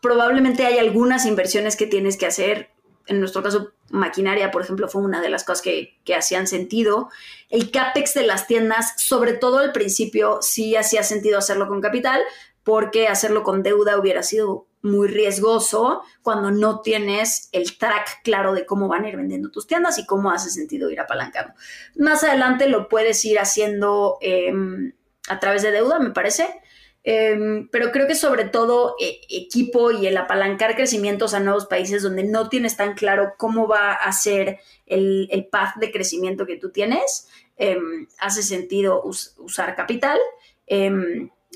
probablemente 0.00 0.64
hay 0.64 0.78
algunas 0.78 1.26
inversiones 1.26 1.76
que 1.76 1.86
tienes 1.86 2.16
que 2.16 2.26
hacer. 2.26 2.70
En 3.10 3.18
nuestro 3.18 3.42
caso, 3.42 3.72
maquinaria, 3.90 4.52
por 4.52 4.62
ejemplo, 4.62 4.88
fue 4.88 5.02
una 5.02 5.20
de 5.20 5.28
las 5.28 5.42
cosas 5.42 5.62
que, 5.62 5.98
que 6.04 6.14
hacían 6.14 6.46
sentido. 6.46 7.10
El 7.48 7.72
CAPEX 7.72 8.14
de 8.14 8.22
las 8.22 8.46
tiendas, 8.46 8.94
sobre 8.98 9.32
todo 9.32 9.58
al 9.58 9.72
principio, 9.72 10.38
sí 10.42 10.76
hacía 10.76 11.02
sentido 11.02 11.38
hacerlo 11.38 11.66
con 11.66 11.80
capital, 11.80 12.20
porque 12.62 13.08
hacerlo 13.08 13.42
con 13.42 13.64
deuda 13.64 13.98
hubiera 13.98 14.22
sido 14.22 14.68
muy 14.82 15.08
riesgoso 15.08 16.02
cuando 16.22 16.52
no 16.52 16.82
tienes 16.82 17.48
el 17.50 17.76
track 17.76 18.22
claro 18.22 18.54
de 18.54 18.64
cómo 18.64 18.86
van 18.86 19.04
a 19.04 19.08
ir 19.08 19.16
vendiendo 19.16 19.50
tus 19.50 19.66
tiendas 19.66 19.98
y 19.98 20.06
cómo 20.06 20.30
hace 20.30 20.50
sentido 20.50 20.88
ir 20.88 21.00
apalancando. 21.00 21.52
Más 21.96 22.22
adelante 22.22 22.68
lo 22.68 22.88
puedes 22.88 23.24
ir 23.24 23.40
haciendo 23.40 24.18
em, 24.20 24.92
a 25.28 25.40
través 25.40 25.62
de 25.62 25.72
deuda, 25.72 25.98
me 25.98 26.10
parece. 26.10 26.59
Em, 27.02 27.66
pero 27.68 27.92
creo 27.92 28.06
que 28.06 28.14
sobre 28.14 28.44
todo 28.44 28.94
e, 29.00 29.22
equipo 29.30 29.90
y 29.90 30.06
el 30.06 30.16
apalancar 30.18 30.76
crecimientos 30.76 31.32
a 31.32 31.40
nuevos 31.40 31.64
países 31.64 32.02
donde 32.02 32.24
no 32.24 32.50
tienes 32.50 32.76
tan 32.76 32.92
claro 32.92 33.32
cómo 33.38 33.66
va 33.66 33.94
a 33.94 34.12
ser 34.12 34.58
el, 34.84 35.26
el 35.30 35.46
path 35.46 35.76
de 35.76 35.92
crecimiento 35.92 36.44
que 36.44 36.58
tú 36.58 36.70
tienes, 36.70 37.28
em, 37.56 38.06
hace 38.18 38.42
sentido 38.42 39.02
usar 39.02 39.74
capital 39.76 40.18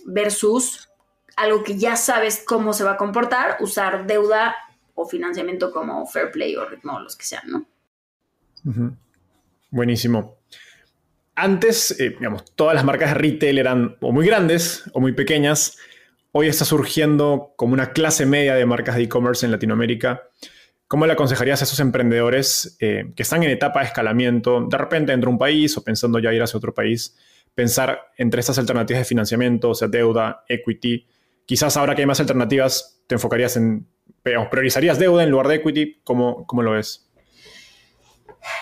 versus 0.06 0.90
algo 1.36 1.62
que 1.62 1.76
ya 1.76 1.96
sabes 1.96 2.42
cómo 2.44 2.72
se 2.72 2.84
va 2.84 2.92
a 2.92 2.96
comportar, 2.96 3.58
usar 3.60 4.06
deuda 4.06 4.56
o 4.94 5.06
financiamiento 5.06 5.70
como 5.70 6.06
Fair 6.06 6.30
Play 6.30 6.56
o 6.56 6.64
Ritmo, 6.64 6.98
los 7.00 7.16
que 7.16 7.24
sean, 7.24 7.42
¿no? 7.46 7.66
Buenísimo. 9.70 10.36
Antes, 11.36 11.98
eh, 12.00 12.10
digamos, 12.10 12.44
todas 12.54 12.74
las 12.74 12.84
marcas 12.84 13.10
de 13.10 13.14
retail 13.14 13.58
eran 13.58 13.96
o 14.00 14.12
muy 14.12 14.26
grandes 14.26 14.84
o 14.92 15.00
muy 15.00 15.12
pequeñas. 15.12 15.76
Hoy 16.32 16.48
está 16.48 16.64
surgiendo 16.64 17.54
como 17.56 17.74
una 17.74 17.92
clase 17.92 18.26
media 18.26 18.54
de 18.54 18.66
marcas 18.66 18.96
de 18.96 19.02
e-commerce 19.02 19.44
en 19.44 19.52
Latinoamérica. 19.52 20.28
¿Cómo 20.86 21.06
le 21.06 21.12
aconsejarías 21.14 21.60
a 21.60 21.64
esos 21.64 21.80
emprendedores 21.80 22.76
eh, 22.80 23.12
que 23.16 23.22
están 23.22 23.42
en 23.42 23.50
etapa 23.50 23.80
de 23.80 23.86
escalamiento, 23.86 24.66
de 24.68 24.78
repente 24.78 25.12
dentro 25.12 25.28
de 25.28 25.32
un 25.32 25.38
país 25.38 25.76
o 25.76 25.82
pensando 25.82 26.18
ya 26.18 26.32
ir 26.32 26.42
hacia 26.42 26.58
otro 26.58 26.72
país, 26.72 27.16
pensar 27.54 28.00
entre 28.16 28.40
estas 28.40 28.58
alternativas 28.58 29.00
de 29.00 29.04
financiamiento, 29.04 29.70
o 29.70 29.74
sea, 29.74 29.88
deuda, 29.88 30.44
equity, 30.48 31.06
quizás 31.46 31.76
ahora 31.76 31.94
que 31.94 32.02
hay 32.02 32.06
más 32.06 32.20
alternativas, 32.20 33.02
te 33.06 33.16
enfocarías 33.16 33.56
en, 33.56 33.86
priorizarías 34.22 34.98
deuda 34.98 35.22
en 35.24 35.30
lugar 35.30 35.48
de 35.48 35.56
equity. 35.56 36.00
¿Cómo, 36.04 36.46
cómo 36.46 36.62
lo 36.62 36.72
ves? 36.72 37.03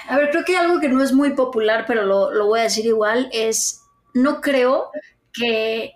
A 0.08 0.16
ver, 0.16 0.30
creo 0.30 0.44
que 0.44 0.56
algo 0.56 0.80
que 0.80 0.88
no 0.88 1.02
es 1.02 1.12
muy 1.12 1.30
popular, 1.34 1.84
pero 1.86 2.04
lo, 2.04 2.46
voy 2.46 2.60
a 2.60 2.64
decir 2.64 2.86
igual, 2.86 3.28
es, 3.32 3.82
no 4.14 4.40
creo 4.40 4.90
que 5.32 5.92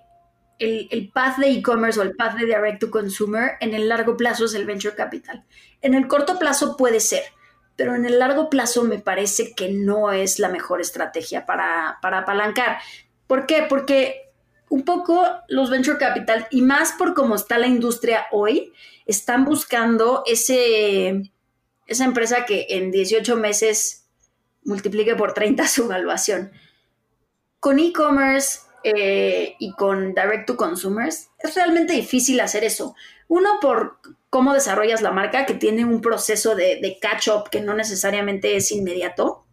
el, 0.58 0.88
el 0.90 1.10
path 1.10 1.38
de 1.38 1.50
e-commerce 1.50 2.00
o 2.00 2.02
el 2.02 2.16
path 2.16 2.36
de 2.36 2.46
direct 2.46 2.80
to 2.80 2.90
consumer 2.90 3.52
en 3.60 3.74
el 3.74 3.88
largo 3.88 4.16
plazo 4.16 4.46
es 4.46 4.54
el 4.54 4.66
venture 4.66 4.94
capital. 4.94 5.44
En 5.82 5.94
el 5.94 6.08
corto 6.08 6.38
plazo 6.38 6.76
puede 6.76 7.00
ser, 7.00 7.22
pero 7.76 7.94
en 7.94 8.06
el 8.06 8.18
largo 8.18 8.48
plazo 8.50 8.84
me 8.84 8.98
parece 8.98 9.54
que 9.54 9.70
no 9.70 10.12
es 10.12 10.38
la 10.38 10.48
mejor 10.48 10.80
estrategia 10.80 11.46
para, 11.46 11.98
para 12.00 12.20
apalancar. 12.20 12.78
¿Por 13.26 13.46
qué? 13.46 13.66
Porque 13.68 14.26
un 14.68 14.84
poco 14.84 15.24
los 15.48 15.70
venture 15.70 15.98
capital 15.98 16.46
y 16.50 16.62
más 16.62 16.92
por 16.92 17.14
cómo 17.14 17.34
está 17.34 17.58
la 17.58 17.66
industria 17.66 18.26
hoy, 18.32 18.72
están 19.04 19.44
buscando 19.44 20.22
ese, 20.26 21.30
esa 21.86 22.04
empresa 22.04 22.44
que 22.44 22.66
en 22.70 22.90
18 22.90 23.36
meses 23.36 24.06
multiplique 24.64 25.14
por 25.14 25.32
30 25.32 25.66
su 25.68 25.84
evaluación. 25.84 26.52
Con 27.60 27.78
e-commerce 27.78 28.60
eh, 28.84 29.56
y 29.58 29.72
con 29.72 30.14
direct 30.14 30.46
to 30.46 30.56
consumers 30.56 31.30
es 31.38 31.54
realmente 31.54 31.94
difícil 31.94 32.40
hacer 32.40 32.64
eso. 32.64 32.94
Uno, 33.28 33.58
por 33.60 33.98
cómo 34.30 34.54
desarrollas 34.54 35.02
la 35.02 35.12
marca, 35.12 35.46
que 35.46 35.54
tiene 35.54 35.84
un 35.84 36.00
proceso 36.00 36.54
de, 36.54 36.98
catch-up 37.00 37.48
que 37.50 37.60
no 37.60 37.74
necesariamente 37.74 38.56
es 38.56 38.70
inmediato. 38.70 39.44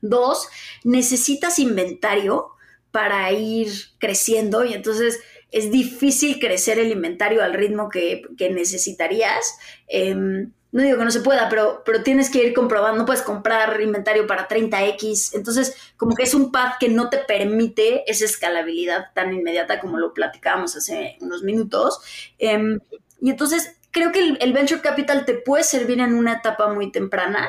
Dos, 0.00 0.48
necesitas 0.84 1.58
inventario 1.58 2.50
para 2.90 3.30
ir 3.32 3.70
creciendo 3.98 4.64
y 4.64 4.72
entonces 4.72 5.20
es 5.50 5.70
difícil 5.70 6.38
crecer 6.38 6.78
el 6.78 6.92
inventario 6.92 7.42
al 7.42 7.54
ritmo 7.54 7.88
que, 7.88 8.22
necesitarías. 8.50 9.58
Em, 9.88 10.52
no 10.74 10.82
digo 10.82 10.98
que 10.98 11.04
no 11.04 11.10
se 11.12 11.20
pueda, 11.20 11.48
pero, 11.48 11.84
pero 11.86 12.02
tienes 12.02 12.28
que 12.28 12.42
ir 12.42 12.52
comprobando, 12.52 12.98
no 12.98 13.06
puedes 13.06 13.22
comprar 13.22 13.80
inventario 13.80 14.26
para 14.26 14.48
30X, 14.48 15.30
entonces 15.34 15.76
como 15.96 16.16
que 16.16 16.24
es 16.24 16.34
un 16.34 16.50
path 16.50 16.78
que 16.80 16.88
no 16.88 17.10
te 17.10 17.18
permite 17.18 18.02
esa 18.10 18.24
escalabilidad 18.24 19.12
tan 19.14 19.32
inmediata 19.32 19.78
como 19.78 19.98
lo 19.98 20.12
platicábamos 20.12 20.74
hace 20.74 21.16
unos 21.20 21.44
minutos. 21.44 22.00
Em, 22.38 22.80
y 23.20 23.30
entonces 23.30 23.76
creo 23.92 24.10
que 24.10 24.36
el, 24.40 24.52
venture 24.52 24.80
capital 24.80 25.24
te 25.24 25.34
puede 25.34 25.62
servir 25.62 26.00
en 26.00 26.12
una 26.12 26.32
etapa 26.32 26.66
muy 26.66 26.90
temprana, 26.90 27.48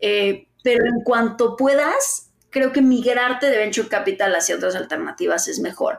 eh, 0.00 0.48
pero 0.64 0.86
en 0.86 1.02
cuanto 1.04 1.56
puedas, 1.56 2.30
creo 2.48 2.72
que 2.72 2.80
migrarte 2.80 3.50
de 3.50 3.58
venture 3.58 3.88
capital 3.88 4.34
hacia 4.34 4.56
otras 4.56 4.76
alternativas 4.76 5.46
es 5.46 5.60
mejor. 5.60 5.98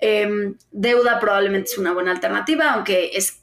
Em, 0.00 0.56
deuda 0.72 1.20
probablemente 1.20 1.70
es 1.70 1.78
una 1.78 1.92
buena 1.92 2.10
alternativa, 2.10 2.72
aunque 2.72 3.12
es 3.14 3.39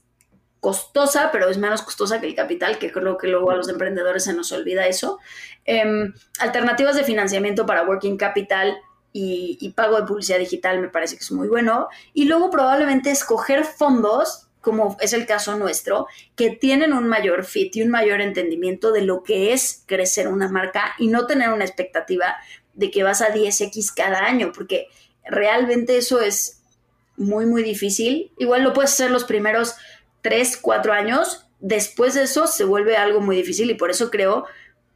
costosa, 0.68 1.30
pero 1.32 1.48
es 1.48 1.58
menos 1.58 1.82
costosa 1.82 2.20
que 2.20 2.28
el 2.28 2.36
capital, 2.36 2.78
que 2.78 2.92
creo 2.92 3.18
que 3.18 3.30
luego 3.30 3.52
a 3.52 3.56
los 3.56 3.70
emprendedores 3.70 4.26
se 4.26 4.34
nos 4.34 4.52
olvida 4.52 4.86
eso. 4.86 5.18
Em, 5.64 6.14
alternativas 6.40 6.98
de 6.98 7.06
financiamiento 7.06 7.66
para 7.66 7.84
working 7.84 8.18
capital 8.18 8.78
y, 9.14 9.58
y, 9.62 9.70
pago 9.70 9.96
de 9.96 10.06
publicidad 10.06 10.40
digital 10.40 10.82
me 10.82 10.90
parece 10.90 11.16
que 11.16 11.24
es 11.24 11.32
muy 11.32 11.48
bueno. 11.48 11.88
Y 12.14 12.26
luego 12.26 12.50
probablemente 12.50 13.12
escoger 13.12 13.64
fondos 13.64 14.50
como 14.60 14.98
es 15.00 15.14
el 15.14 15.26
caso 15.26 15.56
nuestro, 15.56 16.08
que 16.36 16.50
tienen 16.50 16.92
un 16.92 17.08
mayor 17.08 17.46
fit 17.46 17.74
y 17.78 17.84
un 17.84 17.90
mayor 17.90 18.20
entendimiento 18.20 18.92
de 18.92 19.04
lo 19.04 19.24
que 19.24 19.54
es 19.54 19.84
crecer 19.86 20.28
una 20.28 20.50
marca 20.50 20.96
y 21.00 21.08
no 21.08 21.28
tener 21.28 21.52
una 21.52 21.64
expectativa 21.64 22.36
de 22.74 22.92
que 22.92 23.04
vas 23.04 23.22
a 23.22 23.34
10x 23.34 23.94
cada 23.96 24.26
año, 24.26 24.52
porque 24.54 24.88
realmente 25.24 25.96
eso 25.96 26.20
es 26.20 26.62
muy, 27.16 27.46
muy 27.46 27.64
difícil. 27.64 28.34
Igual 28.38 28.64
lo 28.64 28.74
puedes 28.74 28.92
hacer 28.92 29.12
los 29.12 29.24
primeros 29.24 29.76
3, 30.28 30.58
4 30.58 30.92
años, 30.92 31.46
después 31.62 32.16
de 32.16 32.24
eso 32.24 32.48
se 32.48 32.66
vuelve 32.66 32.98
algo 32.98 33.22
muy 33.22 33.38
difícil 33.38 33.72
y 33.72 33.76
por 33.76 33.90
eso 33.90 34.12
creo 34.12 34.46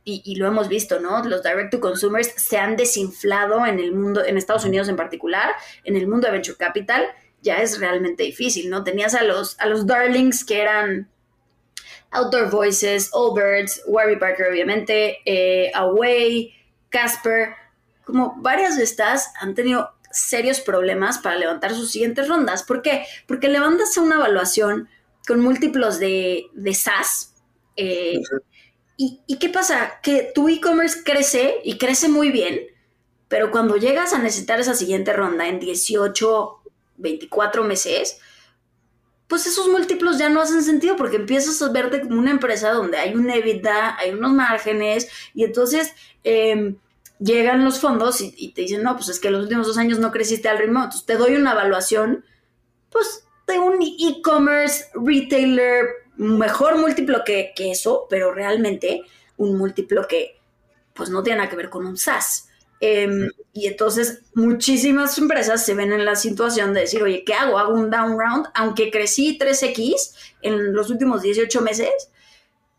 y, 0.04 0.36
lo 0.36 0.46
hemos 0.46 0.68
visto, 0.68 1.00
¿no? 1.00 1.24
Los 1.24 1.42
direct 1.42 1.72
to 1.72 1.80
consumers 1.80 2.34
se 2.36 2.58
han 2.58 2.76
desinflado 2.76 3.66
en 3.66 3.80
el 3.80 3.94
mundo, 3.94 4.26
en 4.26 4.36
Estados 4.36 4.66
Unidos 4.66 4.90
en 4.90 4.98
particular, 4.98 5.52
en 5.86 5.96
el 5.96 6.06
mundo 6.06 6.28
de 6.28 6.34
venture 6.34 6.58
capital, 6.58 7.06
ya 7.42 7.62
es 7.62 7.80
realmente 7.80 8.24
difícil, 8.24 8.70
¿no? 8.70 8.84
Tenías 8.84 9.16
a 9.16 9.24
los, 9.24 9.58
a 9.58 9.68
los 9.68 9.88
darlings 9.88 10.44
que 10.44 10.60
eran 10.60 11.10
Outdoor 12.10 12.50
Voices, 12.50 13.10
All 13.14 13.34
Birds, 13.34 13.84
Warby 13.86 14.18
Parker, 14.18 14.48
obviamente, 14.52 15.20
eh, 15.24 15.72
Away, 15.76 16.54
Casper, 16.90 17.54
como 18.04 18.36
varias 18.40 18.76
de 18.76 18.84
estas 18.84 19.32
han 19.40 19.56
tenido 19.56 19.92
serios 20.12 20.60
problemas 20.60 21.20
para 21.20 21.38
levantar 21.38 21.74
sus 21.74 21.92
siguientes 21.92 22.28
rondas. 22.28 22.64
¿Por 22.64 22.82
qué? 22.82 23.06
Porque 23.28 23.48
levantas 23.48 23.96
una 23.98 24.16
evaluación 24.16 24.90
con 25.28 25.40
múltiplos 25.40 26.00
de, 26.00 26.48
de 26.54 26.74
SaaS. 26.74 27.34
Eh, 27.76 28.22
y, 28.98 29.22
¿Y 29.28 29.38
qué 29.38 29.50
pasa? 29.50 30.00
Que 30.02 30.32
tu 30.34 30.50
e-commerce 30.50 31.04
crece 31.04 31.56
y 31.64 31.78
crece 31.78 32.10
muy 32.10 32.32
bien, 32.32 32.60
pero 33.28 33.52
cuando 33.52 33.78
llegas 33.78 34.14
a 34.14 34.20
necesitar 34.20 34.60
esa 34.60 34.76
siguiente 34.76 35.14
ronda 35.14 35.48
en 35.48 35.60
18, 35.60 36.62
24 36.98 37.64
meses, 37.64 38.20
pues 39.32 39.48
esos 39.48 39.70
múltiplos 39.70 40.18
ya 40.18 40.28
no 40.28 40.42
hacen 40.42 40.62
sentido 40.62 40.98
porque 40.98 41.16
empiezas 41.16 41.62
a 41.62 41.72
verte 41.72 42.02
como 42.02 42.20
una 42.20 42.32
empresa 42.32 42.74
donde 42.74 42.98
hay 42.98 43.16
un 43.16 43.30
EBITDA, 43.30 43.98
hay 43.98 44.12
unos 44.12 44.34
márgenes 44.34 45.08
y 45.34 45.46
entonces 45.46 45.94
em, 46.26 46.76
llegan 47.18 47.64
los 47.64 47.80
fondos 47.80 48.20
y, 48.20 48.50
te 48.50 48.64
dicen, 48.64 48.84
no, 48.84 48.98
pues 48.98 49.08
es 49.08 49.22
que 49.22 49.32
los 49.32 49.44
últimos 49.44 49.68
dos 49.68 49.78
años 49.78 50.00
no 50.00 50.12
creciste 50.12 50.50
al 50.50 50.58
ritmo, 50.58 50.80
entonces 50.80 51.06
te 51.06 51.16
doy 51.16 51.36
una 51.36 51.54
evaluación, 51.54 52.26
pues 52.90 53.26
de 53.52 53.60
un 53.60 53.82
e-commerce 53.82 54.86
retailer 54.94 55.86
mejor 56.16 56.78
múltiplo 56.78 57.24
que, 57.26 57.52
que, 57.56 57.72
eso, 57.72 58.08
pero 58.10 58.34
realmente 58.34 59.02
un 59.38 59.58
múltiplo 59.58 60.08
que 60.08 60.40
pues 60.94 61.10
no 61.10 61.24
tiene 61.24 61.38
nada 61.38 61.50
que 61.50 61.56
ver 61.56 61.70
con 61.70 61.86
un 61.86 61.98
SaaS. 61.98 62.48
Em, 62.80 63.30
y 63.54 63.68
entonces 63.68 64.24
muchísimas 64.34 65.18
empresas 65.20 65.64
se 65.64 65.76
ven 65.76 65.92
en 65.92 66.04
la 66.04 66.16
situación 66.16 66.74
de 66.74 66.82
decir, 66.82 67.04
oye, 67.04 67.24
¿qué 67.24 67.34
hago? 67.34 67.60
¿Hago 67.60 67.76
un 67.76 67.92
down 67.92 68.18
round? 68.20 68.48
Aunque 68.56 68.90
crecí 68.90 69.38
3X 69.40 70.16
en 70.42 70.74
los 70.74 70.90
últimos 70.90 71.22
18 71.22 71.62
meses. 71.62 71.90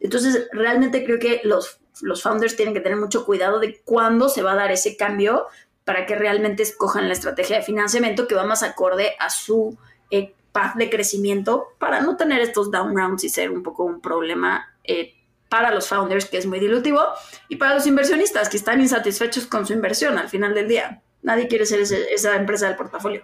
Entonces, 0.00 0.48
realmente 0.50 1.04
creo 1.04 1.20
que 1.20 1.40
los, 1.44 1.78
los 2.00 2.22
founders 2.22 2.56
tienen 2.56 2.74
que 2.74 2.80
tener 2.80 2.98
mucho 2.98 3.24
cuidado 3.24 3.60
de 3.60 3.80
cuándo 3.84 4.28
se 4.28 4.42
va 4.42 4.52
a 4.52 4.56
dar 4.56 4.72
ese 4.72 4.96
cambio 4.96 5.46
para 5.84 6.06
que 6.06 6.16
realmente 6.16 6.64
escojan 6.64 7.06
la 7.06 7.14
estrategia 7.14 7.58
de 7.58 7.62
financiamiento 7.62 8.26
que 8.26 8.34
va 8.34 8.44
más 8.44 8.64
acorde 8.64 9.12
a 9.20 9.30
su 9.30 9.78
eh, 10.10 10.34
path 10.53 10.76
de 10.76 10.90
crecimiento 10.90 11.68
para 11.78 12.00
no 12.00 12.16
tener 12.16 12.40
estos 12.40 12.70
down 12.70 12.96
rounds 12.96 13.24
y 13.24 13.28
ser 13.28 13.50
un 13.50 13.62
poco 13.62 13.84
un 13.84 14.00
problema 14.00 14.72
eh, 14.84 15.14
para 15.48 15.74
los 15.74 15.88
founders, 15.88 16.26
que 16.26 16.38
es 16.38 16.46
muy 16.46 16.61
dilutivo, 16.61 17.03
y 17.48 17.57
para 17.57 17.74
los 17.74 17.86
inversionistas, 17.86 18.48
que 18.48 18.57
están 18.57 18.80
insatisfechos 18.80 19.46
con 19.46 19.66
su 19.66 19.74
inversión 19.74 20.16
al 20.16 20.28
final 20.28 20.55
del 20.55 20.68
día. 20.68 21.03
Nadie 21.22 21.46
quiere 21.46 21.66
ser 21.66 21.80
esa 21.80 22.36
empresa 22.36 22.68
del 22.68 22.76
portafolio. 22.76 23.22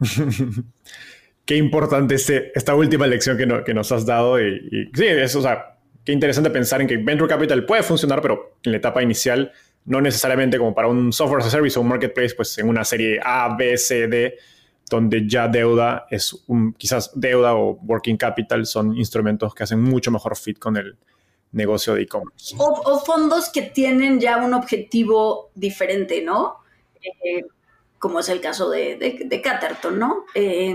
qué 1.44 1.56
importante 1.56 2.14
este, 2.14 2.52
esta 2.54 2.74
última 2.74 3.06
lección 3.06 3.36
que, 3.36 3.74
nos 3.74 3.92
has 3.92 4.06
dado. 4.06 4.40
Y, 4.40 4.90
sí, 4.94 5.06
es, 5.06 5.36
o 5.36 5.42
sea, 5.42 5.78
qué 6.04 6.12
interesante 6.12 6.50
pensar 6.50 6.80
en 6.80 6.86
que 6.86 6.96
Venture 6.96 7.28
Capital 7.28 7.66
puede 7.66 7.82
funcionar, 7.82 8.22
pero 8.22 8.56
en 8.62 8.72
la 8.72 8.78
etapa 8.78 9.02
inicial, 9.02 9.52
no 9.84 10.00
necesariamente 10.00 10.58
como 10.58 10.74
para 10.74 10.88
un 10.88 11.12
software 11.12 11.40
as 11.40 11.48
a 11.48 11.50
service 11.50 11.78
o 11.78 11.82
un 11.82 11.88
marketplace, 11.88 12.34
pues 12.34 12.56
en 12.58 12.68
una 12.68 12.84
serie 12.84 13.20
A, 13.22 13.54
B, 13.56 13.76
C, 13.76 14.06
D, 14.06 14.38
donde 14.92 15.26
ya 15.26 15.48
deuda 15.48 16.06
es 16.10 16.44
un, 16.46 16.74
quizás 16.74 17.10
deuda 17.14 17.54
o 17.54 17.78
working 17.82 18.16
capital 18.16 18.66
son 18.66 18.96
instrumentos 18.96 19.54
que 19.54 19.62
hacen 19.62 19.82
mucho 19.82 20.10
mejor 20.10 20.36
fit 20.36 20.58
con 20.58 20.76
el, 20.76 20.96
negocio 21.52 21.94
de 21.94 22.02
e-commerce. 22.02 22.54
O, 22.58 22.98
fondos 23.00 23.50
que 23.50 23.62
tienen 23.62 24.18
ya 24.18 24.38
un 24.38 24.54
objetivo 24.54 25.50
diferente, 25.54 26.22
¿no? 26.22 26.56
Eh, 27.02 27.44
como 27.98 28.20
es 28.20 28.28
el 28.30 28.40
caso 28.40 28.70
de, 28.70 28.96
de, 28.96 29.42
Caterton, 29.42 29.98
¿no? 29.98 30.24
Eh, 30.34 30.74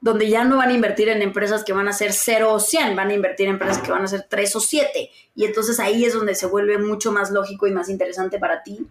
donde 0.00 0.28
ya 0.28 0.44
no 0.44 0.56
van 0.56 0.70
a 0.70 0.74
invertir 0.74 1.08
en 1.08 1.22
empresas 1.22 1.64
que 1.64 1.72
van 1.72 1.88
a 1.88 1.92
ser 1.92 2.12
0 2.12 2.52
o 2.52 2.60
100, 2.60 2.96
van 2.96 3.10
a 3.10 3.14
invertir 3.14 3.46
en 3.46 3.52
empresas 3.52 3.78
que 3.78 3.92
van 3.92 4.02
a 4.02 4.08
ser 4.08 4.26
3 4.28 4.56
o 4.56 4.60
7. 4.60 5.10
Y 5.34 5.44
entonces 5.44 5.78
ahí 5.78 6.04
es 6.04 6.12
donde 6.12 6.34
se 6.34 6.46
vuelve 6.46 6.78
mucho 6.78 7.12
más 7.12 7.30
lógico 7.30 7.66
y 7.66 7.72
más 7.72 7.88
interesante 7.88 8.38
para 8.38 8.62
ti. 8.62 8.86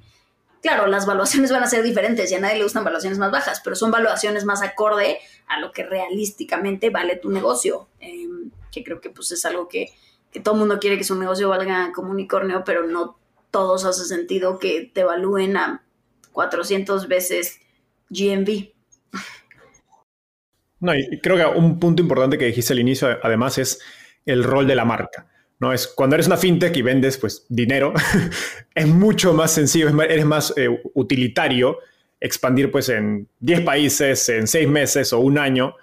Claro, 0.62 0.88
las 0.88 1.06
valuaciones 1.06 1.52
van 1.52 1.64
a 1.64 1.68
ser 1.68 1.84
diferentes 1.84 2.32
y 2.32 2.36
a 2.36 2.40
nadie 2.40 2.58
le 2.58 2.64
gustan 2.64 2.84
valuaciones 2.84 3.18
más 3.18 3.32
bajas, 3.32 3.62
pero 3.64 3.76
son 3.76 3.92
valuaciones 3.92 4.44
más 4.44 4.62
acorde 4.62 5.20
a 5.48 5.60
lo 5.60 5.72
que 5.72 5.84
realísticamente 5.84 6.90
vale 6.90 7.16
tu 7.16 7.30
negocio, 7.30 7.88
eh, 8.02 8.28
que 8.72 8.84
creo 8.84 9.00
que 9.00 9.10
pues 9.10 9.32
es 9.32 9.46
algo 9.46 9.70
que, 9.70 9.92
que 10.32 10.42
todo 10.42 10.56
el 10.56 10.60
mundo 10.60 10.80
quiere 10.80 10.98
que 10.98 11.04
su 11.04 11.16
negocio 11.16 11.50
valga 11.50 11.92
como 11.94 12.12
unicornio, 12.12 12.64
pero 12.66 12.86
no 12.86 13.18
todos 13.52 13.86
hace 13.86 14.06
sentido 14.06 14.60
que 14.60 14.92
te 14.94 15.02
evalúen 15.02 15.58
a 15.58 15.84
400 16.34 17.08
veces 17.08 17.60
GMV. 18.10 18.74
No, 20.82 20.96
y 20.96 21.20
creo 21.20 21.36
que 21.36 21.60
un 21.60 21.80
punto 21.80 22.02
importante 22.02 22.38
que 22.38 22.46
dijiste 22.46 22.74
al 22.74 22.80
inicio, 22.80 23.18
además, 23.22 23.58
es 23.58 23.82
el 24.26 24.44
rol 24.44 24.68
de 24.68 24.76
la 24.76 24.86
marca. 24.86 25.28
¿No? 25.60 25.74
Es 25.74 25.88
cuando 25.88 26.16
eres 26.16 26.28
una 26.28 26.38
fintech 26.38 26.76
y 26.78 26.82
vendes 26.82 27.18
pues, 27.18 27.46
dinero, 27.50 27.94
es 28.76 28.88
mucho 28.88 29.34
más 29.34 29.52
sencillo, 29.52 29.90
eres 30.02 30.26
más 30.26 30.54
eh, 30.58 30.70
utilitario 30.94 31.78
expandir 32.20 32.72
pues, 32.72 32.90
en 32.90 33.28
10 33.40 33.62
países 33.62 34.28
en 34.30 34.48
6 34.48 34.68
meses 34.68 35.14
o 35.14 35.20
un 35.20 35.38
año 35.38 35.76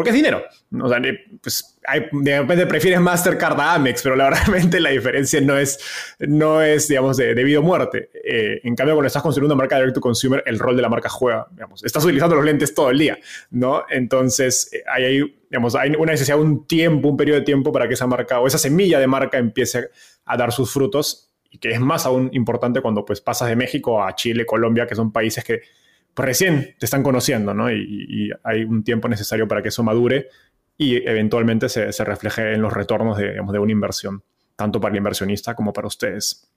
porque 0.00 0.10
es 0.12 0.16
dinero. 0.16 0.42
O 0.80 0.88
sea, 0.88 0.98
pues, 1.42 1.78
de 2.10 2.40
repente 2.40 2.66
prefieres 2.66 2.98
Mastercard 3.02 3.60
a 3.60 3.74
Amex, 3.74 4.02
pero 4.02 4.16
la, 4.16 4.30
realmente 4.30 4.80
la 4.80 4.88
diferencia 4.88 5.42
no 5.42 5.58
es, 5.58 5.78
no 6.20 6.62
es 6.62 6.88
digamos, 6.88 7.18
de, 7.18 7.34
de 7.34 7.44
vida 7.44 7.58
o 7.58 7.62
muerte. 7.62 8.08
Eh, 8.14 8.62
en 8.64 8.74
cambio, 8.74 8.94
cuando 8.94 9.08
estás 9.08 9.22
construyendo 9.22 9.54
una 9.54 9.62
marca 9.62 9.76
direct 9.76 9.96
to 9.96 10.00
consumer, 10.00 10.42
el 10.46 10.58
rol 10.58 10.74
de 10.74 10.80
la 10.80 10.88
marca 10.88 11.10
juega. 11.10 11.46
Digamos, 11.50 11.84
estás 11.84 12.02
utilizando 12.02 12.34
los 12.34 12.46
lentes 12.46 12.72
todo 12.72 12.88
el 12.88 12.98
día, 12.98 13.18
¿no? 13.50 13.84
Entonces, 13.90 14.72
eh, 14.72 14.82
hay, 14.90 15.36
digamos, 15.50 15.74
hay 15.74 15.90
una 15.90 16.12
necesidad, 16.12 16.40
un 16.40 16.66
tiempo, 16.66 17.08
un 17.08 17.18
periodo 17.18 17.40
de 17.40 17.44
tiempo 17.44 17.70
para 17.70 17.86
que 17.86 17.92
esa 17.92 18.06
marca 18.06 18.40
o 18.40 18.46
esa 18.46 18.56
semilla 18.56 18.98
de 18.98 19.06
marca 19.06 19.36
empiece 19.36 19.90
a 20.24 20.36
dar 20.38 20.50
sus 20.50 20.72
frutos 20.72 21.30
y 21.50 21.58
que 21.58 21.72
es 21.72 21.80
más 21.80 22.06
aún 22.06 22.30
importante 22.32 22.80
cuando 22.80 23.04
pues 23.04 23.20
pasas 23.20 23.50
de 23.50 23.56
México 23.56 24.02
a 24.02 24.14
Chile, 24.14 24.46
Colombia, 24.46 24.86
que 24.86 24.94
son 24.94 25.12
países 25.12 25.44
que 25.44 25.60
recién 26.16 26.74
te 26.78 26.86
están 26.86 27.02
conociendo, 27.02 27.54
¿no? 27.54 27.70
Y, 27.70 28.30
hay 28.44 28.64
un 28.64 28.84
tiempo 28.84 29.08
necesario 29.08 29.48
para 29.48 29.62
que 29.62 29.68
eso 29.68 29.82
madure 29.82 30.28
y 30.76 30.96
eventualmente 31.08 31.68
se, 31.68 32.04
refleje 32.04 32.54
en 32.54 32.62
los 32.62 32.72
retornos 32.72 33.18
de, 33.18 33.32
de 33.32 33.58
una 33.58 33.72
inversión, 33.72 34.22
tanto 34.56 34.80
para 34.80 34.92
el 34.92 34.98
inversionista 34.98 35.54
como 35.54 35.72
para 35.72 35.88
ustedes. 35.88 36.48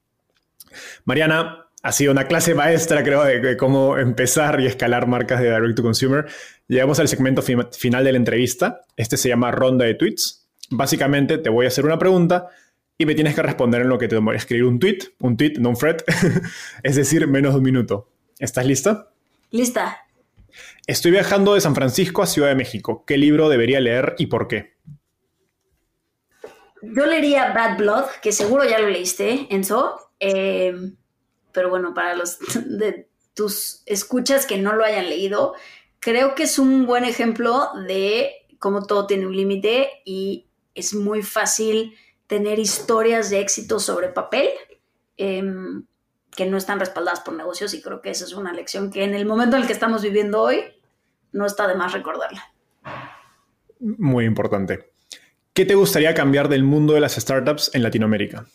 Mariana, 1.06 1.68
ha 1.84 1.91
sido 1.91 2.14
una 2.14 2.28
clase 2.28 2.56
maestra, 2.56 3.04
creo, 3.04 3.26
de, 3.26 3.58
cómo 3.58 3.97
empezar 3.97 4.62
y 4.62 4.66
escalar 4.66 5.06
marcas 5.06 5.41
de 5.41 5.54
Direct 5.54 5.76
to 5.76 5.84
Consumer. 5.84 6.26
Llegamos 6.70 6.97
al 6.99 7.10
segmento 7.10 7.41
final 7.41 8.04
de 8.06 8.12
la 8.14 8.18
entrevista. 8.18 8.82
Este 8.95 9.18
se 9.18 9.28
llama 9.28 9.51
Ronda 9.51 9.84
de 9.84 9.93
Tweets. 9.93 10.47
Básicamente 10.70 11.38
te 11.38 11.49
voy 11.49 11.66
a 11.66 11.68
hacer 11.68 11.86
una 11.86 11.99
pregunta 11.99 12.47
y 12.97 13.06
me 13.06 13.16
tienes 13.16 13.36
que 13.36 13.41
responder 13.41 13.82
en 13.82 13.89
lo 13.89 13.97
que 13.97 14.08
te 14.08 14.18
escribir 14.34 14.64
un 14.64 14.80
tweet, 14.80 14.99
un 15.20 15.36
tweet, 15.36 15.56
no 15.60 15.70
un 15.70 15.76
thread, 15.76 15.97
es 16.84 16.95
decir, 16.95 17.28
menos 17.28 17.51
de 17.51 17.58
un 17.58 17.66
minuto. 17.66 18.10
¿Estás 18.39 18.66
lista? 18.66 19.10
Lista. 19.54 20.08
Estoy 20.88 21.12
viajando 21.12 21.54
de 21.54 21.62
San 21.62 21.76
Francisco 21.76 22.24
a 22.24 22.26
Ciudad 22.26 22.47
de 22.47 22.56
México. 22.56 23.04
¿Qué 23.06 23.20
libro 23.20 23.49
debería 23.49 23.80
leer 23.80 24.16
y 24.18 24.26
por 24.26 24.47
qué? 24.47 24.74
Yo 26.82 27.06
leería 27.06 27.54
Bad 27.54 27.78
Blood, 27.78 28.06
que 28.24 28.32
seguro 28.32 28.66
ya 28.66 28.80
lo 28.80 28.89
leíste, 28.89 29.45
Enzo. 29.51 30.10
Eh, 30.20 30.74
pero 31.51 31.70
bueno, 31.70 31.93
para 31.93 32.16
los 32.16 32.39
de 32.66 33.08
tus 33.36 33.84
escuchas 33.86 34.47
que 34.47 34.58
no 34.58 34.74
lo 34.74 34.84
hayan 34.84 35.08
leído, 35.08 35.54
creo 35.99 36.34
que 36.34 36.43
es 36.43 36.58
un 36.58 36.88
buen 36.88 37.06
ejemplo 37.06 37.70
de 37.88 38.32
cómo 38.58 38.88
todo 38.88 39.06
tiene 39.06 39.28
un 39.28 39.38
límite 39.38 40.01
y 40.04 40.47
es 40.74 40.95
muy 40.95 41.22
fácil 41.22 41.95
tener 42.26 42.58
historias 42.58 43.30
de 43.30 43.41
éxito 43.41 43.80
sobre 43.80 44.10
papel. 44.10 44.49
Em, 45.16 45.86
que 46.36 46.46
no 46.46 46.58
están 46.58 46.80
respaldadas 46.80 47.22
por 47.22 47.34
negocios 47.34 47.74
y 47.74 47.82
creo 47.82 48.02
que 48.02 48.10
esa 48.10 48.26
es 48.26 48.34
una 48.34 48.54
lección 48.54 48.92
que 48.92 49.04
en 49.04 49.14
el 49.14 49.26
momento 49.26 49.56
en 49.56 49.62
el 49.62 49.68
que 49.68 49.74
estamos 49.74 50.02
viviendo 50.02 50.42
hoy 50.42 50.64
no 51.32 51.46
está 51.46 51.68
de 51.68 51.76
más 51.76 51.94
recordarla. 51.94 52.54
Muy 53.80 54.26
importante. 54.26 54.92
¿Qué 55.54 55.66
te 55.66 55.76
gustaría 55.76 56.14
cambiar 56.14 56.50
del 56.50 56.64
mundo 56.64 56.94
de 56.94 57.00
las 57.00 57.14
startups 57.14 57.72
en 57.74 57.84
Latinoamérica? 57.84 58.46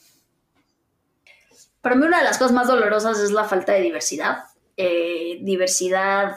Para 1.80 1.94
mí 1.94 2.06
una 2.06 2.18
de 2.18 2.24
las 2.24 2.38
cosas 2.38 2.52
más 2.52 2.66
dolorosas 2.66 3.20
es 3.20 3.30
la 3.30 3.44
falta 3.44 3.72
de 3.72 3.82
diversidad. 3.82 4.44
Eh, 4.76 5.38
diversidad 5.42 6.36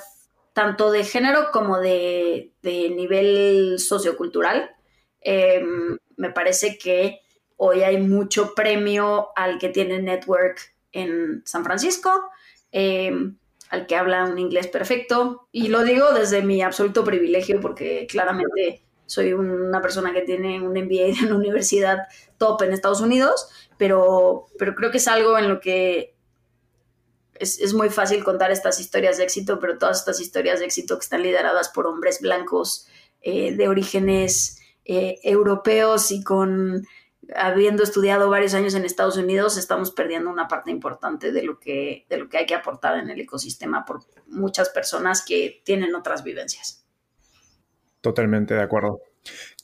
tanto 0.53 0.91
de 0.91 1.03
género 1.03 1.51
como 1.51 1.79
de, 1.79 2.51
nivel 2.63 3.79
sociocultural. 3.79 4.69
Em, 5.21 5.97
me 6.17 6.31
parece 6.31 6.77
que 6.77 7.21
hoy 7.57 7.83
hay 7.83 7.97
mucho 7.97 8.53
premio 8.53 9.29
al 9.35 9.57
que 9.57 9.69
tiene 9.69 10.01
network 10.01 10.59
en 10.91 11.41
San 11.45 11.63
Francisco, 11.63 12.11
em, 12.71 13.37
al 13.69 13.87
que 13.87 13.95
habla 13.95 14.25
un 14.25 14.37
inglés 14.39 14.67
perfecto. 14.67 15.47
Y 15.51 15.69
lo 15.69 15.83
digo 15.83 16.11
desde 16.13 16.41
mi 16.41 16.61
absoluto 16.61 17.03
privilegio 17.03 17.59
porque 17.59 18.07
claramente 18.09 18.83
soy 19.05 19.33
una 19.33 19.81
persona 19.81 20.13
que 20.13 20.21
tiene 20.21 20.61
un 20.61 20.71
MBA 20.71 21.19
en 21.19 21.25
una 21.25 21.35
universidad 21.35 22.07
top 22.37 22.61
en 22.63 22.73
Estados 22.73 23.01
Unidos, 23.01 23.49
pero, 23.77 24.47
pero 24.57 24.73
creo 24.75 24.91
que 24.91 24.97
es 24.97 25.07
algo 25.07 25.37
en 25.37 25.49
lo 25.49 25.59
que 25.59 26.15
es, 27.41 27.73
muy 27.73 27.89
fácil 27.89 28.23
contar 28.23 28.51
estas 28.51 28.79
historias 28.79 29.17
de 29.17 29.23
éxito, 29.23 29.59
pero 29.59 29.77
todas 29.77 29.99
estas 29.99 30.19
historias 30.21 30.59
de 30.59 30.65
éxito 30.65 30.97
que 30.97 31.03
están 31.03 31.23
lideradas 31.23 31.69
por 31.69 31.87
hombres 31.87 32.21
blancos 32.21 32.87
eh, 33.21 33.55
de 33.55 33.67
orígenes 33.67 34.59
eh, 34.85 35.19
europeos 35.23 36.11
y 36.11 36.23
con 36.23 36.85
habiendo 37.35 37.83
estudiado 37.83 38.29
varios 38.29 38.53
años 38.53 38.73
en 38.73 38.85
Estados 38.85 39.17
Unidos, 39.17 39.57
estamos 39.57 39.91
perdiendo 39.91 40.29
una 40.29 40.47
parte 40.47 40.71
importante 40.71 41.31
de 41.31 41.43
lo 41.43 41.59
que, 41.59 42.05
de 42.09 42.17
lo 42.17 42.29
que 42.29 42.39
hay 42.39 42.45
que 42.45 42.55
aportar 42.55 42.97
en 42.97 43.09
el 43.09 43.19
ecosistema 43.19 43.85
por 43.85 44.01
muchas 44.27 44.69
personas 44.69 45.23
que 45.25 45.61
tienen 45.63 45.95
otras 45.95 46.23
vivencias. 46.23 46.85
Totalmente 48.01 48.53
de 48.53 48.61
acuerdo. 48.61 49.01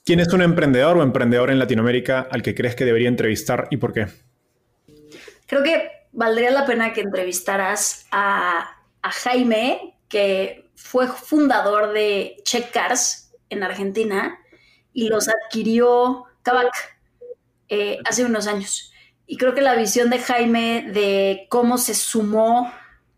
¿Quién 0.05 0.19
es 0.19 0.31
un 0.31 0.41
emprendedor 0.41 0.97
o 0.97 1.03
emprendedor 1.03 1.49
en 1.51 1.59
Latinoamérica 1.59 2.27
al 2.31 2.41
que 2.41 2.55
crees 2.55 2.75
que 2.75 2.85
debería 2.85 3.09
entrevistar 3.09 3.67
y 3.71 3.77
por 3.77 3.91
qué? 3.91 4.07
Creo 5.47 5.63
que 5.63 5.89
valdría 6.11 6.51
la 6.51 6.65
pena 6.65 6.93
que 6.93 7.01
entrevistaras 7.01 8.07
a, 8.11 8.73
Jaime, 9.03 9.97
que 10.09 10.69
fue 10.75 11.07
fundador 11.07 11.93
de 11.93 12.37
Check 12.43 12.71
Cars 12.71 13.31
en 13.49 13.63
Argentina 13.63 14.37
y 14.91 15.07
los 15.07 15.29
adquirió 15.29 16.25
Kavak 16.43 16.96
eh, 17.70 17.99
hace 18.05 18.26
unos 18.26 18.47
años. 18.47 18.91
Y 19.26 19.38
creo 19.38 19.53
que 19.53 19.61
la 19.61 19.76
visión 19.76 20.09
de 20.09 20.20
Jaime 20.20 20.89
de 20.91 21.47
cómo 21.49 21.78
se 21.78 21.93
sumó 21.93 22.72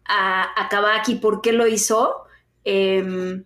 a, 0.05 0.43
a 0.43 1.03
y 1.07 1.15
por 1.15 1.41
qué 1.41 1.53
lo 1.53 1.67
hizo 1.67 2.23
em, 2.63 3.45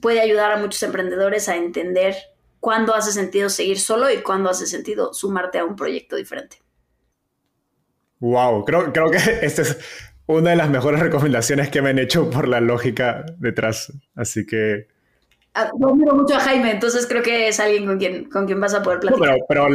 puede 0.00 0.20
ayudar 0.20 0.52
a 0.52 0.56
muchos 0.56 0.82
emprendedores 0.82 1.48
a 1.48 1.56
entender 1.56 2.16
cuándo 2.60 2.94
hace 2.94 3.12
sentido 3.12 3.50
seguir 3.50 3.78
solo 3.78 4.10
y 4.10 4.22
cuándo 4.22 4.50
hace 4.50 4.66
sentido 4.66 5.12
sumarte 5.12 5.58
a 5.58 5.64
un 5.64 5.76
proyecto 5.76 6.16
diferente. 6.16 6.62
Wow, 8.20 8.64
creo, 8.64 8.92
que 8.92 9.18
esta 9.42 9.62
es 9.62 9.78
una 10.26 10.50
de 10.50 10.56
las 10.56 10.70
mejores 10.70 11.00
recomendaciones 11.00 11.68
que 11.68 11.82
me 11.82 11.90
han 11.90 11.98
hecho 11.98 12.30
por 12.30 12.48
la 12.48 12.60
lógica 12.60 13.24
detrás. 13.38 13.92
Así 14.14 14.46
que 14.46 14.88
yo 15.80 15.94
miro 15.94 16.14
mucho 16.14 16.36
a 16.36 16.40
Jaime, 16.40 16.72
entonces 16.72 17.06
creo 17.06 17.22
que 17.22 17.48
es 17.48 17.60
alguien 17.60 17.86
con 17.86 17.98
quien, 17.98 18.24
con 18.28 18.46
quien 18.46 18.60
vas 18.60 18.74
a 18.74 18.82
poder 18.82 19.00
platicar. 19.00 19.38
pero, 19.48 19.66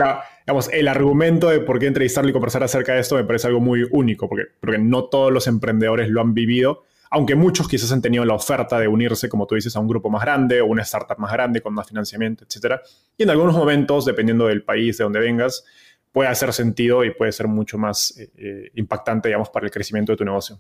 digamos, 0.46 0.70
el 0.72 0.88
argumento 0.88 1.50
de 1.50 1.60
por 1.60 1.80
qué 1.80 1.88
entrevistarlo 1.88 2.30
y 2.30 2.34
conversar 2.34 2.64
acerca 2.64 2.94
de 2.94 3.02
esto 3.02 3.16
me 3.16 3.24
parece 3.24 3.48
algo 3.48 3.60
muy 3.60 3.88
único, 3.92 4.28
porque, 4.28 4.46
porque 4.60 4.78
no 4.78 5.06
todos 5.06 5.32
los 5.32 5.48
emprendedores 5.48 6.10
lo 6.10 6.22
han 6.22 6.34
vivido, 6.34 6.84
aunque 7.10 7.36
muchos 7.36 7.68
quizás 7.68 7.92
han 7.92 8.02
tenido 8.02 8.26
la 8.26 8.34
oferta 8.34 8.80
de 8.80 8.88
unirse, 8.88 9.30
como 9.30 9.46
tú 9.46 9.56
dices, 9.56 9.76
a 9.76 9.80
un 9.80 9.88
grupo 9.88 10.10
más 10.10 10.24
grande 10.24 10.62
o 10.62 10.66
una 10.66 10.82
startup 10.82 11.18
más 11.20 11.32
grande 11.32 11.62
con 11.62 11.74
más 11.74 11.88
financiamiento, 11.88 12.44
etc. 12.44 12.82
Y 13.18 13.24
en 13.24 13.30
algunos 13.30 13.56
momentos, 13.56 14.06
dependiendo 14.06 14.48
del 14.48 14.64
país 14.64 14.98
de 14.98 15.04
donde 15.04 15.20
vengas, 15.20 15.64
puede 16.12 16.30
hacer 16.30 16.54
sentido 16.54 17.04
y 17.04 17.12
puede 17.12 17.32
ser 17.32 17.48
mucho 17.48 17.78
más 17.78 18.18
eh, 18.18 18.32
eh, 18.38 18.72
impactante, 18.76 19.30
digamos, 19.30 19.50
para 19.50 19.66
el 19.66 19.72
crecimiento 19.72 20.14
de 20.14 20.18
tu 20.18 20.26
negocio. 20.26 20.60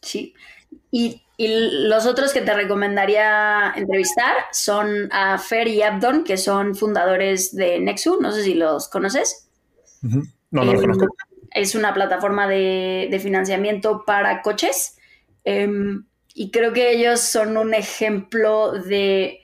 Sí. 0.00 0.34
Y, 0.92 1.22
los 1.38 2.06
otros 2.06 2.32
que 2.32 2.42
te 2.42 2.54
recomendaría 2.54 3.72
entrevistar 3.74 4.32
son 4.52 5.08
a 5.10 5.38
Fer 5.38 5.66
y 5.66 5.82
Abdon, 5.82 6.22
que 6.22 6.36
son 6.36 6.76
fundadores 6.76 7.56
de 7.56 7.80
Nexu. 7.80 8.20
No 8.20 8.30
sé 8.30 8.44
si 8.44 8.54
los 8.54 8.86
conoces. 8.88 9.48
No, 10.02 10.22
no 10.52 10.64
los 10.64 10.74
em, 10.74 10.80
conozco. 10.82 11.06
Es 11.50 11.74
una 11.74 11.92
plataforma 11.94 12.46
de, 12.46 13.18
financiamiento 13.20 14.04
para 14.06 14.40
coches. 14.42 14.98
Em, 15.42 16.04
y 16.32 16.52
creo 16.52 16.72
que 16.72 16.92
ellos 16.92 17.18
son 17.20 17.56
un 17.56 17.74
ejemplo 17.74 18.72
de, 18.72 19.40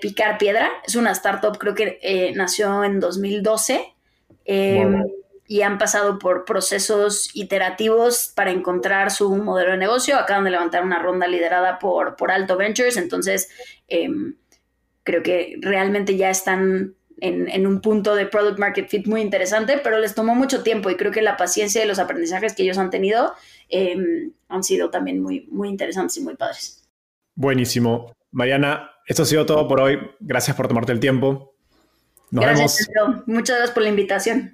picar 0.00 0.38
piedra. 0.38 0.70
Es 0.86 0.94
una 0.94 1.10
startup, 1.10 1.58
creo 1.58 1.74
que 1.74 1.98
eh, 2.00 2.32
nació 2.36 2.84
en 2.84 3.00
2012 3.00 3.92
y 5.46 5.62
han 5.62 5.78
pasado 5.78 6.18
por 6.18 6.44
procesos 6.44 7.30
iterativos 7.34 8.32
para 8.34 8.50
encontrar 8.50 9.10
su 9.10 9.34
modelo 9.36 9.72
de 9.72 9.76
negocio. 9.76 10.16
Acaban 10.16 10.44
de 10.44 10.50
levantar 10.50 10.82
una 10.84 10.98
ronda 10.98 11.26
liderada 11.26 11.78
por, 11.78 12.16
por 12.16 12.30
Alto 12.30 12.56
Ventures, 12.56 12.96
entonces 12.96 13.50
em, 13.88 14.36
creo 15.02 15.22
que 15.22 15.58
realmente 15.60 16.16
ya 16.16 16.30
están 16.30 16.94
en, 17.20 17.66
un 17.66 17.80
punto 17.80 18.14
de 18.14 18.26
product 18.26 18.58
market 18.58 18.88
fit 18.88 19.06
muy 19.06 19.20
interesante, 19.20 19.78
pero 19.82 19.98
les 19.98 20.14
tomó 20.14 20.34
mucho 20.34 20.62
tiempo 20.62 20.90
y 20.90 20.96
creo 20.96 21.12
que 21.12 21.22
la 21.22 21.36
paciencia 21.36 21.82
y 21.82 21.88
los 21.88 21.98
aprendizajes 21.98 22.54
que 22.54 22.64
ellos 22.64 22.76
han 22.76 22.90
tenido 22.90 23.34
em, 23.68 24.32
han 24.48 24.62
sido 24.62 24.90
también 24.90 25.22
muy, 25.22 25.46
muy 25.50 25.68
interesantes 25.68 26.16
y 26.16 26.20
muy 26.22 26.36
padres. 26.36 26.86
Buenísimo. 27.34 28.12
Mariana, 28.30 28.90
esto 29.06 29.22
ha 29.22 29.26
sido 29.26 29.46
todo 29.46 29.66
por 29.68 29.80
hoy. 29.80 29.98
Gracias 30.20 30.56
por 30.56 30.68
tomarte 30.68 30.92
el 30.92 31.00
tiempo. 31.00 31.54
Nos 32.30 32.44
gracias, 32.44 32.88
vemos. 32.94 33.22
Muchas 33.26 33.56
gracias 33.56 33.74
por 33.74 33.82
la 33.84 33.88
invitación. 33.88 34.53